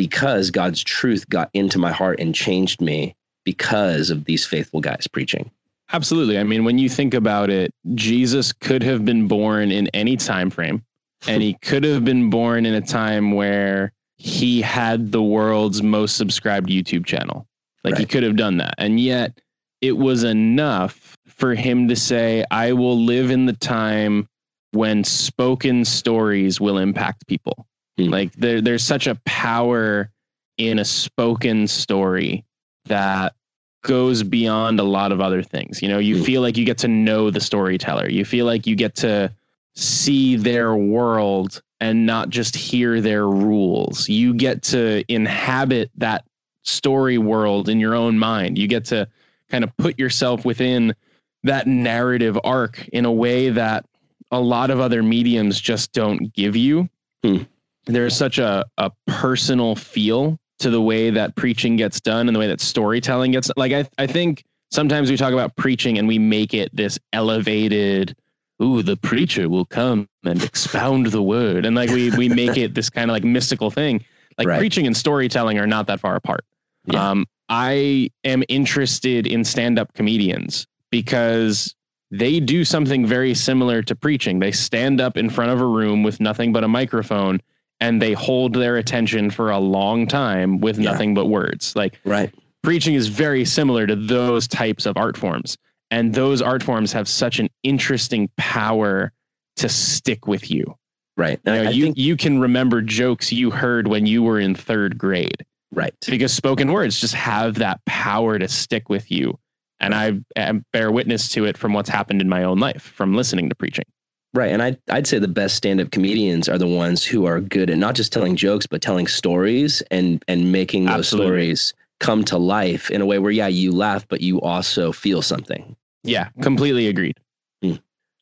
because 0.01 0.51
God's 0.51 0.83
truth 0.83 1.29
got 1.29 1.51
into 1.53 1.79
my 1.79 1.93
heart 1.93 2.21
and 2.21 2.35
changed 2.35 2.81
me 2.81 3.15
because 3.45 4.09
of 4.09 4.25
these 4.25 4.47
faithful 4.47 4.81
guys 4.81 5.07
preaching. 5.07 5.51
Absolutely. 5.93 6.39
I 6.39 6.43
mean, 6.43 6.65
when 6.65 6.79
you 6.79 6.89
think 6.89 7.13
about 7.13 7.51
it, 7.51 7.71
Jesus 7.95 8.51
could 8.51 8.83
have 8.83 9.05
been 9.05 9.29
born 9.29 9.71
in 9.71 9.89
any 9.89 10.17
time 10.17 10.49
frame, 10.49 10.83
and 11.29 11.43
he 11.43 11.53
could 11.61 11.85
have 11.85 12.03
been 12.03 12.31
born 12.31 12.65
in 12.65 12.73
a 12.73 12.81
time 12.81 13.33
where 13.33 13.93
he 14.17 14.63
had 14.63 15.13
the 15.13 15.23
world's 15.23 15.83
most 15.83 16.17
subscribed 16.17 16.71
YouTube 16.71 17.05
channel. 17.05 17.47
Like 17.85 17.93
right. 17.93 18.01
he 18.01 18.07
could 18.07 18.23
have 18.23 18.37
done 18.37 18.57
that. 18.57 18.77
And 18.79 18.99
yet 18.99 19.39
it 19.83 19.99
was 19.99 20.25
enough 20.25 21.15
for 21.27 21.55
him 21.55 21.89
to 21.89 21.97
say, 21.97 22.43
I 22.51 22.73
will 22.73 22.99
live 22.99 23.31
in 23.31 23.45
the 23.45 23.53
time 23.53 24.31
when 24.71 25.05
spoken 25.05 25.85
stories 25.85 26.59
will 26.59 26.79
impact 26.79 27.27
people. 27.27 27.67
Hmm. 28.07 28.13
Like 28.13 28.33
there, 28.35 28.61
there's 28.61 28.85
such 28.85 29.07
a 29.07 29.15
power 29.27 30.11
in 30.59 30.79
a 30.79 30.85
spoken 30.85 31.67
story 31.67 32.45
that 32.87 33.35
goes 33.83 34.23
beyond 34.23 34.79
a 34.79 34.85
lot 34.85 35.13
of 35.13 35.21
other 35.21 35.43
things. 35.43 35.81
You 35.81 35.89
know, 35.89 35.99
you 35.99 36.19
hmm. 36.19 36.25
feel 36.25 36.43
like 36.43 36.57
you 36.57 36.65
get 36.65 36.79
to 36.79 36.89
know 36.89 37.31
the 37.31 37.41
storyteller. 37.41 38.09
You 38.09 38.25
feel 38.25 38.47
like 38.47 38.67
you 38.67 38.77
get 38.77 38.95
to 38.97 39.33
see 39.75 40.37
their 40.37 40.75
world 40.75 41.63
and 41.81 42.05
not 42.05 42.29
just 42.29 42.55
hear 42.55 43.01
their 43.01 43.27
rules. 43.27 44.09
You 44.09 44.35
get 44.35 44.63
to 44.65 45.03
inhabit 45.09 45.91
that 45.97 46.25
story 46.63 47.17
world 47.17 47.69
in 47.69 47.81
your 47.81 47.95
own 47.95 48.19
mind. 48.19 48.59
You 48.59 48.69
get 48.69 48.85
to 48.87 49.09
kind 49.49 49.65
of 49.65 49.75
put 49.79 49.99
yourself 49.99 50.45
within 50.45 50.95
that 51.43 51.67
narrative 51.67 52.39
arc 52.45 52.87
in 52.89 53.07
a 53.07 53.13
way 53.13 53.49
that 53.49 53.87
a 54.31 54.41
lot 54.41 54.71
of 54.71 54.79
other 54.79 55.03
mediums 55.03 55.61
just 55.61 55.93
don't 55.93 56.33
give 56.35 56.55
you. 56.55 56.89
Hmm. 57.25 57.43
There's 57.92 58.16
such 58.16 58.38
a, 58.38 58.64
a 58.79 58.90
personal 59.07 59.74
feel 59.74 60.38
to 60.61 60.70
the 60.70 60.81
way 60.81 61.11
that 61.11 61.35
preaching 61.37 61.76
gets 61.76 62.00
done 62.00 62.29
and 62.29 62.35
the 62.35 62.38
way 62.38 62.46
that 62.46 62.61
storytelling 62.61 63.33
gets 63.33 63.50
like 63.57 63.72
I, 63.72 63.88
I 63.98 64.07
think 64.07 64.44
sometimes 64.70 65.11
we 65.11 65.16
talk 65.16 65.33
about 65.33 65.57
preaching 65.57 65.98
and 65.98 66.07
we 66.07 66.18
make 66.18 66.55
it 66.55 66.74
this 66.74 66.98
elevated 67.12 68.14
ooh 68.62 68.83
the 68.83 68.96
preacher 68.96 69.48
will 69.48 69.64
come 69.64 70.07
and 70.24 70.42
expound 70.42 71.07
the 71.07 71.22
word 71.22 71.64
and 71.64 71.74
like 71.74 71.90
we 71.90 72.11
we 72.11 72.29
make 72.29 72.57
it 72.59 72.74
this 72.74 72.90
kind 72.90 73.11
of 73.11 73.14
like 73.14 73.24
mystical 73.24 73.70
thing 73.70 74.05
like 74.38 74.46
right. 74.46 74.59
preaching 74.59 74.87
and 74.87 74.96
storytelling 74.96 75.59
are 75.59 75.66
not 75.66 75.87
that 75.87 75.98
far 75.98 76.14
apart 76.14 76.44
yeah. 76.85 77.11
um 77.11 77.24
i 77.48 78.11
am 78.24 78.44
interested 78.50 79.26
in 79.26 79.44
stand-up 79.44 79.94
comedians 79.94 80.66
because 80.90 81.74
they 82.11 82.40
do 82.40 82.64
something 82.64 83.07
very 83.07 83.35
similar 83.35 83.83
to 83.83 83.94
preaching. 83.94 84.40
They 84.40 84.50
stand 84.50 85.00
up 85.00 85.16
in 85.16 85.31
front 85.31 85.53
of 85.53 85.61
a 85.61 85.64
room 85.64 86.03
with 86.03 86.18
nothing 86.18 86.53
but 86.53 86.64
a 86.64 86.68
microphone 86.68 87.40
and 87.81 88.01
they 88.01 88.12
hold 88.12 88.55
their 88.55 88.77
attention 88.77 89.31
for 89.31 89.51
a 89.51 89.59
long 89.59 90.07
time 90.07 90.61
with 90.61 90.79
yeah. 90.79 90.90
nothing 90.90 91.14
but 91.14 91.27
words. 91.27 91.75
Like 91.75 92.01
right. 92.05 92.33
preaching 92.62 92.95
is 92.95 93.09
very 93.09 93.45
similar 93.45 93.87
to 93.87 93.97
those 93.97 94.47
types 94.47 94.87
of 94.87 94.97
art 94.97 95.16
forms. 95.16 95.57
And 95.90 96.14
those 96.14 96.40
art 96.40 96.62
forms 96.62 96.93
have 96.93 97.09
such 97.09 97.40
an 97.40 97.49
interesting 97.62 98.31
power 98.37 99.12
to 99.57 99.69
stick 99.69 100.27
with 100.27 100.51
you. 100.51 100.77
Right. 101.16 101.40
You, 101.45 101.53
know, 101.53 101.71
you, 101.71 101.85
think- 101.85 101.99
you 101.99 102.16
can 102.16 102.40
remember 102.40 102.81
jokes 102.81 103.33
you 103.33 103.51
heard 103.51 103.88
when 103.88 104.07
you 104.07 104.23
were 104.23 104.38
in 104.38 104.55
third 104.55 104.97
grade. 104.97 105.45
Right. 105.73 105.95
Because 106.07 106.33
spoken 106.33 106.73
words 106.73 107.01
just 107.01 107.14
have 107.14 107.57
that 107.57 107.85
power 107.85 108.38
to 108.38 108.49
stick 108.49 108.88
with 108.88 109.11
you 109.11 109.38
and 109.81 109.95
I, 109.95 110.21
I 110.37 110.53
bear 110.73 110.93
witness 110.93 111.29
to 111.31 111.47
it 111.47 111.57
from 111.57 111.73
what's 111.73 111.88
happened 111.88 112.21
in 112.21 112.29
my 112.29 112.45
own 112.45 112.59
life 112.59 112.83
from 112.83 113.14
listening 113.14 113.49
to 113.49 113.55
preaching. 113.55 113.87
Right. 114.33 114.53
And 114.53 114.62
I'd, 114.62 114.79
I'd 114.90 115.07
say 115.07 115.19
the 115.19 115.29
best 115.29 115.57
stand 115.57 115.81
up 115.81 115.90
comedians 115.90 116.49
are 116.49 116.59
the 116.59 116.69
ones 116.69 117.05
who 117.05 117.27
are 117.27 117.40
good 117.40 117.69
at 117.69 117.79
not 117.79 117.97
just 117.97 118.12
telling 118.12 118.37
jokes, 118.37 118.66
but 118.66 118.81
telling 118.81 119.09
stories 119.09 119.83
and, 119.90 120.25
and 120.29 120.53
making 120.53 120.85
those 120.85 120.99
Absolutely. 120.99 121.27
stories 121.27 121.75
come 121.99 122.25
to 122.25 122.38
life 122.38 122.90
in 122.90 123.01
a 123.01 123.07
way 123.07 123.19
where, 123.19 123.33
yeah, 123.33 123.49
you 123.49 123.73
laugh, 123.73 124.07
but 124.09 124.21
you 124.21 124.40
also 124.40 124.93
feel 124.93 125.21
something. 125.21 125.75
Yeah, 126.05 126.29
completely 126.43 126.87
agreed. 126.87 127.19
Hmm. 127.62 127.75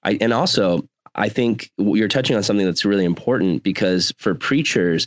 I, 0.03 0.19
and 0.21 0.33
also, 0.33 0.89
I 1.15 1.29
think 1.29 1.71
you're 1.77 2.09
touching 2.09 2.37
on 2.37 2.43
something 2.43 2.67
that's 2.67 2.85
really 2.85 3.05
important 3.05 3.63
because 3.63 4.13
for 4.19 4.35
preachers, 4.35 5.07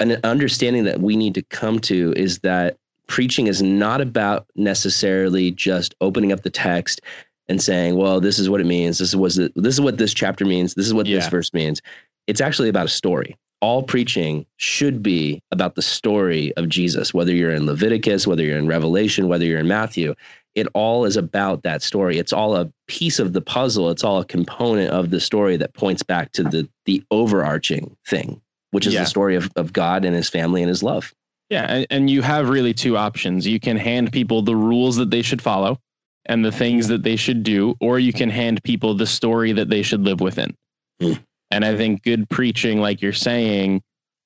an 0.00 0.18
understanding 0.24 0.84
that 0.84 1.00
we 1.00 1.16
need 1.16 1.34
to 1.34 1.42
come 1.42 1.78
to 1.80 2.14
is 2.16 2.38
that 2.40 2.76
preaching 3.06 3.48
is 3.48 3.62
not 3.62 4.00
about 4.00 4.46
necessarily 4.54 5.50
just 5.50 5.94
opening 6.00 6.32
up 6.32 6.42
the 6.42 6.50
text 6.50 7.00
and 7.48 7.62
saying, 7.62 7.96
"Well, 7.96 8.20
this 8.20 8.38
is 8.38 8.48
what 8.48 8.60
it 8.60 8.66
means. 8.66 8.98
This 8.98 9.08
is 9.08 9.16
what 9.16 9.34
this 9.54 9.74
is 9.74 9.80
what 9.80 9.98
this 9.98 10.14
chapter 10.14 10.44
means. 10.44 10.74
This 10.74 10.86
is 10.86 10.94
what 10.94 11.06
yeah. 11.06 11.18
this 11.18 11.28
verse 11.28 11.52
means." 11.52 11.82
It's 12.26 12.40
actually 12.40 12.68
about 12.68 12.86
a 12.86 12.90
story. 12.90 13.36
All 13.60 13.82
preaching 13.82 14.46
should 14.58 15.02
be 15.02 15.42
about 15.50 15.74
the 15.74 15.82
story 15.82 16.52
of 16.56 16.68
Jesus, 16.68 17.12
whether 17.12 17.32
you're 17.32 17.50
in 17.50 17.66
Leviticus, 17.66 18.26
whether 18.26 18.42
you're 18.44 18.58
in 18.58 18.68
Revelation, 18.68 19.28
whether 19.28 19.44
you're 19.44 19.58
in 19.58 19.66
Matthew. 19.66 20.14
It 20.54 20.68
all 20.74 21.04
is 21.04 21.16
about 21.16 21.62
that 21.62 21.82
story. 21.82 22.18
It's 22.18 22.32
all 22.32 22.56
a 22.56 22.70
piece 22.86 23.18
of 23.18 23.32
the 23.32 23.40
puzzle. 23.40 23.90
It's 23.90 24.04
all 24.04 24.20
a 24.20 24.24
component 24.24 24.90
of 24.90 25.10
the 25.10 25.20
story 25.20 25.56
that 25.56 25.74
points 25.74 26.02
back 26.02 26.32
to 26.32 26.42
the 26.42 26.68
the 26.84 27.02
overarching 27.10 27.96
thing, 28.06 28.40
which 28.70 28.86
is 28.86 28.94
yeah. 28.94 29.00
the 29.00 29.06
story 29.06 29.34
of, 29.34 29.50
of 29.56 29.72
God 29.72 30.04
and 30.04 30.14
his 30.14 30.28
family 30.28 30.62
and 30.62 30.68
his 30.68 30.82
love. 30.82 31.14
Yeah, 31.50 31.64
and, 31.64 31.86
and 31.90 32.10
you 32.10 32.22
have 32.22 32.50
really 32.50 32.74
two 32.74 32.96
options. 32.96 33.46
You 33.46 33.58
can 33.58 33.76
hand 33.76 34.12
people 34.12 34.42
the 34.42 34.56
rules 34.56 34.96
that 34.96 35.10
they 35.10 35.22
should 35.22 35.40
follow 35.40 35.78
and 36.26 36.44
the 36.44 36.52
things 36.52 36.88
that 36.88 37.02
they 37.02 37.16
should 37.16 37.42
do, 37.42 37.74
or 37.80 37.98
you 37.98 38.12
can 38.12 38.30
hand 38.30 38.62
people 38.62 38.94
the 38.94 39.06
story 39.06 39.52
that 39.52 39.70
they 39.70 39.82
should 39.82 40.02
live 40.02 40.20
within. 40.20 40.54
Mm. 41.00 41.22
And 41.50 41.64
I 41.64 41.76
think 41.76 42.02
good 42.02 42.28
preaching, 42.28 42.80
like 42.80 43.00
you're 43.00 43.12
saying, 43.12 43.82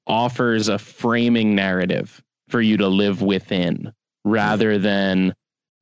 offers 0.07 0.69
a 0.69 0.79
framing 0.79 1.55
narrative 1.55 2.21
for 2.49 2.61
you 2.61 2.77
to 2.77 2.89
live 2.89 3.23
within 3.23 3.93
rather 4.25 4.79
than, 4.79 5.33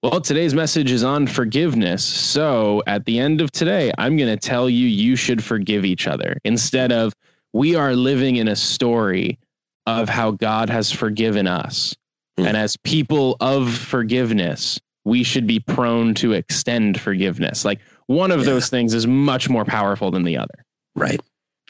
well, 0.02 0.20
today's 0.20 0.54
message 0.54 0.90
is 0.90 1.02
on 1.02 1.26
forgiveness. 1.26 2.04
So 2.04 2.82
at 2.86 3.04
the 3.06 3.18
end 3.18 3.40
of 3.40 3.50
today, 3.52 3.90
I'm 3.98 4.16
going 4.16 4.28
to 4.28 4.36
tell 4.36 4.68
you 4.68 4.86
you 4.86 5.16
should 5.16 5.42
forgive 5.42 5.84
each 5.84 6.06
other 6.06 6.38
instead 6.44 6.92
of 6.92 7.14
we 7.52 7.74
are 7.74 7.94
living 7.94 8.36
in 8.36 8.48
a 8.48 8.56
story 8.56 9.38
of 9.86 10.08
how 10.08 10.32
God 10.32 10.68
has 10.70 10.92
forgiven 10.92 11.46
us. 11.46 11.96
Mm. 12.38 12.48
And 12.48 12.56
as 12.56 12.76
people 12.78 13.36
of 13.40 13.72
forgiveness, 13.74 14.78
we 15.04 15.22
should 15.22 15.46
be 15.46 15.60
prone 15.60 16.14
to 16.14 16.32
extend 16.32 17.00
forgiveness. 17.00 17.64
Like 17.64 17.80
one 18.06 18.30
of 18.30 18.40
yeah. 18.40 18.46
those 18.46 18.68
things 18.68 18.94
is 18.94 19.06
much 19.06 19.48
more 19.48 19.64
powerful 19.64 20.10
than 20.10 20.24
the 20.24 20.36
other. 20.36 20.64
Right. 20.94 21.20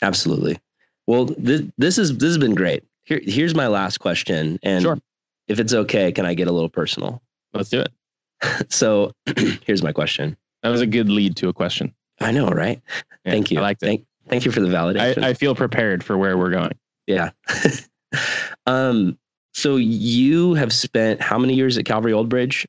Absolutely. 0.02 0.58
Well, 1.06 1.26
this, 1.36 1.62
this 1.78 1.98
is 1.98 2.16
this 2.18 2.28
has 2.28 2.38
been 2.38 2.54
great. 2.54 2.84
Here, 3.04 3.20
here's 3.22 3.54
my 3.54 3.66
last 3.66 3.98
question, 3.98 4.58
and 4.62 4.82
sure. 4.82 4.98
if 5.48 5.58
it's 5.58 5.74
okay, 5.74 6.12
can 6.12 6.24
I 6.24 6.34
get 6.34 6.46
a 6.46 6.52
little 6.52 6.68
personal? 6.68 7.20
Let's 7.52 7.68
do 7.68 7.80
it. 7.80 7.92
so, 8.72 9.12
here's 9.64 9.82
my 9.82 9.92
question. 9.92 10.36
That 10.62 10.68
was 10.68 10.80
a 10.80 10.86
good 10.86 11.08
lead 11.08 11.36
to 11.36 11.48
a 11.48 11.52
question. 11.52 11.92
I 12.20 12.30
know, 12.30 12.48
right? 12.48 12.80
Yeah, 13.24 13.32
thank 13.32 13.50
you. 13.50 13.58
I 13.58 13.62
liked 13.62 13.82
it. 13.82 13.86
Thank, 13.86 14.06
thank 14.28 14.44
you 14.44 14.52
for 14.52 14.60
the 14.60 14.68
validation. 14.68 15.24
I, 15.24 15.30
I 15.30 15.34
feel 15.34 15.54
prepared 15.54 16.04
for 16.04 16.16
where 16.16 16.38
we're 16.38 16.50
going. 16.50 16.78
Yeah. 17.06 17.30
um, 18.66 19.18
so 19.52 19.76
you 19.76 20.54
have 20.54 20.72
spent 20.72 21.20
how 21.20 21.38
many 21.38 21.54
years 21.54 21.76
at 21.76 21.86
Calvary 21.86 22.12
Old 22.12 22.28
Bridge 22.28 22.66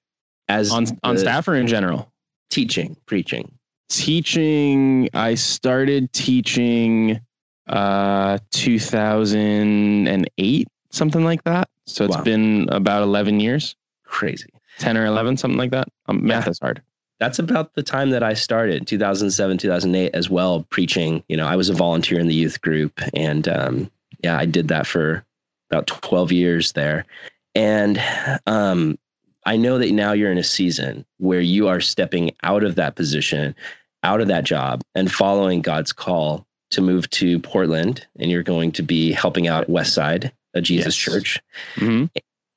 as 0.52 0.72
on 0.72 0.86
on 1.04 1.18
staff 1.18 1.48
or 1.48 1.56
in 1.56 1.68
general? 1.68 2.12
Teaching, 2.50 2.98
preaching. 3.06 3.52
Teaching, 3.90 5.10
I 5.14 5.36
started 5.36 6.12
teaching 6.14 7.20
uh 7.68 8.40
2008, 8.52 10.68
something 10.92 11.24
like 11.24 11.44
that. 11.44 11.70
So 11.88 12.06
it's 12.06 12.18
wow. 12.18 12.24
been 12.24 12.70
about 12.70 13.02
11 13.04 13.40
years. 13.40 13.76
Crazy. 14.06 14.50
10 14.80 14.98
or 14.98 15.06
11, 15.06 15.38
something 15.38 15.58
like 15.58 15.72
that. 15.72 15.88
Um, 16.08 16.26
math 16.26 16.46
yeah. 16.46 16.52
is 16.52 16.60
hard. 16.60 16.82
That's 17.20 17.40
about 17.40 17.74
the 17.76 17.84
time 17.84 18.10
that 18.12 18.24
I 18.24 18.34
started, 18.34 18.88
2007, 18.88 19.58
2008 19.60 20.16
as 20.16 20.30
well, 20.30 20.66
preaching. 20.70 21.24
You 21.30 21.38
know, 21.38 21.46
I 21.46 21.56
was 21.56 21.70
a 21.70 21.74
volunteer 21.74 22.20
in 22.20 22.28
the 22.28 22.34
youth 22.34 22.60
group 22.62 23.00
and 23.14 23.48
um, 23.48 23.92
yeah, 24.24 24.38
I 24.38 24.46
did 24.46 24.68
that 24.70 24.88
for 24.88 25.24
about 25.70 25.86
12 25.88 26.32
years 26.32 26.72
there. 26.74 27.06
And 27.54 28.02
um, 28.48 28.98
I 29.46 29.58
know 29.58 29.78
that 29.78 29.92
now 29.92 30.14
you're 30.14 30.32
in 30.32 30.38
a 30.38 30.44
season 30.44 31.06
where 31.18 31.42
you 31.42 31.68
are 31.68 31.82
stepping 31.82 32.32
out 32.44 32.64
of 32.64 32.76
that 32.76 32.96
position, 32.96 33.56
out 34.04 34.22
of 34.22 34.28
that 34.28 34.44
job, 34.44 34.82
and 34.96 35.12
following 35.12 35.62
God's 35.62 35.92
call 35.92 36.46
to 36.72 36.82
move 36.82 37.10
to 37.12 37.40
Portland. 37.40 38.06
And 38.20 38.30
you're 38.30 38.44
going 38.44 38.72
to 38.74 38.84
be 38.84 39.12
helping 39.12 39.48
out 39.48 39.70
West 39.70 39.94
Side, 39.94 40.32
a 40.54 40.62
Jesus 40.62 40.96
yes. 40.96 40.96
church. 40.96 41.42
Mm-hmm. 41.76 42.06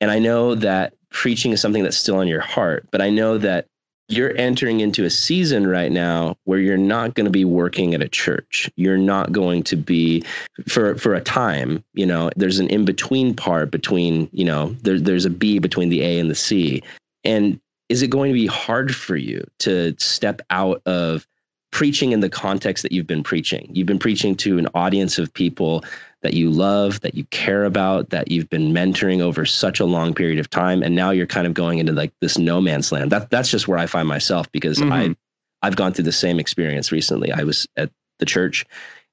And 0.01 0.11
I 0.11 0.19
know 0.19 0.55
that 0.57 0.95
preaching 1.11 1.53
is 1.53 1.61
something 1.61 1.83
that's 1.83 1.97
still 1.97 2.17
on 2.17 2.29
your 2.29 2.41
heart, 2.41 2.87
but 2.91 3.01
I 3.01 3.09
know 3.09 3.39
that 3.39 3.67
you're 4.09 4.37
entering 4.37 4.81
into 4.81 5.05
a 5.05 5.11
season 5.11 5.67
right 5.67 5.91
now 5.91 6.37
where 6.45 6.59
you're 6.59 6.77
not 6.77 7.15
going 7.15 7.25
to 7.25 7.31
be 7.31 7.45
working 7.45 7.95
at 7.95 8.03
a 8.03 8.09
church. 8.09 8.71
You're 8.77 8.99
not 8.99 9.33
going 9.33 9.63
to 9.65 9.77
be 9.77 10.25
for 10.69 10.95
for 10.97 11.15
a 11.15 11.21
time, 11.21 11.83
you 11.95 12.07
know, 12.07 12.31
there's 12.37 12.59
an 12.59 12.69
in-between 12.69 13.35
part 13.35 13.71
between, 13.71 14.29
you 14.33 14.45
know, 14.45 14.77
there, 14.83 15.01
there's 15.01 15.25
a 15.25 15.31
B 15.31 15.59
between 15.59 15.89
the 15.89 16.03
A 16.03 16.19
and 16.19 16.31
the 16.31 16.35
C. 16.35 16.83
And 17.25 17.59
is 17.89 18.03
it 18.03 18.09
going 18.09 18.31
to 18.31 18.35
be 18.35 18.47
hard 18.47 18.95
for 18.95 19.17
you 19.17 19.47
to 19.61 19.95
step 19.99 20.43
out 20.51 20.83
of 20.87 21.27
preaching 21.75 22.13
in 22.13 22.21
the 22.21 22.31
context 22.31 22.85
that 22.85 22.93
you've 22.93 23.07
been 23.07 23.25
preaching? 23.25 23.69
You've 23.73 23.89
been 23.89 23.99
preaching 23.99 24.37
to 24.37 24.59
an 24.59 24.69
audience 24.75 25.19
of 25.19 25.35
people 25.35 25.85
that 26.23 26.33
you 26.33 26.49
love, 26.49 27.01
that 27.01 27.17
you 27.17 27.25
care 27.25 27.65
about, 27.65 28.11
that 28.11 28.31
you've 28.31 28.49
been 28.49 28.73
mentoring 28.73 29.21
over 29.21 29.45
such 29.45 29.81
a 29.81 29.85
long 29.85 30.15
period 30.15 30.39
of 30.39 30.49
time, 30.49 30.85
and 30.85 30.95
now 30.95 31.11
you're 31.11 31.27
kind 31.27 31.49
of 31.49 31.53
going 31.53 31.81
into 31.81 31.93
like 31.93 32.13
this 32.21 32.39
no 32.39 32.61
man's 32.61 32.93
land. 32.93 33.11
That 33.11 33.29
that's 33.29 33.51
just 33.51 33.67
where 33.67 33.77
I 33.77 33.87
find 33.87 34.07
myself 34.07 34.51
because 34.53 34.79
mm-hmm. 34.79 34.93
I 34.93 35.17
I've 35.63 35.75
gone 35.75 35.93
through 35.93 36.05
the 36.05 36.13
same 36.13 36.39
experience 36.39 36.93
recently. 36.93 37.33
I 37.33 37.43
was 37.43 37.67
at 37.77 37.91
the 38.21 38.27
church, 38.27 38.65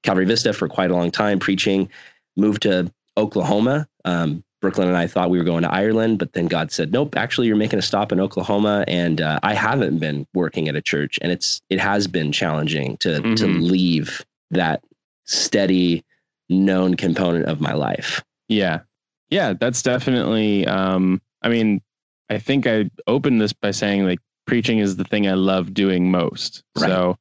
Calvary 0.03 0.25
Vista, 0.25 0.53
for 0.53 0.69
quite 0.69 0.91
a 0.91 0.95
long 0.95 1.09
time 1.09 1.39
preaching. 1.39 1.89
Moved 2.37 2.61
to 2.61 2.93
Oklahoma, 3.17 3.87
um, 4.05 4.43
Brooklyn 4.61 4.87
and 4.87 4.97
I 4.97 5.07
thought 5.07 5.29
we 5.29 5.39
were 5.39 5.43
going 5.43 5.63
to 5.63 5.73
Ireland, 5.73 6.19
but 6.19 6.33
then 6.33 6.45
God 6.45 6.71
said, 6.71 6.93
"Nope, 6.93 7.17
actually, 7.17 7.47
you're 7.47 7.55
making 7.55 7.79
a 7.79 7.81
stop 7.81 8.11
in 8.11 8.19
Oklahoma." 8.19 8.85
And 8.87 9.19
uh, 9.19 9.39
I 9.43 9.53
haven't 9.53 9.97
been 9.97 10.27
working 10.33 10.69
at 10.69 10.75
a 10.75 10.81
church, 10.81 11.17
and 11.21 11.31
it's 11.31 11.61
it 11.69 11.79
has 11.79 12.07
been 12.07 12.31
challenging 12.31 12.97
to 12.97 13.09
mm-hmm. 13.09 13.35
to 13.35 13.47
leave 13.47 14.23
that 14.51 14.83
steady, 15.25 16.05
known 16.49 16.95
component 16.95 17.45
of 17.45 17.59
my 17.59 17.73
life. 17.73 18.23
Yeah, 18.47 18.81
yeah, 19.29 19.53
that's 19.59 19.81
definitely. 19.81 20.67
Um, 20.67 21.21
I 21.41 21.49
mean, 21.49 21.81
I 22.29 22.37
think 22.37 22.67
I 22.67 22.89
opened 23.07 23.41
this 23.41 23.53
by 23.53 23.71
saying 23.71 24.05
like 24.05 24.19
preaching 24.45 24.79
is 24.79 24.95
the 24.95 25.03
thing 25.03 25.27
I 25.27 25.33
love 25.33 25.73
doing 25.73 26.11
most. 26.11 26.63
Right. 26.77 26.87
So 26.87 27.17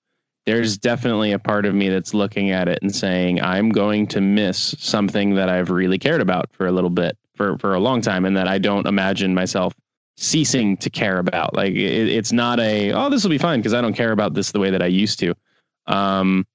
there's 0.47 0.77
definitely 0.77 1.33
a 1.33 1.39
part 1.39 1.65
of 1.65 1.75
me 1.75 1.89
that's 1.89 2.13
looking 2.13 2.51
at 2.51 2.69
it 2.69 2.81
and 2.83 2.95
saying 2.95 3.41
I'm 3.41 3.71
going 3.71 4.07
to 4.09 4.21
miss 4.21 4.75
something 4.79 5.35
that 5.35 5.49
I've 5.49 5.71
really 5.71 5.99
cared 5.99 6.21
about 6.21 6.51
for 6.53 6.67
a 6.67 6.73
little 6.73 6.91
bit 6.91 7.17
for 7.41 7.57
for 7.57 7.73
a 7.73 7.81
long 7.81 8.03
time 8.03 8.27
and 8.27 8.37
that 8.37 8.47
I 8.47 8.59
don't 8.59 8.87
imagine 8.87 9.33
myself 9.33 9.73
ceasing 10.19 10.77
to 10.77 10.91
care 10.91 11.19
about. 11.19 11.55
Like 11.55 11.73
it, 11.73 12.09
it's 12.09 12.33
not 12.33 12.61
a 12.61 12.93
oh 12.93 13.09
this 13.09 13.23
will 13.23 13.31
be 13.31 13.39
fine 13.39 13.61
because 13.61 13.73
I 13.73 13.81
don't 13.81 13.95
care 13.95 14.13
about 14.13 14.35
this 14.35 14.53
the 14.53 14.61
way 14.61 14.69
that 14.69 14.83
I 14.83 14.87
used 14.87 15.19
to. 15.21 15.35
Um, 15.87 16.47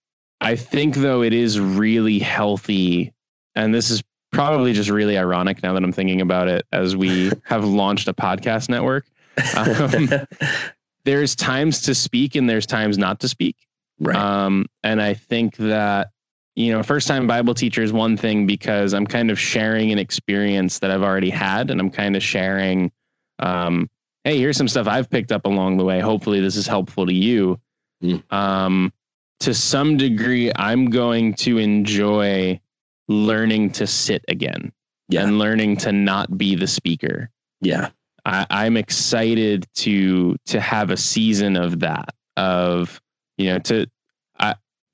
I 0.41 0.55
think 0.55 0.97
though 0.97 1.23
it 1.23 1.33
is 1.33 1.59
really 1.59 2.19
healthy, 2.19 3.11
and 3.55 3.73
this 3.73 3.89
is 3.89 4.03
probably 4.31 4.73
just 4.73 4.91
really 4.91 5.17
ironic 5.17 5.63
now 5.63 5.73
that 5.73 5.83
I'm 5.83 5.91
thinking 5.91 6.21
about 6.21 6.49
it 6.49 6.67
as 6.71 6.95
we 6.95 7.31
have 7.45 7.65
launched 7.65 8.07
a 8.07 8.13
podcast 8.13 8.69
network. 8.69 9.05
Um, 9.57 10.09
there's 11.05 11.35
times 11.35 11.81
to 11.83 11.95
speak 11.95 12.35
and 12.35 12.47
there's 12.47 12.67
times 12.67 12.99
not 12.99 13.19
to 13.21 13.27
speak. 13.27 13.55
Right. 13.99 14.15
Um, 14.15 14.67
and 14.83 15.01
I 15.01 15.15
think 15.15 15.55
that, 15.57 16.09
you 16.55 16.71
know, 16.71 16.81
first 16.83 17.07
time 17.07 17.27
Bible 17.27 17.53
teacher 17.53 17.83
is 17.83 17.91
one 17.91 18.15
thing 18.15 18.47
because 18.47 18.93
I'm 18.93 19.05
kind 19.05 19.29
of 19.29 19.39
sharing 19.39 19.91
an 19.91 19.99
experience 19.99 20.79
that 20.79 20.89
I've 20.89 21.03
already 21.03 21.29
had 21.29 21.69
and 21.69 21.79
I'm 21.79 21.89
kind 21.89 22.15
of 22.15 22.23
sharing, 22.23 22.91
um, 23.39 23.89
hey, 24.23 24.37
here's 24.37 24.57
some 24.57 24.67
stuff 24.67 24.87
I've 24.87 25.09
picked 25.09 25.31
up 25.31 25.45
along 25.45 25.77
the 25.77 25.83
way. 25.83 25.99
Hopefully 25.99 26.39
this 26.39 26.55
is 26.55 26.65
helpful 26.65 27.05
to 27.05 27.13
you. 27.13 27.59
Mm. 28.01 28.31
Um, 28.31 28.93
to 29.41 29.53
some 29.53 29.97
degree, 29.97 30.51
I'm 30.55 30.89
going 30.89 31.33
to 31.35 31.57
enjoy 31.57 32.59
learning 33.07 33.71
to 33.71 33.85
sit 33.85 34.23
again 34.29 34.71
yeah. 35.09 35.23
and 35.23 35.37
learning 35.37 35.77
to 35.77 35.91
not 35.91 36.37
be 36.37 36.55
the 36.55 36.67
speaker. 36.67 37.29
Yeah. 37.61 37.89
I, 38.25 38.45
I'm 38.49 38.77
excited 38.77 39.67
to 39.75 40.35
to 40.47 40.59
have 40.59 40.89
a 40.89 40.97
season 40.97 41.55
of 41.55 41.79
that, 41.81 42.09
of 42.37 42.99
you 43.37 43.51
know 43.51 43.59
to 43.59 43.87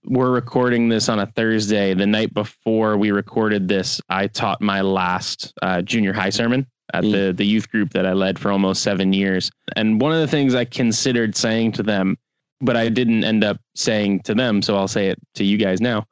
we're 0.05 0.31
recording 0.31 0.89
this 0.89 1.09
on 1.09 1.19
a 1.19 1.25
Thursday. 1.25 1.93
The 1.93 2.07
night 2.07 2.33
before 2.33 2.97
we 2.97 3.11
recorded 3.11 3.67
this, 3.67 4.01
I 4.09 4.27
taught 4.27 4.61
my 4.61 4.81
last 4.81 5.53
uh, 5.61 5.81
junior 5.81 6.13
high 6.13 6.29
sermon 6.29 6.65
at 6.93 7.03
mm. 7.03 7.11
the 7.11 7.33
the 7.33 7.45
youth 7.45 7.69
group 7.69 7.91
that 7.93 8.05
I 8.05 8.13
led 8.13 8.39
for 8.39 8.51
almost 8.51 8.81
seven 8.81 9.13
years. 9.13 9.51
And 9.75 10.01
one 10.01 10.11
of 10.11 10.19
the 10.19 10.27
things 10.27 10.55
I 10.55 10.65
considered 10.65 11.35
saying 11.35 11.73
to 11.73 11.83
them, 11.83 12.17
but 12.59 12.75
I 12.75 12.89
didn't 12.89 13.23
end 13.23 13.43
up 13.43 13.57
saying 13.75 14.21
to 14.21 14.33
them, 14.33 14.61
so 14.61 14.75
I'll 14.75 14.87
say 14.87 15.07
it 15.07 15.19
to 15.35 15.43
you 15.43 15.57
guys 15.57 15.81
now. 15.81 16.05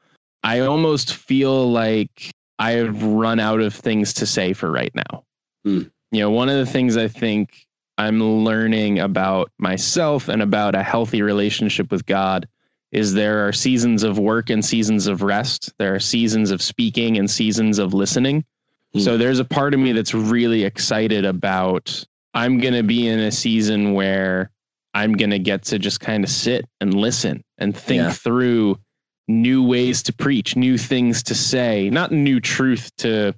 I 0.43 0.59
almost 0.59 1.15
feel 1.15 1.71
like 1.71 2.31
I 2.59 2.71
have 2.71 3.03
run 3.03 3.39
out 3.39 3.59
of 3.59 3.73
things 3.73 4.13
to 4.15 4.25
say 4.25 4.53
for 4.53 4.71
right 4.71 4.93
now. 4.93 5.23
Mm. 5.65 5.91
You 6.11 6.21
know, 6.21 6.31
one 6.31 6.49
of 6.49 6.57
the 6.57 6.71
things 6.71 6.95
I 6.95 7.07
think 7.07 7.65
I'm 7.97 8.23
learning 8.23 8.99
about 8.99 9.51
myself 9.57 10.29
and 10.29 10.41
about 10.41 10.75
a 10.75 10.83
healthy 10.83 11.21
relationship 11.21 11.91
with 11.91 12.05
God 12.05 12.47
is 12.91 13.13
there 13.13 13.47
are 13.47 13.53
seasons 13.53 14.03
of 14.03 14.17
work 14.17 14.49
and 14.49 14.63
seasons 14.63 15.07
of 15.07 15.21
rest. 15.21 15.71
There 15.77 15.93
are 15.93 15.99
seasons 15.99 16.51
of 16.51 16.61
speaking 16.61 17.17
and 17.17 17.29
seasons 17.29 17.77
of 17.79 17.93
listening. 17.93 18.43
Mm. 18.95 19.01
So 19.01 19.17
there's 19.17 19.39
a 19.39 19.45
part 19.45 19.73
of 19.73 19.79
me 19.79 19.91
that's 19.91 20.13
really 20.13 20.63
excited 20.63 21.25
about 21.25 22.03
I'm 22.33 22.59
going 22.59 22.73
to 22.73 22.83
be 22.83 23.07
in 23.07 23.19
a 23.19 23.31
season 23.31 23.93
where 23.93 24.51
I'm 24.93 25.13
going 25.13 25.29
to 25.31 25.39
get 25.39 25.63
to 25.65 25.79
just 25.79 25.99
kind 25.99 26.23
of 26.23 26.29
sit 26.29 26.65
and 26.81 26.93
listen 26.93 27.43
and 27.57 27.75
think 27.75 28.01
yeah. 28.01 28.11
through 28.11 28.79
new 29.27 29.63
ways 29.63 30.01
to 30.03 30.13
preach, 30.13 30.55
new 30.55 30.77
things 30.77 31.21
to 31.23 31.35
say, 31.35 31.89
not 31.89 32.11
new 32.11 32.39
truth 32.39 32.91
to 32.97 33.33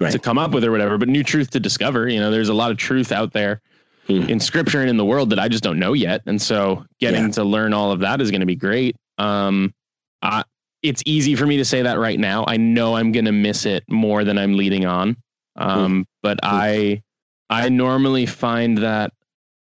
right. 0.00 0.12
to 0.12 0.18
come 0.18 0.38
up 0.38 0.52
with 0.52 0.64
or 0.64 0.70
whatever, 0.70 0.96
but 0.96 1.08
new 1.08 1.22
truth 1.22 1.50
to 1.50 1.60
discover. 1.60 2.08
You 2.08 2.20
know, 2.20 2.30
there's 2.30 2.48
a 2.48 2.54
lot 2.54 2.70
of 2.70 2.78
truth 2.78 3.12
out 3.12 3.32
there 3.32 3.60
mm. 4.08 4.28
in 4.28 4.40
scripture 4.40 4.80
and 4.80 4.90
in 4.90 4.96
the 4.96 5.04
world 5.04 5.30
that 5.30 5.38
I 5.38 5.48
just 5.48 5.62
don't 5.62 5.78
know 5.78 5.92
yet. 5.92 6.22
And 6.26 6.40
so 6.40 6.84
getting 7.00 7.24
yeah. 7.24 7.30
to 7.32 7.44
learn 7.44 7.72
all 7.72 7.92
of 7.92 8.00
that 8.00 8.20
is 8.20 8.30
going 8.30 8.40
to 8.40 8.46
be 8.46 8.56
great. 8.56 8.96
Um, 9.18 9.72
I, 10.22 10.44
it's 10.82 11.02
easy 11.06 11.34
for 11.34 11.46
me 11.46 11.56
to 11.56 11.64
say 11.64 11.82
that 11.82 11.98
right 11.98 12.18
now. 12.18 12.44
I 12.46 12.56
know 12.56 12.96
I'm 12.96 13.12
going 13.12 13.24
to 13.24 13.32
miss 13.32 13.64
it 13.64 13.84
more 13.88 14.24
than 14.24 14.38
I'm 14.38 14.56
leading 14.56 14.84
on. 14.84 15.16
Um, 15.56 16.02
mm. 16.02 16.06
but 16.22 16.38
mm. 16.38 16.48
I, 16.50 17.02
I 17.50 17.68
normally 17.68 18.26
find 18.26 18.78
that 18.78 19.12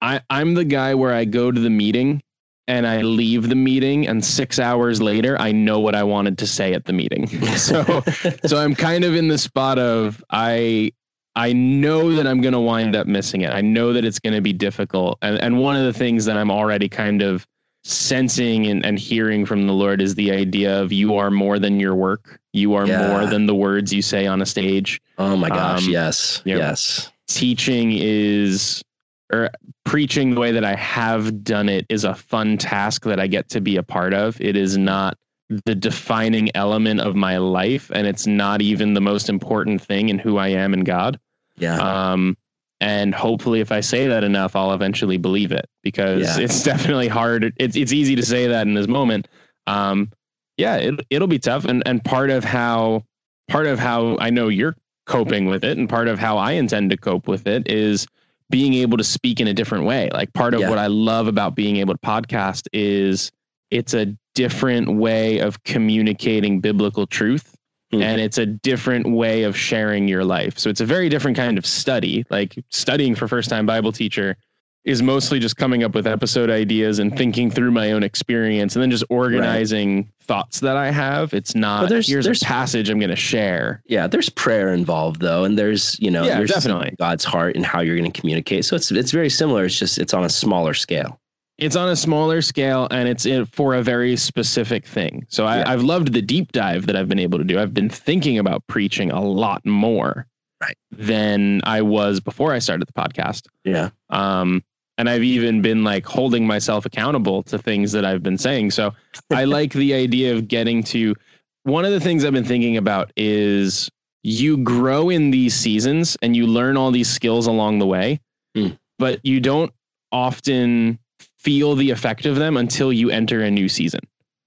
I, 0.01 0.21
I'm 0.29 0.53
the 0.53 0.65
guy 0.65 0.95
where 0.95 1.13
I 1.13 1.25
go 1.25 1.51
to 1.51 1.59
the 1.59 1.69
meeting 1.69 2.21
and 2.67 2.87
I 2.87 3.01
leave 3.01 3.49
the 3.49 3.55
meeting 3.55 4.07
and 4.07 4.23
6 4.23 4.59
hours 4.59 5.01
later 5.01 5.39
I 5.39 5.51
know 5.51 5.79
what 5.79 5.95
I 5.95 6.03
wanted 6.03 6.37
to 6.39 6.47
say 6.47 6.73
at 6.73 6.85
the 6.85 6.93
meeting. 6.93 7.27
so 7.57 7.83
so 8.45 8.57
I'm 8.57 8.75
kind 8.75 9.03
of 9.03 9.15
in 9.15 9.27
the 9.27 9.37
spot 9.37 9.79
of 9.79 10.23
I 10.29 10.91
I 11.35 11.53
know 11.53 12.13
that 12.13 12.27
I'm 12.27 12.41
going 12.41 12.53
to 12.53 12.59
wind 12.59 12.95
up 12.95 13.07
missing 13.07 13.41
it. 13.41 13.51
I 13.51 13.61
know 13.61 13.93
that 13.93 14.05
it's 14.05 14.19
going 14.19 14.33
to 14.33 14.41
be 14.41 14.53
difficult. 14.53 15.17
And, 15.21 15.39
and 15.39 15.59
one 15.59 15.75
of 15.75 15.83
the 15.83 15.93
things 15.93 16.25
that 16.25 16.37
I'm 16.37 16.51
already 16.51 16.87
kind 16.87 17.21
of 17.21 17.47
sensing 17.83 18.67
and, 18.67 18.85
and 18.85 18.97
hearing 18.97 19.45
from 19.45 19.67
the 19.67 19.73
Lord 19.73 20.01
is 20.01 20.15
the 20.15 20.31
idea 20.31 20.79
of 20.79 20.93
you 20.93 21.15
are 21.15 21.31
more 21.31 21.59
than 21.59 21.79
your 21.79 21.95
work. 21.95 22.39
You 22.53 22.75
are 22.75 22.85
yeah. 22.85 23.07
more 23.07 23.25
than 23.25 23.45
the 23.45 23.55
words 23.55 23.91
you 23.91 24.01
say 24.01 24.27
on 24.27 24.41
a 24.41 24.45
stage. 24.45 25.01
Oh 25.17 25.35
my 25.35 25.49
gosh. 25.49 25.85
Um, 25.85 25.89
yes. 25.91 26.41
You 26.45 26.53
know, 26.53 26.59
yes. 26.59 27.11
Teaching 27.27 27.93
is, 27.93 28.83
or 29.31 29.49
preaching 29.85 30.35
the 30.35 30.39
way 30.39 30.51
that 30.51 30.63
I 30.63 30.75
have 30.75 31.43
done 31.43 31.67
it 31.67 31.85
is 31.89 32.03
a 32.03 32.13
fun 32.13 32.57
task 32.57 33.05
that 33.05 33.19
I 33.19 33.27
get 33.27 33.49
to 33.49 33.59
be 33.59 33.77
a 33.77 33.83
part 33.83 34.13
of. 34.13 34.39
It 34.39 34.55
is 34.55 34.77
not 34.77 35.17
the 35.65 35.75
defining 35.75 36.49
element 36.55 37.01
of 37.01 37.15
my 37.15 37.37
life 37.37 37.91
and 37.93 38.07
it's 38.07 38.25
not 38.25 38.61
even 38.61 38.93
the 38.93 39.01
most 39.01 39.29
important 39.29 39.81
thing 39.81 40.09
in 40.09 40.17
who 40.17 40.37
I 40.37 40.49
am 40.49 40.73
in 40.73 40.83
God. 40.83 41.19
Yeah. 41.57 41.77
Um 41.77 42.37
and 42.79 43.13
hopefully 43.13 43.61
if 43.61 43.71
I 43.71 43.81
say 43.81 44.07
that 44.07 44.23
enough 44.23 44.55
I'll 44.55 44.73
eventually 44.73 45.17
believe 45.17 45.51
it 45.51 45.69
because 45.83 46.37
yeah. 46.37 46.43
it's 46.43 46.63
definitely 46.71 47.07
hard 47.07 47.53
it's 47.57 47.75
it's 47.75 47.91
easy 47.91 48.15
to 48.15 48.25
say 48.25 48.47
that 48.47 48.67
in 48.67 48.73
this 48.73 48.87
moment. 48.87 49.27
Um 49.67 50.11
yeah, 50.57 50.77
it 50.77 51.05
it'll 51.09 51.27
be 51.27 51.39
tough 51.39 51.65
and 51.65 51.83
and 51.85 52.03
part 52.03 52.29
of 52.29 52.43
how 52.43 53.03
part 53.47 53.67
of 53.67 53.79
how 53.79 54.17
I 54.19 54.29
know 54.29 54.47
you're 54.47 54.75
coping 55.05 55.45
with 55.45 55.63
it 55.63 55.77
and 55.77 55.89
part 55.89 56.07
of 56.07 56.17
how 56.17 56.37
I 56.37 56.53
intend 56.53 56.89
to 56.91 56.97
cope 56.97 57.27
with 57.27 57.47
it 57.47 57.69
is 57.69 58.07
being 58.49 58.73
able 58.75 58.97
to 58.97 59.03
speak 59.03 59.39
in 59.39 59.47
a 59.47 59.53
different 59.53 59.85
way. 59.85 60.09
Like 60.13 60.31
part 60.33 60.53
of 60.53 60.61
yeah. 60.61 60.69
what 60.69 60.77
I 60.77 60.87
love 60.87 61.27
about 61.27 61.55
being 61.55 61.77
able 61.77 61.93
to 61.93 61.99
podcast 61.99 62.67
is 62.71 63.31
it's 63.71 63.93
a 63.93 64.15
different 64.35 64.95
way 64.95 65.39
of 65.39 65.63
communicating 65.63 66.59
biblical 66.59 67.05
truth 67.07 67.55
mm-hmm. 67.93 68.03
and 68.03 68.21
it's 68.21 68.37
a 68.37 68.45
different 68.45 69.09
way 69.11 69.43
of 69.43 69.55
sharing 69.55 70.07
your 70.07 70.23
life. 70.23 70.57
So 70.57 70.69
it's 70.69 70.81
a 70.81 70.85
very 70.85 71.09
different 71.09 71.37
kind 71.37 71.57
of 71.57 71.65
study. 71.65 72.25
Like 72.29 72.55
studying 72.69 73.15
for 73.15 73.27
first 73.27 73.49
time 73.49 73.65
Bible 73.65 73.91
teacher 73.91 74.37
is 74.83 75.01
mostly 75.01 75.39
just 75.39 75.55
coming 75.55 75.83
up 75.83 75.95
with 75.95 76.05
episode 76.05 76.49
ideas 76.49 76.99
and 76.99 77.15
thinking 77.15 77.49
through 77.49 77.71
my 77.71 77.93
own 77.93 78.03
experience 78.03 78.75
and 78.75 78.83
then 78.83 78.91
just 78.91 79.05
organizing 79.09 79.95
right. 79.95 80.07
thoughts 80.23 80.59
that 80.59 80.75
I 80.75 80.91
have. 80.91 81.33
It's 81.33 81.55
not 81.55 81.87
there's, 81.87 82.09
here's 82.09 82.25
there's, 82.25 82.41
a 82.41 82.45
passage 82.45 82.89
I'm 82.89 82.99
going 82.99 83.09
to 83.09 83.15
share. 83.15 83.81
Yeah, 83.85 84.07
there's 84.07 84.29
prayer 84.29 84.73
involved 84.73 85.21
though, 85.21 85.45
and 85.45 85.57
there's 85.57 85.97
you 86.01 86.11
know 86.11 86.25
yeah, 86.25 86.37
there's 86.37 86.51
definitely 86.51 86.95
God's 86.99 87.23
heart 87.23 87.55
and 87.55 87.65
how 87.65 87.79
you're 87.79 87.95
going 87.95 88.11
to 88.11 88.19
communicate. 88.19 88.65
So 88.65 88.75
it's 88.75 88.91
it's 88.91 89.11
very 89.11 89.29
similar. 89.29 89.63
It's 89.65 89.79
just 89.79 89.99
it's 89.99 90.13
on 90.13 90.25
a 90.25 90.29
smaller 90.29 90.73
scale 90.73 91.17
it's 91.57 91.75
on 91.75 91.89
a 91.89 91.95
smaller 91.95 92.41
scale 92.41 92.87
and 92.91 93.07
it's 93.07 93.27
for 93.51 93.75
a 93.75 93.83
very 93.83 94.15
specific 94.15 94.85
thing. 94.85 95.25
So 95.29 95.45
I, 95.45 95.69
have 95.69 95.83
loved 95.83 96.13
the 96.13 96.21
deep 96.21 96.51
dive 96.51 96.87
that 96.87 96.95
I've 96.95 97.07
been 97.07 97.19
able 97.19 97.37
to 97.37 97.43
do. 97.43 97.59
I've 97.59 97.73
been 97.73 97.89
thinking 97.89 98.39
about 98.39 98.65
preaching 98.67 99.11
a 99.11 99.21
lot 99.21 99.65
more 99.65 100.27
right. 100.61 100.75
than 100.91 101.61
I 101.63 101.81
was 101.81 102.19
before 102.19 102.53
I 102.53 102.59
started 102.59 102.87
the 102.87 102.93
podcast. 102.93 103.47
Yeah. 103.63 103.89
Um, 104.09 104.63
and 104.97 105.09
I've 105.09 105.23
even 105.23 105.61
been 105.61 105.83
like 105.83 106.05
holding 106.05 106.45
myself 106.45 106.85
accountable 106.85 107.43
to 107.43 107.57
things 107.57 107.91
that 107.91 108.05
I've 108.05 108.23
been 108.23 108.37
saying. 108.37 108.71
So 108.71 108.93
I 109.31 109.43
like 109.45 109.73
the 109.73 109.93
idea 109.93 110.35
of 110.35 110.47
getting 110.47 110.83
to 110.85 111.15
one 111.63 111.85
of 111.85 111.91
the 111.91 111.99
things 111.99 112.25
I've 112.25 112.33
been 112.33 112.43
thinking 112.43 112.77
about 112.77 113.11
is 113.15 113.89
you 114.23 114.57
grow 114.57 115.09
in 115.09 115.31
these 115.31 115.53
seasons 115.53 116.17
and 116.21 116.35
you 116.35 116.47
learn 116.47 116.77
all 116.77 116.91
these 116.91 117.09
skills 117.09 117.47
along 117.47 117.79
the 117.79 117.87
way, 117.87 118.19
mm. 118.55 118.77
but 118.97 119.19
you 119.23 119.39
don't 119.39 119.71
often 120.11 120.99
feel 121.43 121.75
the 121.75 121.91
effect 121.91 122.25
of 122.25 122.35
them 122.35 122.57
until 122.57 122.91
you 122.93 123.09
enter 123.09 123.41
a 123.41 123.51
new 123.51 123.67
season. 123.69 123.99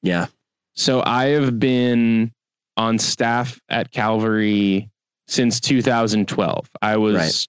Yeah. 0.02 0.26
So 0.74 1.02
I 1.04 1.26
have 1.26 1.58
been 1.58 2.32
on 2.76 2.98
staff 2.98 3.60
at 3.68 3.90
Calvary 3.90 4.88
since 5.28 5.60
2012. 5.60 6.70
I 6.82 6.96
was 6.96 7.14
right. 7.16 7.46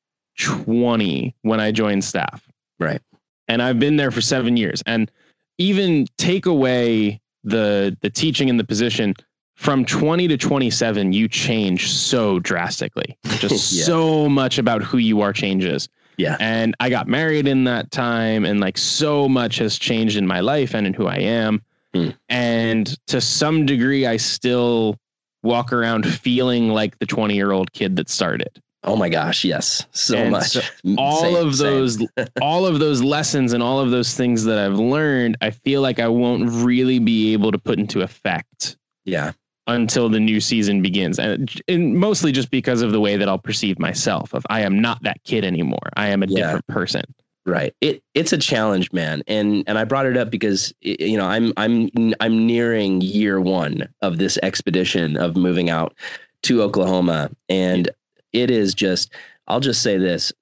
20 0.65 1.35
when 1.41 1.59
I 1.59 1.71
joined 1.71 2.03
staff. 2.03 2.47
Right. 2.79 3.01
And 3.47 3.61
I've 3.61 3.79
been 3.79 3.95
there 3.97 4.11
for 4.11 4.21
7 4.21 4.57
years 4.57 4.83
and 4.85 5.09
even 5.57 6.05
take 6.17 6.45
away 6.45 7.19
the 7.43 7.95
the 8.01 8.09
teaching 8.09 8.49
and 8.49 8.59
the 8.59 8.63
position 8.63 9.13
from 9.55 9.85
20 9.85 10.27
to 10.27 10.37
27, 10.37 11.13
you 11.13 11.27
change 11.27 11.91
so 11.91 12.39
drastically. 12.39 13.17
Just 13.39 13.71
Yeah. 13.73 13.85
so 13.85 14.29
much 14.29 14.59
about 14.59 14.83
who 14.83 14.97
you 14.99 15.21
are 15.21 15.33
changes. 15.33 15.89
Yeah. 16.17 16.35
And 16.39 16.75
I 16.79 16.89
got 16.89 17.07
married 17.07 17.47
in 17.47 17.63
that 17.65 17.91
time, 17.91 18.43
and 18.45 18.59
like 18.59 18.77
so 18.77 19.29
much 19.29 19.57
has 19.59 19.77
changed 19.77 20.17
in 20.17 20.25
my 20.27 20.39
life 20.39 20.73
and 20.73 20.87
in 20.87 20.93
who 20.93 21.07
I 21.07 21.17
am. 21.17 21.61
Hmm. 21.93 22.09
And 22.29 22.97
to 23.07 23.21
some 23.21 23.65
degree, 23.65 24.05
I 24.05 24.17
still 24.17 24.97
walk 25.43 25.71
around 25.71 26.05
feeling 26.07 26.69
like 26.69 26.97
the 26.99 27.05
20 27.05 27.35
year 27.35 27.51
old 27.51 27.71
kid 27.73 27.95
that 27.97 28.09
started. 28.09 28.49
Oh 28.83 28.95
my 28.95 29.09
gosh, 29.09 29.43
yes. 29.43 29.85
So 29.91 30.17
And 30.17 30.31
much. 30.31 30.47
so 30.49 30.61
All 30.97 31.21
Same, 31.21 31.35
of 31.35 31.57
those, 31.57 32.05
all 32.41 32.65
of 32.65 32.79
those 32.79 33.01
lessons 33.01 33.53
and 33.53 33.61
all 33.61 33.79
of 33.79 33.91
those 33.91 34.13
things 34.15 34.43
that 34.45 34.57
I've 34.57 34.77
learned, 34.79 35.37
I 35.41 35.49
feel 35.51 35.81
like 35.81 35.99
I 35.99 36.07
won't 36.07 36.49
really 36.49 36.99
be 36.99 37.33
able 37.33 37.51
to 37.51 37.57
put 37.57 37.79
into 37.79 38.01
effect 38.01 38.77
Yeah. 39.05 39.33
Until 39.67 40.09
the 40.09 40.19
new 40.19 40.39
season 40.39 40.81
begins 40.81 41.19
and, 41.19 41.61
and 41.67 41.95
mostly 41.95 42.31
just 42.31 42.49
because 42.51 42.81
of 42.81 42.91
the 42.91 42.99
way 43.01 43.17
that 43.17 43.27
I'll 43.27 43.37
perceive 43.37 43.77
myself 43.79 44.33
of 44.33 44.45
I 44.49 44.61
am 44.61 44.79
not 44.81 45.03
that 45.03 45.21
kid 45.25 45.43
anymore. 45.45 45.89
I 45.97 46.07
am 46.07 46.23
a 46.23 46.27
Yeah. 46.27 46.43
different 46.45 46.67
person. 46.67 47.03
Right. 47.45 47.73
It 47.81 48.03
it's 48.13 48.33
a 48.33 48.37
challenge, 48.37 48.91
man. 48.91 49.23
And 49.27 49.63
and 49.67 49.77
I 49.77 49.83
brought 49.85 50.05
it 50.05 50.17
up 50.17 50.29
because 50.29 50.73
you 50.81 51.17
know, 51.17 51.25
I'm 51.25 51.53
I'm 51.57 51.89
I'm 52.19 52.45
nearing 52.45 53.01
year 53.01 53.39
1 53.39 53.87
of 54.01 54.17
this 54.17 54.37
expedition 54.43 55.15
of 55.17 55.35
moving 55.37 55.69
out 55.69 55.95
to 56.43 56.61
Oklahoma 56.61 57.29
and 57.49 57.89
it 58.33 58.51
is 58.51 58.73
just 58.73 59.13
I'll 59.47 59.59
just 59.61 59.81
say 59.81 59.97
this. 59.97 60.33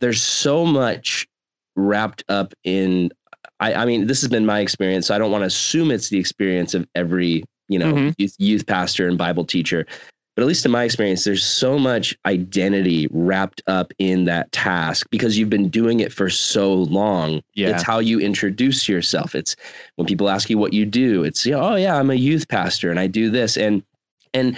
There's 0.00 0.22
so 0.22 0.64
much 0.64 1.26
wrapped 1.76 2.24
up 2.28 2.54
in 2.64 3.10
I 3.60 3.74
I 3.74 3.84
mean, 3.84 4.06
this 4.06 4.20
has 4.22 4.30
been 4.30 4.46
my 4.46 4.60
experience. 4.60 5.06
So 5.06 5.14
I 5.14 5.18
don't 5.18 5.30
want 5.30 5.42
to 5.42 5.46
assume 5.46 5.90
it's 5.90 6.08
the 6.08 6.18
experience 6.18 6.74
of 6.74 6.86
every, 6.94 7.44
you 7.68 7.78
know, 7.78 7.92
Mhm. 7.92 8.14
youth, 8.18 8.34
youth 8.38 8.66
pastor 8.66 9.08
and 9.08 9.16
Bible 9.18 9.44
teacher. 9.44 9.86
But 10.36 10.42
at 10.42 10.48
least 10.48 10.66
in 10.66 10.72
my 10.72 10.82
experience, 10.82 11.22
there's 11.22 11.46
so 11.46 11.78
much 11.78 12.16
identity 12.26 13.06
wrapped 13.12 13.62
up 13.68 13.92
in 13.98 14.24
that 14.24 14.50
task 14.50 15.06
because 15.10 15.38
you've 15.38 15.48
been 15.50 15.68
doing 15.68 16.00
it 16.00 16.12
for 16.12 16.28
so 16.28 16.74
long. 16.74 17.40
Yeah. 17.54 17.68
It's 17.68 17.84
how 17.84 18.00
you 18.00 18.18
introduce 18.18 18.88
yourself. 18.88 19.36
It's 19.36 19.54
when 19.94 20.06
people 20.08 20.28
ask 20.28 20.50
you 20.50 20.58
what 20.58 20.72
you 20.72 20.86
do, 20.86 21.22
it's, 21.22 21.46
you 21.46 21.52
know, 21.52 21.60
oh 21.60 21.76
yeah, 21.76 21.96
I'm 21.96 22.10
a 22.10 22.14
youth 22.16 22.48
pastor 22.48 22.90
and 22.90 22.98
I 22.98 23.06
do 23.06 23.30
this. 23.30 23.56
And 23.56 23.82
and 24.34 24.56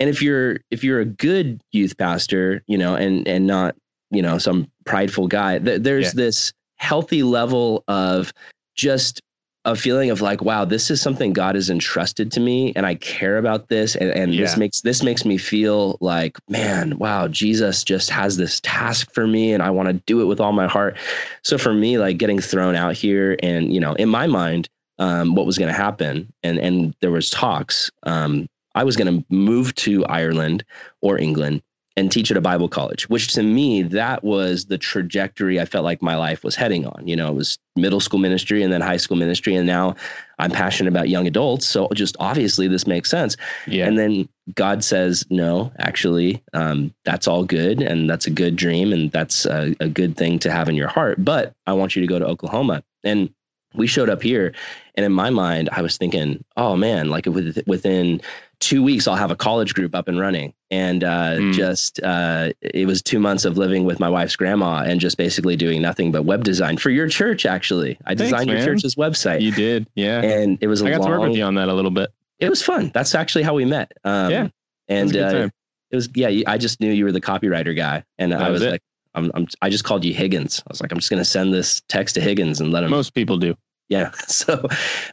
and 0.00 0.08
if 0.08 0.22
you're 0.22 0.60
if 0.70 0.82
you're 0.82 1.00
a 1.00 1.04
good 1.04 1.60
youth 1.72 1.98
pastor, 1.98 2.62
you 2.66 2.78
know, 2.78 2.94
and 2.94 3.28
and 3.28 3.46
not, 3.46 3.76
you 4.10 4.22
know, 4.22 4.38
some 4.38 4.66
prideful 4.86 5.28
guy, 5.28 5.58
th- 5.58 5.82
there's 5.82 6.06
Yeah. 6.06 6.12
this 6.24 6.52
healthy 6.76 7.22
level 7.22 7.84
of 7.88 8.32
just 8.76 9.20
a 9.64 9.76
feeling 9.76 10.10
of 10.10 10.20
like, 10.20 10.42
wow, 10.42 10.64
this 10.64 10.90
is 10.90 11.00
something 11.00 11.32
God 11.32 11.54
has 11.54 11.68
entrusted 11.68 12.32
to 12.32 12.40
me, 12.40 12.72
and 12.76 12.86
I 12.86 12.94
care 12.94 13.38
about 13.38 13.68
this, 13.68 13.96
and, 13.96 14.10
and 14.10 14.32
this 14.32 14.56
makes 14.56 14.80
this 14.80 15.02
makes 15.02 15.24
me 15.24 15.36
feel 15.36 15.98
like, 16.00 16.38
man, 16.48 16.98
wow, 16.98 17.28
Jesus 17.28 17.84
just 17.84 18.10
has 18.10 18.36
this 18.36 18.60
task 18.60 19.12
for 19.12 19.26
me, 19.26 19.52
and 19.52 19.62
I 19.62 19.70
want 19.70 19.88
to 19.88 19.94
do 19.94 20.20
it 20.22 20.26
with 20.26 20.40
all 20.40 20.52
my 20.52 20.66
heart. 20.66 20.96
So 21.42 21.58
for 21.58 21.74
me, 21.74 21.98
like 21.98 22.18
getting 22.18 22.40
thrown 22.40 22.76
out 22.76 22.94
here, 22.94 23.36
and 23.42 23.72
you 23.72 23.80
know, 23.80 23.94
in 23.94 24.08
my 24.08 24.26
mind, 24.26 24.68
um, 24.98 25.34
what 25.34 25.46
was 25.46 25.58
going 25.58 25.72
to 25.72 25.78
happen, 25.78 26.32
and 26.42 26.58
and 26.58 26.94
there 27.00 27.10
was 27.10 27.30
talks. 27.30 27.90
Um, 28.04 28.48
I 28.74 28.84
was 28.84 28.96
going 28.96 29.18
to 29.18 29.24
move 29.28 29.74
to 29.76 30.04
Ireland 30.06 30.64
or 31.02 31.18
England 31.18 31.62
and 31.98 32.12
teach 32.12 32.30
at 32.30 32.36
a 32.36 32.40
Bible 32.40 32.68
college, 32.68 33.08
which 33.08 33.32
to 33.32 33.42
me, 33.42 33.82
that 33.82 34.22
was 34.22 34.66
the 34.66 34.78
trajectory 34.78 35.60
I 35.60 35.64
felt 35.64 35.84
like 35.84 36.00
my 36.00 36.14
life 36.14 36.44
was 36.44 36.54
heading 36.54 36.86
on. 36.86 37.08
You 37.08 37.16
know, 37.16 37.28
it 37.28 37.34
was 37.34 37.58
middle 37.74 37.98
school 37.98 38.20
ministry 38.20 38.62
and 38.62 38.72
then 38.72 38.80
high 38.80 38.98
school 38.98 39.16
ministry. 39.16 39.56
And 39.56 39.66
now 39.66 39.96
I'm 40.38 40.52
passionate 40.52 40.90
about 40.90 41.08
young 41.08 41.26
adults. 41.26 41.66
So 41.66 41.88
just 41.94 42.16
obviously 42.20 42.68
this 42.68 42.86
makes 42.86 43.10
sense. 43.10 43.36
Yeah. 43.66 43.86
And 43.86 43.98
then 43.98 44.28
God 44.54 44.84
says, 44.84 45.26
no, 45.28 45.72
actually, 45.78 46.40
um, 46.52 46.94
that's 47.04 47.26
all 47.26 47.42
good. 47.42 47.82
And 47.82 48.08
that's 48.08 48.28
a 48.28 48.30
good 48.30 48.54
dream. 48.54 48.92
And 48.92 49.10
that's 49.10 49.44
a, 49.44 49.74
a 49.80 49.88
good 49.88 50.16
thing 50.16 50.38
to 50.40 50.52
have 50.52 50.68
in 50.68 50.76
your 50.76 50.88
heart. 50.88 51.24
But 51.24 51.52
I 51.66 51.72
want 51.72 51.96
you 51.96 52.02
to 52.02 52.08
go 52.08 52.20
to 52.20 52.26
Oklahoma. 52.26 52.84
And 53.02 53.34
we 53.74 53.86
showed 53.86 54.08
up 54.08 54.22
here. 54.22 54.54
And 54.94 55.04
in 55.04 55.12
my 55.12 55.30
mind, 55.30 55.68
I 55.72 55.82
was 55.82 55.96
thinking, 55.96 56.44
oh 56.56 56.76
man, 56.76 57.10
like 57.10 57.26
within 57.66 58.20
two 58.60 58.82
weeks, 58.82 59.06
I'll 59.06 59.14
have 59.14 59.30
a 59.30 59.36
college 59.36 59.74
group 59.74 59.94
up 59.94 60.08
and 60.08 60.18
running. 60.18 60.52
And 60.70 61.04
uh, 61.04 61.36
Mm. 61.38 61.52
just, 61.52 62.00
uh, 62.02 62.52
it 62.60 62.86
was 62.86 63.02
two 63.02 63.18
months 63.20 63.44
of 63.44 63.56
living 63.56 63.84
with 63.84 64.00
my 64.00 64.08
wife's 64.08 64.34
grandma 64.36 64.82
and 64.86 65.00
just 65.00 65.16
basically 65.16 65.54
doing 65.56 65.80
nothing 65.80 66.10
but 66.10 66.24
web 66.24 66.42
design 66.44 66.76
for 66.78 66.90
your 66.90 67.08
church, 67.08 67.46
actually. 67.46 67.96
I 68.04 68.14
Thanks, 68.14 68.22
designed 68.22 68.50
your 68.50 68.64
church's 68.64 68.96
website. 68.96 69.40
you 69.42 69.52
did. 69.52 69.86
Yeah. 69.94 70.22
and 70.22 70.58
it 70.60 70.66
was 70.66 70.82
a 70.82 70.86
I 70.86 70.90
got 70.90 71.00
long, 71.00 71.10
to 71.12 71.18
work 71.18 71.28
with 71.28 71.36
you 71.38 71.44
on 71.44 71.54
that 71.54 71.68
a 71.68 71.74
little 71.74 71.92
bit. 71.92 72.10
it 72.40 72.50
was 72.50 72.62
fun. 72.62 72.90
That's 72.92 73.14
actually 73.14 73.44
how 73.44 73.54
we 73.54 73.64
met. 73.64 73.92
Um, 74.04 74.30
Yeah, 74.32 74.48
It 74.88 75.02
was 75.04 75.14
And 75.14 75.16
uh, 75.16 75.48
it 75.90 75.96
was, 75.96 76.08
yeah, 76.14 76.42
I 76.46 76.58
just 76.58 76.80
knew 76.80 76.90
you 76.92 77.04
were 77.04 77.12
the 77.12 77.20
copywriter 77.20 77.74
guy. 77.76 78.04
And 78.18 78.32
That 78.32 78.42
I 78.42 78.50
was 78.50 78.60
was 78.62 78.72
like, 78.72 78.82
I'm, 79.14 79.30
I'm, 79.34 79.46
I 79.62 79.70
just 79.70 79.84
called 79.84 80.04
you 80.04 80.14
Higgins. 80.14 80.62
I 80.66 80.70
was 80.70 80.80
like, 80.80 80.92
I'm 80.92 80.98
just 80.98 81.10
going 81.10 81.20
to 81.20 81.24
send 81.24 81.52
this 81.54 81.80
text 81.88 82.14
to 82.16 82.20
Higgins 82.20 82.60
and 82.60 82.72
let 82.72 82.84
him 82.84 82.90
Most 82.90 83.14
people 83.14 83.36
do. 83.38 83.54
yeah 83.88 84.10
so 84.26 84.66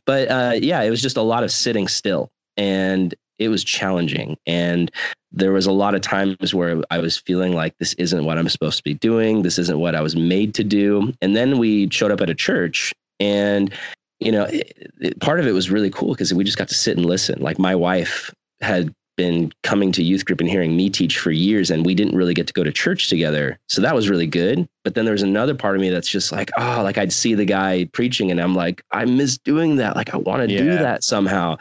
but 0.06 0.30
uh 0.30 0.54
yeah 0.62 0.82
it 0.82 0.90
was 0.90 1.02
just 1.02 1.18
a 1.18 1.22
lot 1.22 1.44
of 1.44 1.52
sitting 1.52 1.88
still 1.88 2.30
and 2.58 3.16
it 3.40 3.50
was 3.50 3.64
challenging 3.64 4.38
and 4.48 4.92
there 5.32 5.52
was 5.52 5.66
a 5.66 5.72
lot 5.72 5.94
of 5.96 6.02
times 6.02 6.54
where 6.54 6.82
i 6.92 6.98
was 6.98 7.18
feeling 7.18 7.54
like 7.54 7.74
this 7.80 7.94
isn't 7.96 8.24
what 8.26 8.38
i'm 8.38 8.48
supposed 8.50 8.78
to 8.78 8.84
be 8.84 8.94
doing 8.94 9.42
this 9.44 9.58
isn't 9.60 9.80
what 9.80 9.94
i 9.96 10.02
was 10.02 10.16
made 10.16 10.54
to 10.54 10.64
do 10.64 11.12
and 11.22 11.36
then 11.36 11.58
we 11.58 11.90
showed 11.90 12.12
up 12.12 12.22
at 12.22 12.30
a 12.30 12.36
church 12.36 12.94
and 13.20 13.74
you 14.22 14.32
know 14.32 14.44
it, 14.46 14.92
it- 15.02 15.20
part 15.20 15.40
of 15.40 15.48
it 15.48 15.52
was 15.52 15.70
really 15.72 15.90
cool 15.90 16.12
because 16.14 16.34
we 16.34 16.44
just 16.46 16.58
got 16.58 16.68
to 16.70 16.76
sit 16.76 16.96
and 16.98 17.06
listen 17.06 17.40
like 17.42 17.60
my 17.60 17.76
wife 17.76 18.34
had 18.62 18.94
been 19.18 19.52
coming 19.64 19.92
to 19.94 20.04
youth 20.04 20.26
group 20.26 20.40
and 20.42 20.50
hearing 20.50 20.76
me 20.76 20.90
teach 20.90 21.18
for 21.20 21.32
years 21.32 21.72
and 21.72 21.86
we 21.86 21.96
didn't 21.96 22.16
really 22.16 22.34
get 22.34 22.48
to 22.48 22.54
go 22.54 22.64
to 22.64 22.72
church 22.72 23.10
together. 23.10 23.58
So 23.70 23.82
that 23.82 23.96
was 23.96 24.10
really 24.10 24.28
good. 24.28 24.68
But 24.84 24.96
then 24.96 25.06
there's 25.06 25.24
another 25.24 25.56
part 25.56 25.76
of 25.76 25.82
me 25.82 25.90
that's 25.90 26.10
just 26.10 26.32
like 26.32 26.52
oh 26.58 26.82
like 26.84 26.98
i'd 26.98 27.14
see 27.14 27.34
the 27.34 27.46
guy 27.46 27.86
preaching 27.94 28.30
and 28.32 28.40
i'm 28.42 28.54
like 28.56 28.84
i 28.92 29.06
miss 29.06 29.38
doing 29.38 29.78
that. 29.78 29.96
Like 29.96 30.14
i 30.14 30.18
want 30.18 30.42
to 30.42 30.48
do 30.58 30.66
that 30.78 31.04
somehow. 31.04 31.58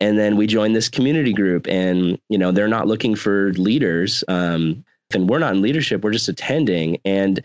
And 0.00 0.18
then 0.18 0.36
we 0.36 0.46
joined 0.46 0.76
this 0.76 0.88
community 0.88 1.32
group 1.32 1.66
and 1.68 2.18
you 2.28 2.38
know 2.38 2.52
they're 2.52 2.68
not 2.68 2.86
looking 2.86 3.14
for 3.14 3.52
leaders 3.54 4.22
um 4.28 4.84
and 5.14 5.28
we're 5.28 5.38
not 5.38 5.54
in 5.54 5.62
leadership 5.62 6.02
we're 6.02 6.12
just 6.12 6.28
attending. 6.28 6.98
And 7.04 7.40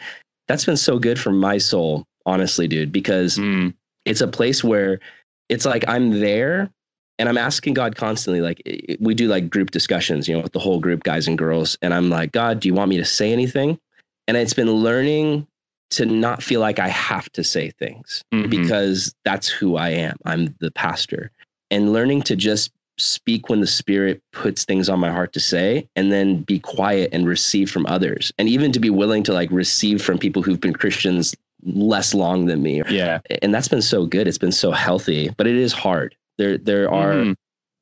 that's 0.48 0.66
been 0.66 0.78
so 0.78 0.98
good 1.00 1.20
for 1.20 1.32
my 1.32 1.58
soul 1.60 2.06
honestly 2.26 2.68
dude 2.68 2.92
because 2.92 3.38
Mm. 3.38 3.74
it's 4.06 4.22
a 4.22 4.28
place 4.28 4.64
where 4.64 5.00
it's 5.50 5.66
like 5.66 5.84
I'm 5.88 6.20
there 6.20 6.70
and 7.20 7.30
I'm 7.30 7.38
asking 7.38 7.74
God 7.76 7.96
constantly. 7.96 8.42
Like 8.42 8.62
we 9.00 9.14
do 9.14 9.28
like 9.28 9.50
group 9.50 9.72
discussions, 9.72 10.28
you 10.28 10.36
know, 10.36 10.42
with 10.42 10.54
the 10.54 10.60
whole 10.60 10.80
group, 10.80 11.04
guys 11.04 11.28
and 11.28 11.38
girls. 11.38 11.78
And 11.82 11.94
I'm 11.94 12.10
like, 12.10 12.32
God, 12.32 12.60
do 12.60 12.68
you 12.68 12.74
want 12.74 12.90
me 12.90 12.98
to 12.98 13.06
say 13.06 13.32
anything? 13.32 13.80
And 14.28 14.38
it's 14.38 14.54
been 14.54 14.72
learning 14.72 15.48
to 15.92 16.06
not 16.06 16.42
feel 16.42 16.62
like 16.62 16.80
I 16.80 16.88
have 16.88 17.30
to 17.34 17.44
say 17.44 17.72
things 17.72 18.24
Mhm. 18.34 18.50
because 18.50 19.14
that's 19.26 19.50
who 19.50 19.76
I 19.76 19.90
am. 19.90 20.16
I'm 20.26 20.56
the 20.60 20.72
pastor. 20.72 21.32
And 21.70 21.92
learning 21.94 22.22
to 22.24 22.36
just 22.36 22.72
speak 22.98 23.50
when 23.50 23.62
the 23.62 23.68
spirit 23.68 24.22
puts 24.32 24.64
things 24.64 24.88
on 24.88 25.00
my 25.00 25.10
heart 25.12 25.34
to 25.34 25.40
say 25.40 25.88
and 25.96 26.12
then 26.12 26.44
be 26.44 26.60
quiet 26.60 27.10
and 27.12 27.28
receive 27.28 27.70
from 27.70 27.86
others. 27.88 28.32
And 28.38 28.48
even 28.48 28.72
to 28.74 28.80
be 28.80 28.90
willing 28.90 29.24
to 29.24 29.34
like 29.34 29.50
receive 29.52 30.02
from 30.02 30.18
people 30.18 30.42
who've 30.44 30.60
been 30.62 30.74
Christians 30.74 31.36
less 31.64 32.14
long 32.14 32.46
than 32.48 32.62
me 32.64 32.82
yeah. 32.90 33.20
and 33.42 33.54
that's 33.54 33.68
been 33.68 33.82
so 33.82 34.06
good. 34.06 34.28
It's 34.28 34.38
been 34.38 34.52
so 34.52 34.72
healthy, 34.72 35.30
but 35.38 35.46
it 35.48 35.56
is 35.56 35.74
hard. 35.74 36.16
There, 36.42 36.58
there 36.58 36.92
are 36.92 37.14
Mhm. 37.14 37.36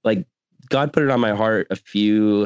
like 0.03 0.25
God 0.69 0.91
put 0.91 1.03
it 1.03 1.09
on 1.09 1.21
my 1.21 1.33
heart 1.33 1.67
a 1.69 1.77
few 1.77 2.43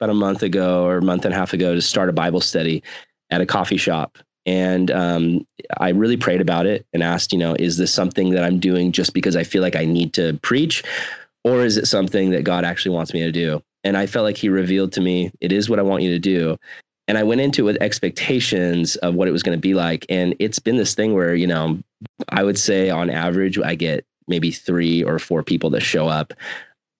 about 0.00 0.08
a 0.10 0.14
month 0.14 0.42
ago 0.42 0.86
or 0.86 0.96
a 0.96 1.02
month 1.02 1.26
and 1.26 1.34
a 1.34 1.36
half 1.36 1.52
ago 1.52 1.74
to 1.74 1.82
start 1.82 2.08
a 2.08 2.14
Bible 2.14 2.40
study 2.40 2.82
at 3.28 3.42
a 3.42 3.46
coffee 3.46 3.76
shop. 3.76 4.16
And 4.46 4.90
um, 4.90 5.46
I 5.76 5.90
really 5.90 6.16
prayed 6.16 6.40
about 6.40 6.64
it 6.64 6.86
and 6.94 7.02
asked, 7.02 7.30
you 7.34 7.38
know, 7.38 7.54
is 7.58 7.76
this 7.76 7.92
something 7.92 8.30
that 8.30 8.42
I'm 8.42 8.58
doing 8.58 8.90
just 8.90 9.12
because 9.12 9.36
I 9.36 9.44
feel 9.44 9.60
like 9.60 9.76
I 9.76 9.84
need 9.84 10.14
to 10.14 10.38
preach, 10.42 10.82
or 11.44 11.62
is 11.62 11.76
it 11.76 11.86
something 11.86 12.30
that 12.30 12.44
God 12.44 12.64
actually 12.64 12.94
wants 12.94 13.12
me 13.12 13.20
to 13.20 13.30
do? 13.30 13.62
And 13.84 13.98
I 13.98 14.06
felt 14.06 14.24
like 14.24 14.38
He 14.38 14.48
revealed 14.48 14.92
to 14.92 15.02
me, 15.02 15.30
it 15.42 15.52
is 15.52 15.68
what 15.68 15.78
I 15.78 15.82
want 15.82 16.02
you 16.02 16.10
to 16.12 16.18
do. 16.18 16.56
And 17.06 17.18
I 17.18 17.22
went 17.22 17.42
into 17.42 17.62
it 17.62 17.72
with 17.72 17.82
expectations 17.82 18.96
of 18.96 19.14
what 19.14 19.28
it 19.28 19.32
was 19.32 19.42
going 19.42 19.58
to 19.58 19.60
be 19.60 19.74
like. 19.74 20.06
And 20.08 20.34
it's 20.38 20.58
been 20.58 20.78
this 20.78 20.94
thing 20.94 21.12
where, 21.12 21.34
you 21.34 21.46
know, 21.46 21.78
I 22.30 22.42
would 22.44 22.58
say 22.58 22.88
on 22.88 23.10
average, 23.10 23.58
I 23.58 23.74
get 23.74 24.06
maybe 24.30 24.50
three 24.50 25.02
or 25.02 25.18
four 25.18 25.42
people 25.42 25.68
that 25.70 25.82
show 25.82 26.08
up. 26.08 26.32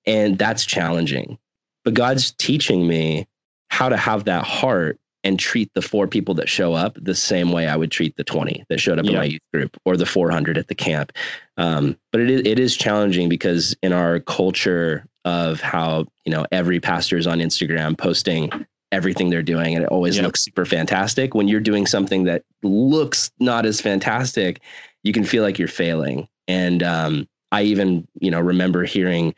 And 0.06 0.36
that's 0.38 0.66
challenging. 0.66 1.38
But 1.84 1.94
God's 1.94 2.32
teaching 2.32 2.86
me 2.86 3.26
how 3.68 3.88
to 3.88 3.96
have 3.96 4.24
that 4.24 4.44
heart 4.44 4.98
and 5.22 5.38
treat 5.38 5.72
the 5.74 5.82
four 5.82 6.06
people 6.06 6.34
that 6.34 6.48
show 6.48 6.72
up 6.72 6.96
the 7.00 7.14
same 7.14 7.52
way 7.52 7.68
I 7.68 7.76
would 7.76 7.90
treat 7.90 8.16
the 8.16 8.24
20 8.24 8.64
that 8.70 8.80
showed 8.80 8.98
up 8.98 9.04
in 9.04 9.14
my 9.14 9.24
youth 9.24 9.42
group 9.52 9.76
or 9.84 9.96
the 9.96 10.06
400 10.06 10.56
at 10.56 10.68
the 10.68 10.74
camp. 10.74 11.12
Um, 11.58 11.96
but 12.10 12.22
it 12.22 12.30
is, 12.30 12.40
it 12.46 12.58
is 12.58 12.76
challenging 12.76 13.28
because 13.28 13.76
in 13.82 13.92
our 13.92 14.20
culture 14.20 15.04
of 15.26 15.60
how, 15.60 16.06
you 16.24 16.32
know, 16.32 16.46
every 16.52 16.80
pastor 16.80 17.18
is 17.18 17.26
on 17.26 17.38
Instagram 17.38 17.98
posting 17.98 18.50
everything 18.92 19.28
they're 19.30 19.42
doing 19.42 19.74
and 19.74 19.84
it 19.84 19.90
always 19.90 20.16
Yep. 20.16 20.24
looks 20.24 20.42
super 20.44 20.64
fantastic. 20.64 21.34
When 21.34 21.48
you're 21.48 21.60
doing 21.60 21.86
something 21.86 22.24
that 22.24 22.42
looks 22.62 23.30
not 23.38 23.66
as 23.66 23.78
fantastic, 23.80 24.60
you 25.02 25.12
can 25.12 25.24
feel 25.24 25.42
like 25.42 25.58
you're 25.58 25.68
failing. 25.68 26.28
And 26.50 26.82
um, 26.82 27.28
I 27.52 27.62
even, 27.62 28.06
you 28.20 28.30
know, 28.30 28.40
remember 28.40 28.84
hearing 28.84 29.34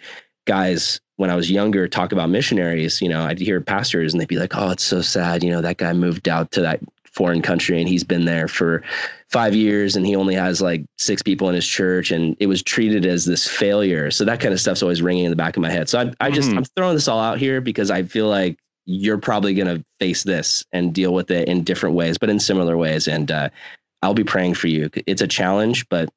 guys 0.46 1.00
when 1.16 1.30
I 1.30 1.36
was 1.36 1.50
younger 1.50 1.86
talk 1.86 2.10
about 2.12 2.30
missionaries, 2.30 3.00
you 3.02 3.08
know, 3.08 3.22
I'd 3.28 3.38
hear 3.38 3.60
pastors 3.60 4.12
and 4.12 4.20
they'd 4.20 4.28
be 4.36 4.38
like, 4.38 4.56
"Oh, 4.56 4.70
it's 4.70 4.82
so 4.82 5.02
sad, 5.02 5.44
you 5.44 5.50
know, 5.50 5.60
that 5.60 5.76
guy 5.76 5.92
moved 5.92 6.26
out 6.28 6.50
to 6.52 6.60
that 6.62 6.80
foreign 7.04 7.42
country 7.42 7.78
and 7.78 7.88
he's 7.88 8.04
been 8.04 8.24
there 8.24 8.48
for 8.48 8.82
5 9.28 9.54
years 9.54 9.94
and 9.96 10.06
he 10.06 10.16
only 10.16 10.34
has 10.34 10.62
like 10.62 10.82
6 10.98 11.22
people 11.22 11.48
in 11.50 11.54
his 11.54 11.66
church 11.66 12.10
and 12.10 12.34
it 12.40 12.46
was 12.46 12.62
treated 12.62 13.04
as 13.06 13.24
this 13.26 13.46
failure." 13.46 14.10
So 14.10 14.24
that 14.24 14.40
kind 14.40 14.54
of 14.54 14.60
stuff's 14.60 14.82
always 14.82 15.02
ringing 15.02 15.24
in 15.26 15.30
the 15.30 15.36
back 15.44 15.56
of 15.56 15.62
my 15.62 15.70
head. 15.70 15.88
So 15.88 16.00
I 16.00 16.26
I 16.26 16.30
just 16.30 16.50
Mhm. 16.52 16.58
I'm 16.58 16.64
throwing 16.76 16.94
this 16.94 17.08
all 17.08 17.20
out 17.20 17.38
here 17.38 17.60
because 17.60 17.90
I 17.90 18.02
feel 18.02 18.28
like 18.28 18.56
you're 18.86 19.18
probably 19.18 19.54
going 19.54 19.72
to 19.76 19.84
face 20.00 20.24
this 20.24 20.64
and 20.72 20.92
deal 20.92 21.12
with 21.14 21.30
it 21.30 21.46
in 21.46 21.62
different 21.62 21.94
ways, 21.94 22.18
but 22.18 22.30
in 22.30 22.40
similar 22.40 22.76
ways 22.76 23.06
and 23.06 23.30
uh 23.30 23.48
I'll 24.04 24.14
be 24.14 24.24
praying 24.24 24.54
for 24.54 24.66
you. 24.66 24.90
It's 25.06 25.22
a 25.22 25.28
challenge, 25.28 25.88
but 25.88 26.08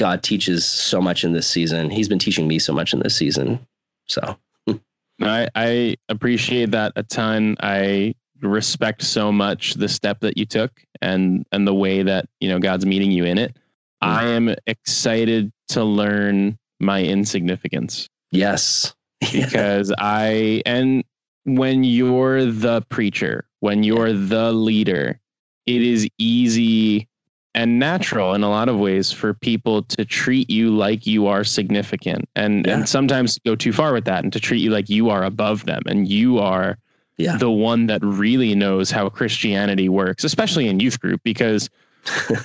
God 0.00 0.22
teaches 0.22 0.64
so 0.64 0.98
much 0.98 1.24
in 1.24 1.34
this 1.34 1.46
season. 1.46 1.90
He's 1.90 2.08
been 2.08 2.18
teaching 2.18 2.48
me 2.48 2.58
so 2.58 2.72
much 2.72 2.94
in 2.94 3.00
this 3.00 3.14
season. 3.14 3.60
So 4.08 4.38
I, 5.20 5.46
I 5.54 5.96
appreciate 6.08 6.70
that 6.70 6.94
a 6.96 7.02
ton. 7.02 7.58
I 7.60 8.14
respect 8.40 9.02
so 9.02 9.30
much 9.30 9.74
the 9.74 9.90
step 9.90 10.20
that 10.20 10.38
you 10.38 10.46
took 10.46 10.72
and 11.02 11.44
and 11.52 11.68
the 11.68 11.74
way 11.74 12.02
that 12.02 12.24
you 12.40 12.48
know 12.48 12.58
God's 12.58 12.86
meeting 12.86 13.10
you 13.10 13.24
in 13.24 13.36
it. 13.36 13.54
Mm. 14.02 14.08
I 14.08 14.24
am 14.28 14.54
excited 14.66 15.52
to 15.68 15.84
learn 15.84 16.58
my 16.80 17.02
insignificance 17.02 18.08
yes, 18.30 18.94
because 19.20 19.92
I 19.98 20.62
and 20.64 21.04
when 21.44 21.84
you're 21.84 22.46
the 22.46 22.80
preacher, 22.88 23.44
when 23.58 23.82
you're 23.82 24.14
the 24.14 24.50
leader, 24.50 25.20
it 25.66 25.82
is 25.82 26.08
easy 26.16 27.06
and 27.54 27.78
natural 27.78 28.34
in 28.34 28.42
a 28.42 28.48
lot 28.48 28.68
of 28.68 28.78
ways 28.78 29.10
for 29.10 29.34
people 29.34 29.82
to 29.82 30.04
treat 30.04 30.48
you 30.50 30.70
like 30.70 31.06
you 31.06 31.26
are 31.26 31.42
significant 31.44 32.28
and 32.36 32.64
Yeah. 32.66 32.74
and 32.76 32.88
sometimes 32.88 33.38
go 33.44 33.56
too 33.56 33.72
far 33.72 33.92
with 33.92 34.04
that 34.04 34.22
and 34.22 34.32
to 34.32 34.40
treat 34.40 34.60
you 34.62 34.70
like 34.70 34.88
you 34.88 35.10
are 35.10 35.24
above 35.24 35.64
them 35.66 35.82
and 35.86 36.08
you 36.08 36.38
are 36.38 36.78
Yeah. 37.18 37.36
the 37.38 37.50
one 37.50 37.86
that 37.86 38.02
really 38.04 38.54
knows 38.54 38.90
how 38.90 39.08
Christianity 39.08 39.88
works, 39.88 40.22
especially 40.24 40.68
in 40.68 40.78
youth 40.80 41.00
group 41.00 41.20
because 41.24 41.68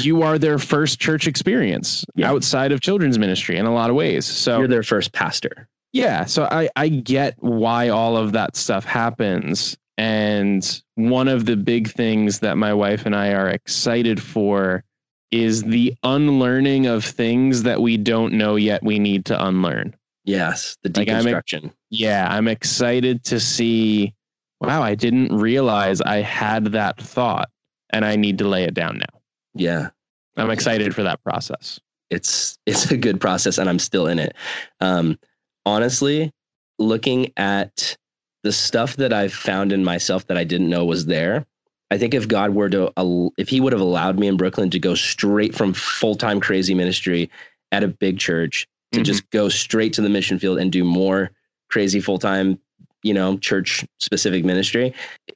you 0.00 0.22
are 0.22 0.38
their 0.38 0.58
first 0.58 0.98
church 0.98 1.26
experience 1.26 2.04
Yeah. 2.14 2.30
outside 2.30 2.72
of 2.72 2.80
children's 2.80 3.18
ministry 3.18 3.56
in 3.56 3.66
a 3.66 3.72
lot 3.74 3.90
of 3.90 3.96
ways. 3.96 4.24
So 4.24 4.58
you're 4.58 4.68
their 4.68 4.82
first 4.82 5.12
pastor. 5.12 5.68
yeah, 5.92 6.24
so 6.24 6.44
I 6.50 6.68
I 6.76 6.88
get 6.88 7.34
why 7.40 7.88
all 7.90 8.16
of 8.16 8.32
that 8.32 8.56
stuff 8.56 8.84
happens 8.84 9.76
and 9.98 10.82
one 10.94 11.28
of 11.28 11.46
the 11.46 11.56
big 11.56 11.88
things 11.88 12.40
that 12.40 12.56
my 12.56 12.72
wife 12.74 13.06
and 13.06 13.14
I 13.16 13.32
are 13.32 13.48
excited 13.48 14.22
for 14.22 14.84
is 15.32 15.62
the 15.64 15.94
unlearning 16.02 16.86
of 16.86 17.04
things 17.04 17.62
that 17.64 17.80
we 17.82 17.96
don't 17.96 18.32
know 18.34 18.56
yet 18.56 18.82
we 18.82 18.98
need 18.98 19.24
to 19.26 19.46
unlearn. 19.46 19.94
Yes, 20.24 20.76
the 20.82 20.90
Like, 20.94 21.08
I'm 21.08 21.24
deconstruction. 21.24 21.72
Yeah, 21.90 22.26
I'm 22.30 22.48
excited 22.48 23.24
to 23.24 23.40
see 23.40 24.12
wow, 24.60 24.82
I 24.82 24.94
didn't 24.94 25.36
realize 25.36 26.00
I 26.00 26.16
had 26.22 26.66
that 26.72 26.98
thought 27.00 27.50
and 27.90 28.04
I 28.04 28.16
need 28.16 28.38
to 28.38 28.48
lay 28.48 28.64
it 28.64 28.74
down 28.74 28.98
now. 28.98 29.20
yeah, 29.54 29.90
I'm 30.36 30.50
excited 30.50 30.94
for 30.94 31.02
that 31.02 31.22
process. 31.22 31.78
it's 32.10 32.58
it's 32.66 32.90
a 32.90 32.96
good 32.96 33.20
process, 33.20 33.58
and 33.58 33.68
I'm 33.68 33.78
still 33.78 34.06
in 34.06 34.18
it. 34.18 34.34
Um, 34.80 35.18
honestly, 35.64 36.32
looking 36.78 37.32
at 37.36 37.96
the 38.42 38.52
stuff 38.52 38.96
that 38.96 39.12
I've 39.12 39.32
found 39.32 39.72
in 39.72 39.84
myself 39.84 40.26
that 40.28 40.36
I 40.36 40.44
didn't 40.44 40.68
know 40.68 40.84
was 40.84 41.06
there. 41.06 41.44
I 41.90 41.98
think 41.98 42.14
if 42.14 42.28
God 42.28 42.54
were 42.54 42.68
to, 42.70 42.92
if 43.38 43.48
He 43.48 43.60
would 43.60 43.72
have 43.72 43.80
allowed 43.80 44.18
me 44.18 44.26
in 44.28 44.36
Brooklyn 44.36 44.70
to 44.70 44.78
go 44.78 44.94
straight 44.94 45.54
from 45.54 45.72
full 45.72 46.14
time 46.14 46.40
crazy 46.40 46.74
ministry 46.74 47.30
at 47.72 47.82
a 47.84 47.88
big 47.88 48.18
church 48.18 48.66
to 48.92 49.00
Mhm. 49.00 49.04
just 49.04 49.28
go 49.30 49.48
straight 49.48 49.92
to 49.94 50.02
the 50.02 50.08
mission 50.08 50.38
field 50.38 50.58
and 50.58 50.70
do 50.72 50.84
more 50.84 51.30
crazy 51.70 52.00
full 52.00 52.18
time, 52.18 52.58
you 53.02 53.12
know, 53.14 53.36
church 53.38 53.84
specific 53.98 54.44
ministry, 54.44 54.92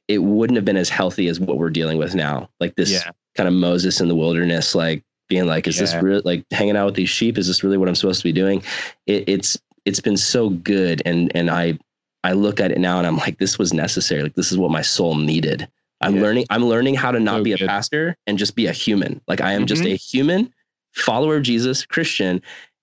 it 0.07 0.19
wouldn't 0.19 0.55
have 0.55 0.65
been 0.65 0.77
as 0.77 0.89
healthy 0.89 1.27
as 1.27 1.39
what 1.39 1.57
we're 1.57 1.69
dealing 1.69 1.97
with 1.97 2.15
now. 2.15 2.49
Like 2.59 2.75
this 2.75 2.91
Yeah. 2.91 3.11
kind 3.35 3.47
of 3.47 3.53
Moses 3.53 3.99
in 4.01 4.07
the 4.07 4.15
wilderness, 4.15 4.73
like 4.75 5.03
being 5.27 5.45
like, 5.47 5.67
is 5.67 5.77
this 5.77 5.93
Yeah. 5.93 6.01
real? 6.01 6.21
Like 6.23 6.43
hanging 6.51 6.75
out 6.77 6.85
with 6.85 6.95
these 6.95 7.09
sheep? 7.09 7.37
Is 7.37 7.47
this 7.47 7.63
really 7.63 7.77
what 7.77 7.87
I'm 7.89 7.95
supposed 7.95 8.19
to 8.21 8.27
be 8.27 8.33
doing? 8.33 8.63
It, 9.07 9.23
it's 9.27 9.57
it's 9.85 9.99
been 10.01 10.17
so 10.17 10.49
good, 10.49 11.01
and 11.05 11.31
and 11.35 11.49
I 11.49 11.79
I 12.23 12.33
look 12.33 12.59
at 12.59 12.71
it 12.71 12.79
now 12.79 12.97
and 12.97 13.07
I'm 13.07 13.17
like, 13.17 13.39
this 13.39 13.57
was 13.57 13.73
necessary. 13.73 14.23
Like 14.23 14.35
this 14.35 14.51
is 14.51 14.57
what 14.57 14.71
my 14.71 14.81
soul 14.81 15.15
needed. 15.15 15.67
I'm 16.01 16.15
Yeah. 16.15 16.21
learning. 16.21 16.45
I'm 16.49 16.65
learning 16.65 16.95
how 16.95 17.11
to 17.11 17.19
not 17.19 17.37
So 17.37 17.43
be 17.43 17.53
a 17.53 17.57
good. 17.57 17.67
pastor 17.67 18.15
and 18.27 18.37
just 18.37 18.55
be 18.55 18.67
a 18.67 18.71
human. 18.71 19.21
Like 19.27 19.41
I 19.41 19.53
am 19.53 19.65
just 19.65 19.83
mm-hmm. 19.83 19.93
a 19.93 19.95
human 19.95 20.53
follower 20.93 21.37
of 21.37 21.43
Jesus, 21.43 21.85
Christian, 21.85 22.41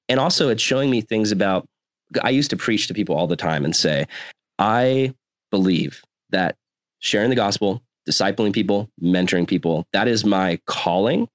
and 0.09 0.19
also 0.21 0.49
it's 0.49 0.63
showing 0.63 0.91
me 0.91 1.01
things 1.01 1.33
about. 1.33 1.67
I 2.23 2.31
used 2.31 2.49
to 2.51 2.57
preach 2.57 2.87
to 2.87 2.95
people 2.95 3.15
all 3.15 3.27
the 3.27 3.37
time 3.37 3.67
and 3.67 3.77
say, 3.77 4.07
I 4.59 5.13
believe 5.51 6.03
that 6.31 6.57
sharing 7.01 7.29
the 7.29 7.37
gospel, 7.37 7.83
discipling 8.09 8.53
people, 8.53 8.89
mentoring 9.03 9.47
people, 9.47 9.87
that 9.93 10.09
is 10.09 10.25
my 10.25 10.59
calling. 10.67 11.29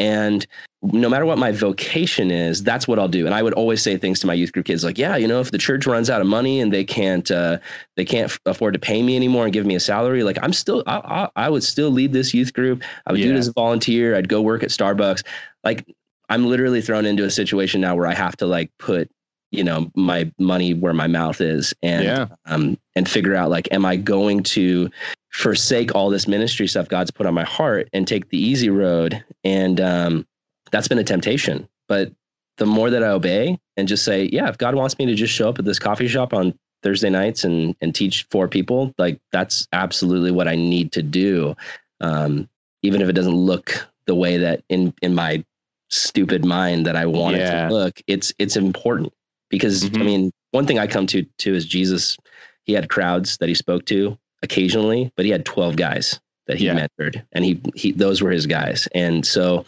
And 0.00 0.46
no 0.82 1.10
matter 1.10 1.26
what 1.26 1.36
my 1.36 1.52
vocation 1.52 2.30
is, 2.30 2.62
that's 2.62 2.88
what 2.88 2.98
I'll 2.98 3.06
do. 3.06 3.26
And 3.26 3.34
I 3.34 3.42
would 3.42 3.52
always 3.52 3.82
say 3.82 3.98
things 3.98 4.18
to 4.20 4.26
my 4.26 4.32
youth 4.32 4.50
group 4.50 4.64
kids 4.64 4.82
like, 4.82 4.96
yeah, 4.96 5.14
you 5.14 5.28
know, 5.28 5.40
if 5.40 5.50
the 5.50 5.58
church 5.58 5.86
runs 5.86 6.08
out 6.08 6.22
of 6.22 6.26
money 6.26 6.58
and 6.58 6.72
they 6.72 6.84
can't, 6.84 7.30
uh, 7.30 7.58
they 7.96 8.06
can't 8.06 8.30
f- 8.30 8.40
afford 8.46 8.72
to 8.72 8.80
pay 8.80 9.02
me 9.02 9.14
anymore 9.14 9.44
and 9.44 9.52
give 9.52 9.66
me 9.66 9.74
a 9.74 9.80
salary, 9.80 10.22
like 10.22 10.38
I'm 10.42 10.54
still, 10.54 10.82
I, 10.86 11.28
I, 11.36 11.44
I 11.44 11.50
would 11.50 11.62
still 11.62 11.90
lead 11.90 12.14
this 12.14 12.32
youth 12.32 12.54
group. 12.54 12.82
I 13.06 13.12
would 13.12 13.20
do 13.20 13.28
it 13.34 13.38
as 13.38 13.48
a 13.48 13.52
volunteer. 13.52 14.16
I'd 14.16 14.30
go 14.30 14.40
work 14.40 14.62
at 14.62 14.70
Starbucks. 14.70 15.22
Like 15.64 15.86
I'm 16.30 16.46
literally 16.46 16.80
thrown 16.80 17.04
into 17.04 17.24
a 17.24 17.30
situation 17.30 17.82
now 17.82 17.94
where 17.94 18.06
I 18.06 18.14
have 18.14 18.36
to 18.38 18.46
like 18.46 18.72
put, 18.78 19.10
you 19.50 19.64
know, 19.64 19.90
my 19.96 20.30
money 20.38 20.74
where 20.74 20.92
my 20.92 21.06
mouth 21.06 21.40
is 21.40 21.74
and, 21.82 22.04
Yeah. 22.04 22.26
um, 22.46 22.78
and 22.94 23.08
figure 23.08 23.34
out 23.34 23.50
like, 23.50 23.68
am 23.72 23.84
I 23.84 23.96
going 23.96 24.42
to 24.44 24.90
forsake 25.32 25.94
all 25.94 26.10
this 26.10 26.28
ministry 26.28 26.66
stuff 26.66 26.88
God's 26.88 27.10
put 27.10 27.26
on 27.26 27.34
my 27.34 27.44
heart 27.44 27.88
and 27.92 28.06
take 28.06 28.28
the 28.30 28.38
easy 28.38 28.70
road? 28.70 29.22
And 29.44 29.80
um, 29.80 30.26
that's 30.70 30.88
been 30.88 30.98
a 30.98 31.04
temptation. 31.04 31.68
But 31.88 32.12
the 32.58 32.66
more 32.66 32.90
that 32.90 33.02
I 33.02 33.08
obey 33.08 33.58
and 33.76 33.88
just 33.88 34.04
say, 34.04 34.28
yeah, 34.32 34.48
if 34.48 34.58
God 34.58 34.74
wants 34.74 34.98
me 34.98 35.06
to 35.06 35.14
just 35.14 35.32
show 35.34 35.48
up 35.48 35.58
at 35.58 35.64
this 35.64 35.78
coffee 35.78 36.08
shop 36.08 36.32
on 36.32 36.56
Thursday 36.82 37.10
nights 37.10 37.44
and 37.44 37.74
and 37.80 37.94
teach 37.94 38.26
four 38.30 38.48
people, 38.48 38.94
like 38.98 39.20
that's 39.32 39.66
absolutely 39.72 40.30
what 40.30 40.48
I 40.48 40.54
need 40.56 40.92
to 40.92 41.02
do. 41.02 41.54
Um, 42.00 42.48
even 42.82 43.02
if 43.02 43.08
it 43.08 43.12
doesn't 43.12 43.34
look 43.34 43.86
the 44.06 44.14
way 44.14 44.36
that 44.38 44.62
in 44.68 44.94
in 45.02 45.14
my 45.14 45.44
stupid 45.88 46.44
mind 46.44 46.86
that 46.86 46.96
I 46.96 47.06
want 47.06 47.36
Yeah. 47.36 47.66
it 47.66 47.68
to 47.68 47.74
look, 47.74 48.00
it's 48.06 48.32
it's 48.38 48.56
important 48.56 49.12
because 49.50 49.84
I 49.84 49.88
Mhm. 49.88 50.04
mean, 50.04 50.30
one 50.52 50.66
thing 50.66 50.78
I 50.78 50.86
come 50.86 51.06
to 51.08 51.22
to 51.38 51.54
is 51.54 51.66
Jesus. 51.66 52.16
He 52.64 52.72
had 52.72 52.88
crowds 52.88 53.36
that 53.38 53.48
he 53.48 53.54
spoke 53.54 53.84
to 53.86 54.18
occasionally, 54.42 55.12
but 55.16 55.24
he 55.24 55.30
had 55.30 55.44
twelve 55.44 55.76
guys 55.76 56.20
that 56.46 56.56
he 56.58 56.66
Yeah. 56.66 56.86
mentored, 56.86 57.22
and 57.32 57.44
he 57.44 57.60
he 57.74 57.92
those 57.92 58.22
were 58.22 58.30
his 58.30 58.46
guys. 58.46 58.88
And 58.94 59.26
so, 59.26 59.64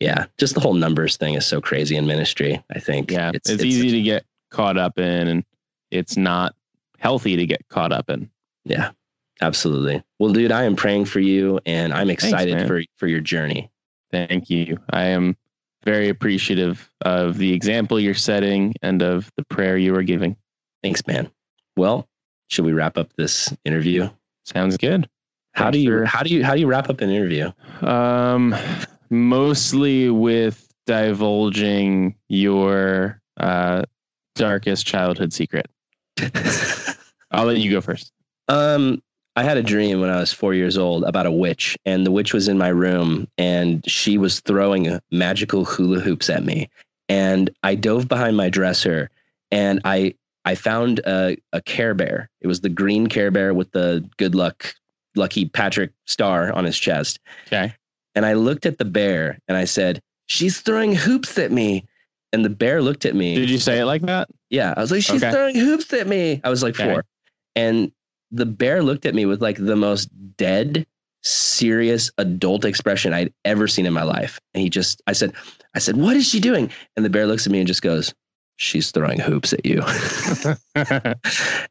yeah, 0.00 0.26
just 0.38 0.54
the 0.54 0.60
whole 0.60 0.74
numbers 0.74 1.16
thing 1.16 1.34
is 1.34 1.46
so 1.46 1.60
crazy 1.60 1.96
in 1.96 2.06
ministry. 2.06 2.62
I 2.74 2.80
think 2.80 3.10
Yeah. 3.10 3.30
It's, 3.34 3.50
easy 3.50 3.90
to 3.90 4.02
get 4.02 4.24
caught 4.50 4.76
up 4.78 4.98
in 4.98 5.28
and 5.28 5.44
it's 5.90 6.16
not 6.16 6.54
healthy 6.98 7.36
to 7.36 7.46
get 7.46 7.66
caught 7.68 7.92
up 7.92 8.10
in. 8.10 8.28
Yeah, 8.64 8.90
absolutely. 9.40 10.02
Well, 10.18 10.32
dude, 10.32 10.52
I 10.52 10.64
am 10.64 10.76
praying 10.76 11.04
for 11.06 11.20
you, 11.20 11.60
and 11.66 11.92
I'm 11.92 12.10
excited 12.10 12.54
man. 12.56 12.66
for 12.66 12.82
for 12.96 13.06
your 13.06 13.20
journey. 13.20 13.70
Thank 14.10 14.50
you. 14.50 14.78
I 14.90 15.06
am 15.06 15.36
very 15.86 16.08
appreciative 16.08 16.90
of 17.02 17.38
the 17.38 17.52
example 17.52 17.98
you're 17.98 18.12
setting 18.12 18.74
and 18.82 19.00
of 19.02 19.30
the 19.36 19.44
prayer 19.44 19.78
you 19.78 19.94
are 19.94 20.02
giving. 20.02 20.36
Thanks, 20.82 21.06
man. 21.06 21.30
Well, 21.76 22.08
should 22.48 22.64
we 22.64 22.72
wrap 22.72 22.98
up 22.98 23.12
this 23.16 23.54
interview? 23.64 24.10
Sounds 24.44 24.76
good. 24.76 25.08
How 25.54 25.70
do 25.70 25.78
you 25.78 26.04
how 26.04 26.22
do 26.22 26.34
you 26.34 26.44
how 26.44 26.54
do 26.54 26.60
you 26.60 26.66
wrap 26.66 26.90
up 26.90 27.00
an 27.00 27.08
interview? 27.08 27.50
Um, 27.80 28.54
mostly 29.08 30.10
with 30.10 30.68
divulging 30.86 32.14
your 32.28 33.20
uh, 33.38 33.84
darkest 34.34 34.86
childhood 34.86 35.32
secret. 35.32 35.66
I'll 37.30 37.46
let 37.46 37.58
you 37.58 37.70
go 37.70 37.80
first. 37.80 38.12
Um, 38.48 39.02
I 39.36 39.42
had 39.42 39.58
a 39.58 39.62
dream 39.62 40.00
when 40.00 40.08
I 40.08 40.18
was 40.18 40.32
four 40.32 40.54
years 40.54 40.78
old 40.78 41.04
about 41.04 41.26
a 41.26 41.30
witch, 41.30 41.76
and 41.84 42.06
the 42.06 42.10
witch 42.10 42.32
was 42.32 42.48
in 42.48 42.56
my 42.56 42.68
room, 42.68 43.28
and 43.36 43.88
she 43.88 44.16
was 44.16 44.40
throwing 44.40 44.98
magical 45.12 45.64
hula 45.66 46.00
hoops 46.00 46.30
at 46.30 46.42
me. 46.44 46.70
And 47.10 47.50
I 47.62 47.74
dove 47.74 48.08
behind 48.08 48.36
my 48.36 48.48
dresser, 48.48 49.10
and 49.50 49.80
I 49.84 50.14
I 50.46 50.54
found 50.54 51.00
a, 51.00 51.36
a 51.52 51.60
Care 51.60 51.92
Bear. 51.92 52.30
It 52.40 52.46
was 52.46 52.60
the 52.62 52.68
green 52.68 53.08
Care 53.08 53.30
Bear 53.30 53.52
with 53.52 53.70
the 53.72 54.08
good 54.16 54.34
luck, 54.34 54.74
lucky 55.16 55.44
Patrick 55.44 55.92
star 56.06 56.52
on 56.52 56.64
his 56.64 56.78
chest. 56.78 57.18
Okay. 57.46 57.74
And 58.14 58.24
I 58.24 58.32
looked 58.32 58.64
at 58.64 58.78
the 58.78 58.84
bear, 58.86 59.38
and 59.48 59.56
I 59.58 59.66
said, 59.66 60.00
"She's 60.26 60.60
throwing 60.62 60.94
hoops 60.94 61.36
at 61.38 61.52
me." 61.52 61.84
And 62.32 62.44
the 62.44 62.50
bear 62.50 62.80
looked 62.82 63.04
at 63.04 63.14
me. 63.14 63.34
Did 63.34 63.50
you 63.50 63.58
say 63.58 63.78
it 63.80 63.84
like 63.84 64.02
that? 64.02 64.28
Yeah, 64.50 64.74
I 64.76 64.80
was 64.80 64.90
like, 64.90 65.02
she's 65.02 65.22
Okay. 65.22 65.30
throwing 65.30 65.54
hoops 65.54 65.92
at 65.92 66.06
me. 66.06 66.40
I 66.42 66.48
was 66.50 66.62
like 66.62 66.74
Okay. 66.74 66.84
four, 66.90 67.04
and 67.54 67.92
the 68.30 68.46
bear 68.46 68.82
looked 68.82 69.06
at 69.06 69.14
me 69.14 69.26
with 69.26 69.40
like 69.40 69.56
the 69.56 69.76
most 69.76 70.08
dead, 70.36 70.86
serious 71.22 72.10
adult 72.18 72.64
expression 72.64 73.12
I'd 73.12 73.32
ever 73.44 73.68
seen 73.68 73.86
in 73.86 73.92
my 73.92 74.02
life. 74.02 74.40
And 74.54 74.62
he 74.62 74.70
just, 74.70 75.02
I 75.06 75.12
said, 75.12 75.32
I 75.74 75.78
said, 75.78 75.96
what 75.96 76.16
is 76.16 76.28
she 76.28 76.40
doing? 76.40 76.70
And 76.96 77.04
the 77.04 77.10
bear 77.10 77.26
looks 77.26 77.46
at 77.46 77.52
me 77.52 77.58
and 77.58 77.66
just 77.66 77.82
goes, 77.82 78.14
she's 78.56 78.90
throwing 78.90 79.20
hoops 79.20 79.52
at 79.52 79.64
you. 79.64 79.82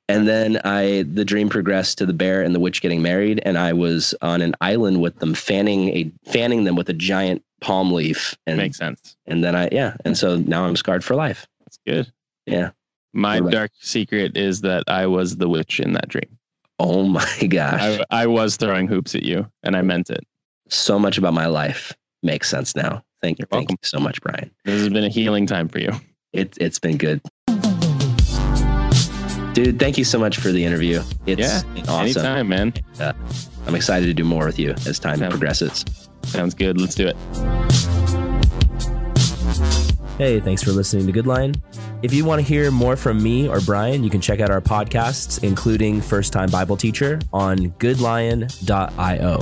and 0.08 0.28
then 0.28 0.60
I 0.64 1.04
the 1.04 1.26
dream 1.26 1.50
progressed 1.50 1.98
to 1.98 2.06
the 2.06 2.14
bear 2.14 2.42
and 2.42 2.54
the 2.54 2.60
witch 2.60 2.82
getting 2.82 3.02
married, 3.02 3.42
and 3.46 3.58
I 3.58 3.74
was 3.74 4.14
on 4.22 4.42
an 4.42 4.56
island 4.62 5.02
with 5.02 5.20
them, 5.20 5.34
fanning 5.34 5.90
a 5.90 6.12
fanning 6.26 6.64
them 6.64 6.76
with 6.76 6.90
a 6.90 6.94
giant 6.94 7.44
palm 7.62 7.92
leaf. 7.92 8.36
And 8.46 8.58
Makes 8.58 8.78
sense. 8.78 9.18
and 9.26 9.44
then 9.44 9.56
I 9.56 9.70
yeah, 9.72 9.96
and 10.06 10.18
so 10.18 10.38
now 10.38 10.66
I'm 10.66 10.76
scarred 10.76 11.04
for 11.04 11.16
life. 11.16 11.48
That's 11.62 11.80
good. 11.86 12.12
Yeah. 12.46 12.72
My 13.14 13.40
dark 13.40 13.72
secret 13.80 14.36
is 14.36 14.62
that 14.62 14.84
I 14.88 15.08
was 15.08 15.38
the 15.38 15.48
witch 15.48 15.80
in 15.80 15.94
that 15.94 16.10
dream. 16.10 16.38
Oh 16.80 17.04
my 17.08 17.26
gosh. 17.50 18.00
I, 18.12 18.24
I 18.24 18.28
was 18.28 18.58
throwing 18.58 18.88
hoops 18.88 19.16
at 19.16 19.24
you, 19.24 19.48
and 19.64 19.76
I 19.76 19.82
meant 19.82 20.10
it. 20.10 20.24
so 20.70 20.98
much 21.00 21.18
about 21.18 21.34
my 21.34 21.46
life 21.48 21.94
makes 22.24 22.50
sense 22.50 22.76
now. 22.76 23.04
Thank 23.22 23.40
you. 23.40 23.46
Thank 23.52 23.72
you 23.72 23.78
so 23.84 24.00
much, 24.00 24.22
Brian. 24.22 24.52
This 24.66 24.80
has 24.82 24.90
been 24.90 25.04
a 25.04 25.10
healing 25.10 25.46
time 25.48 25.68
for 25.68 25.80
you. 25.80 25.92
It, 26.34 26.58
it's 26.60 26.80
been 26.80 26.98
good. 26.98 27.22
Dude, 29.54 29.80
thank 29.80 29.98
you 29.98 30.04
so 30.04 30.20
much 30.20 30.38
for 30.38 30.52
the 30.52 30.66
interview. 30.66 31.02
It's 31.26 31.40
Yeah, 31.40 31.62
awesome. 31.88 31.96
Anytime, 32.26 32.50
man. 32.50 32.74
Uh, 33.00 33.14
I'm 33.66 33.74
excited 33.76 34.06
to 34.08 34.14
do 34.14 34.26
more 34.26 34.46
with 34.46 34.60
you 34.60 34.72
as 34.86 35.00
time 35.00 35.22
Yeah. 35.22 35.30
progresses. 35.30 35.86
Sounds 36.24 36.54
good. 36.54 36.80
Let's 36.80 36.94
do 36.96 37.08
it. 37.08 37.16
Hey, 40.18 40.40
thanks 40.40 40.64
for 40.64 40.72
listening 40.72 41.06
to 41.08 41.12
Good 41.12 41.28
Lion. 41.28 41.56
If 42.02 42.14
you 42.14 42.24
want 42.24 42.40
to 42.40 42.48
hear 42.48 42.72
more 42.72 42.96
from 42.96 43.22
me 43.22 43.50
or 43.50 43.60
Brian, 43.60 44.02
you 44.02 44.10
can 44.10 44.22
check 44.22 44.40
out 44.40 44.50
our 44.50 44.62
podcasts, 44.62 45.44
including 45.44 46.00
First 46.00 46.32
Time 46.32 46.50
Bible 46.50 46.78
Teacher, 46.78 47.20
on 47.34 47.72
goodlion.io. 47.80 49.40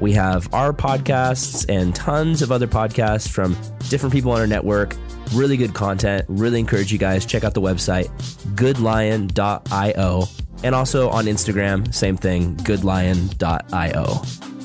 We 0.00 0.12
have 0.12 0.54
our 0.54 0.72
podcasts 0.72 1.66
and 1.68 1.94
tons 1.94 2.40
of 2.40 2.50
other 2.50 2.66
podcasts 2.66 3.28
from 3.28 3.58
different 3.90 4.14
people 4.14 4.32
on 4.32 4.40
our 4.40 4.46
network. 4.46 4.96
Really 5.34 5.58
good 5.58 5.74
content. 5.74 6.24
Really 6.28 6.60
encourage 6.60 6.90
you 6.90 6.98
guys 6.98 7.26
check 7.26 7.44
out 7.44 7.52
the 7.52 7.60
website 7.60 8.08
goodlion.io 8.54 10.24
and 10.62 10.74
also 10.74 11.10
on 11.10 11.26
Instagram, 11.26 11.92
same 11.92 12.16
thing, 12.16 12.56
goodlion.io. 12.56 14.55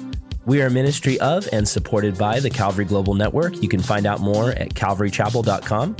We 0.45 0.61
are 0.61 0.67
a 0.67 0.71
ministry 0.71 1.19
of 1.19 1.47
and 1.53 1.67
supported 1.67 2.17
by 2.17 2.39
the 2.39 2.49
Calvary 2.49 2.85
Global 2.85 3.13
Network. 3.13 3.61
You 3.61 3.69
can 3.69 3.79
find 3.79 4.07
out 4.07 4.21
more 4.21 4.51
at 4.51 4.69
calvarychapel.com. 4.69 5.95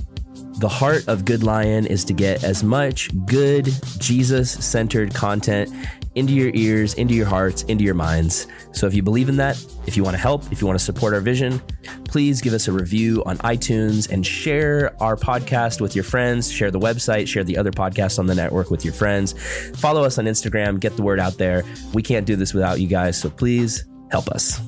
The 0.58 0.70
heart 0.70 1.08
of 1.08 1.26
Good 1.26 1.44
Lion 1.44 1.86
is 1.86 2.04
to 2.06 2.14
get 2.14 2.44
as 2.44 2.64
much 2.64 3.10
good, 3.26 3.70
Jesus 4.00 4.52
centered 4.52 5.14
content 5.14 5.72
into 6.16 6.34
your 6.34 6.52
ears, 6.56 6.96
into 6.96 7.14
your 7.14 7.28
hearts, 7.28 7.64
into 7.64 7.84
your 7.84 7.94
minds. 7.94 8.48
So 8.74 8.88
if 8.88 8.94
you 8.96 9.04
believe 9.04 9.30
in 9.30 9.38
that, 9.38 9.64
if 9.86 9.96
you 9.96 10.04
want 10.04 10.16
to 10.16 10.22
help, 10.22 10.52
if 10.52 10.60
you 10.60 10.68
want 10.68 10.78
to 10.78 10.84
support 10.84 11.14
our 11.14 11.22
vision, 11.22 11.62
please 12.06 12.42
give 12.42 12.54
us 12.54 12.68
a 12.68 12.72
review 12.72 13.24
on 13.26 13.38
iTunes 13.40 14.12
and 14.12 14.26
share 14.26 14.96
our 15.02 15.16
podcast 15.16 15.82
with 15.82 15.96
your 15.96 16.04
friends. 16.04 16.52
Share 16.52 16.72
the 16.72 16.80
website, 16.80 17.28
share 17.28 17.44
the 17.44 17.58
other 17.58 17.72
podcasts 17.72 18.18
on 18.20 18.26
the 18.26 18.36
network 18.36 18.72
with 18.72 18.84
your 18.84 18.94
friends. 18.94 19.34
Follow 19.80 20.04
us 20.04 20.18
on 20.18 20.26
Instagram, 20.26 20.80
get 20.80 20.96
the 20.96 21.04
word 21.04 21.20
out 21.20 21.38
there. 21.38 21.64
We 21.94 22.02
can't 22.02 22.26
do 22.26 22.36
this 22.36 22.54
without 22.54 22.80
you 22.80 22.88
guys, 22.88 23.20
so 23.20 23.30
please 23.30 23.86
help 24.12 24.28
us. 24.30 24.60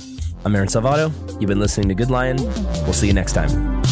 I'm 0.45 0.55
Aaron 0.55 0.67
Salvato. 0.67 1.11
You've 1.39 1.49
been 1.49 1.59
listening 1.59 1.89
to 1.89 1.95
Good 1.95 2.09
Lion. 2.09 2.37
We'll 2.83 2.93
see 2.93 3.07
you 3.07 3.13
next 3.13 3.33
time. 3.33 3.83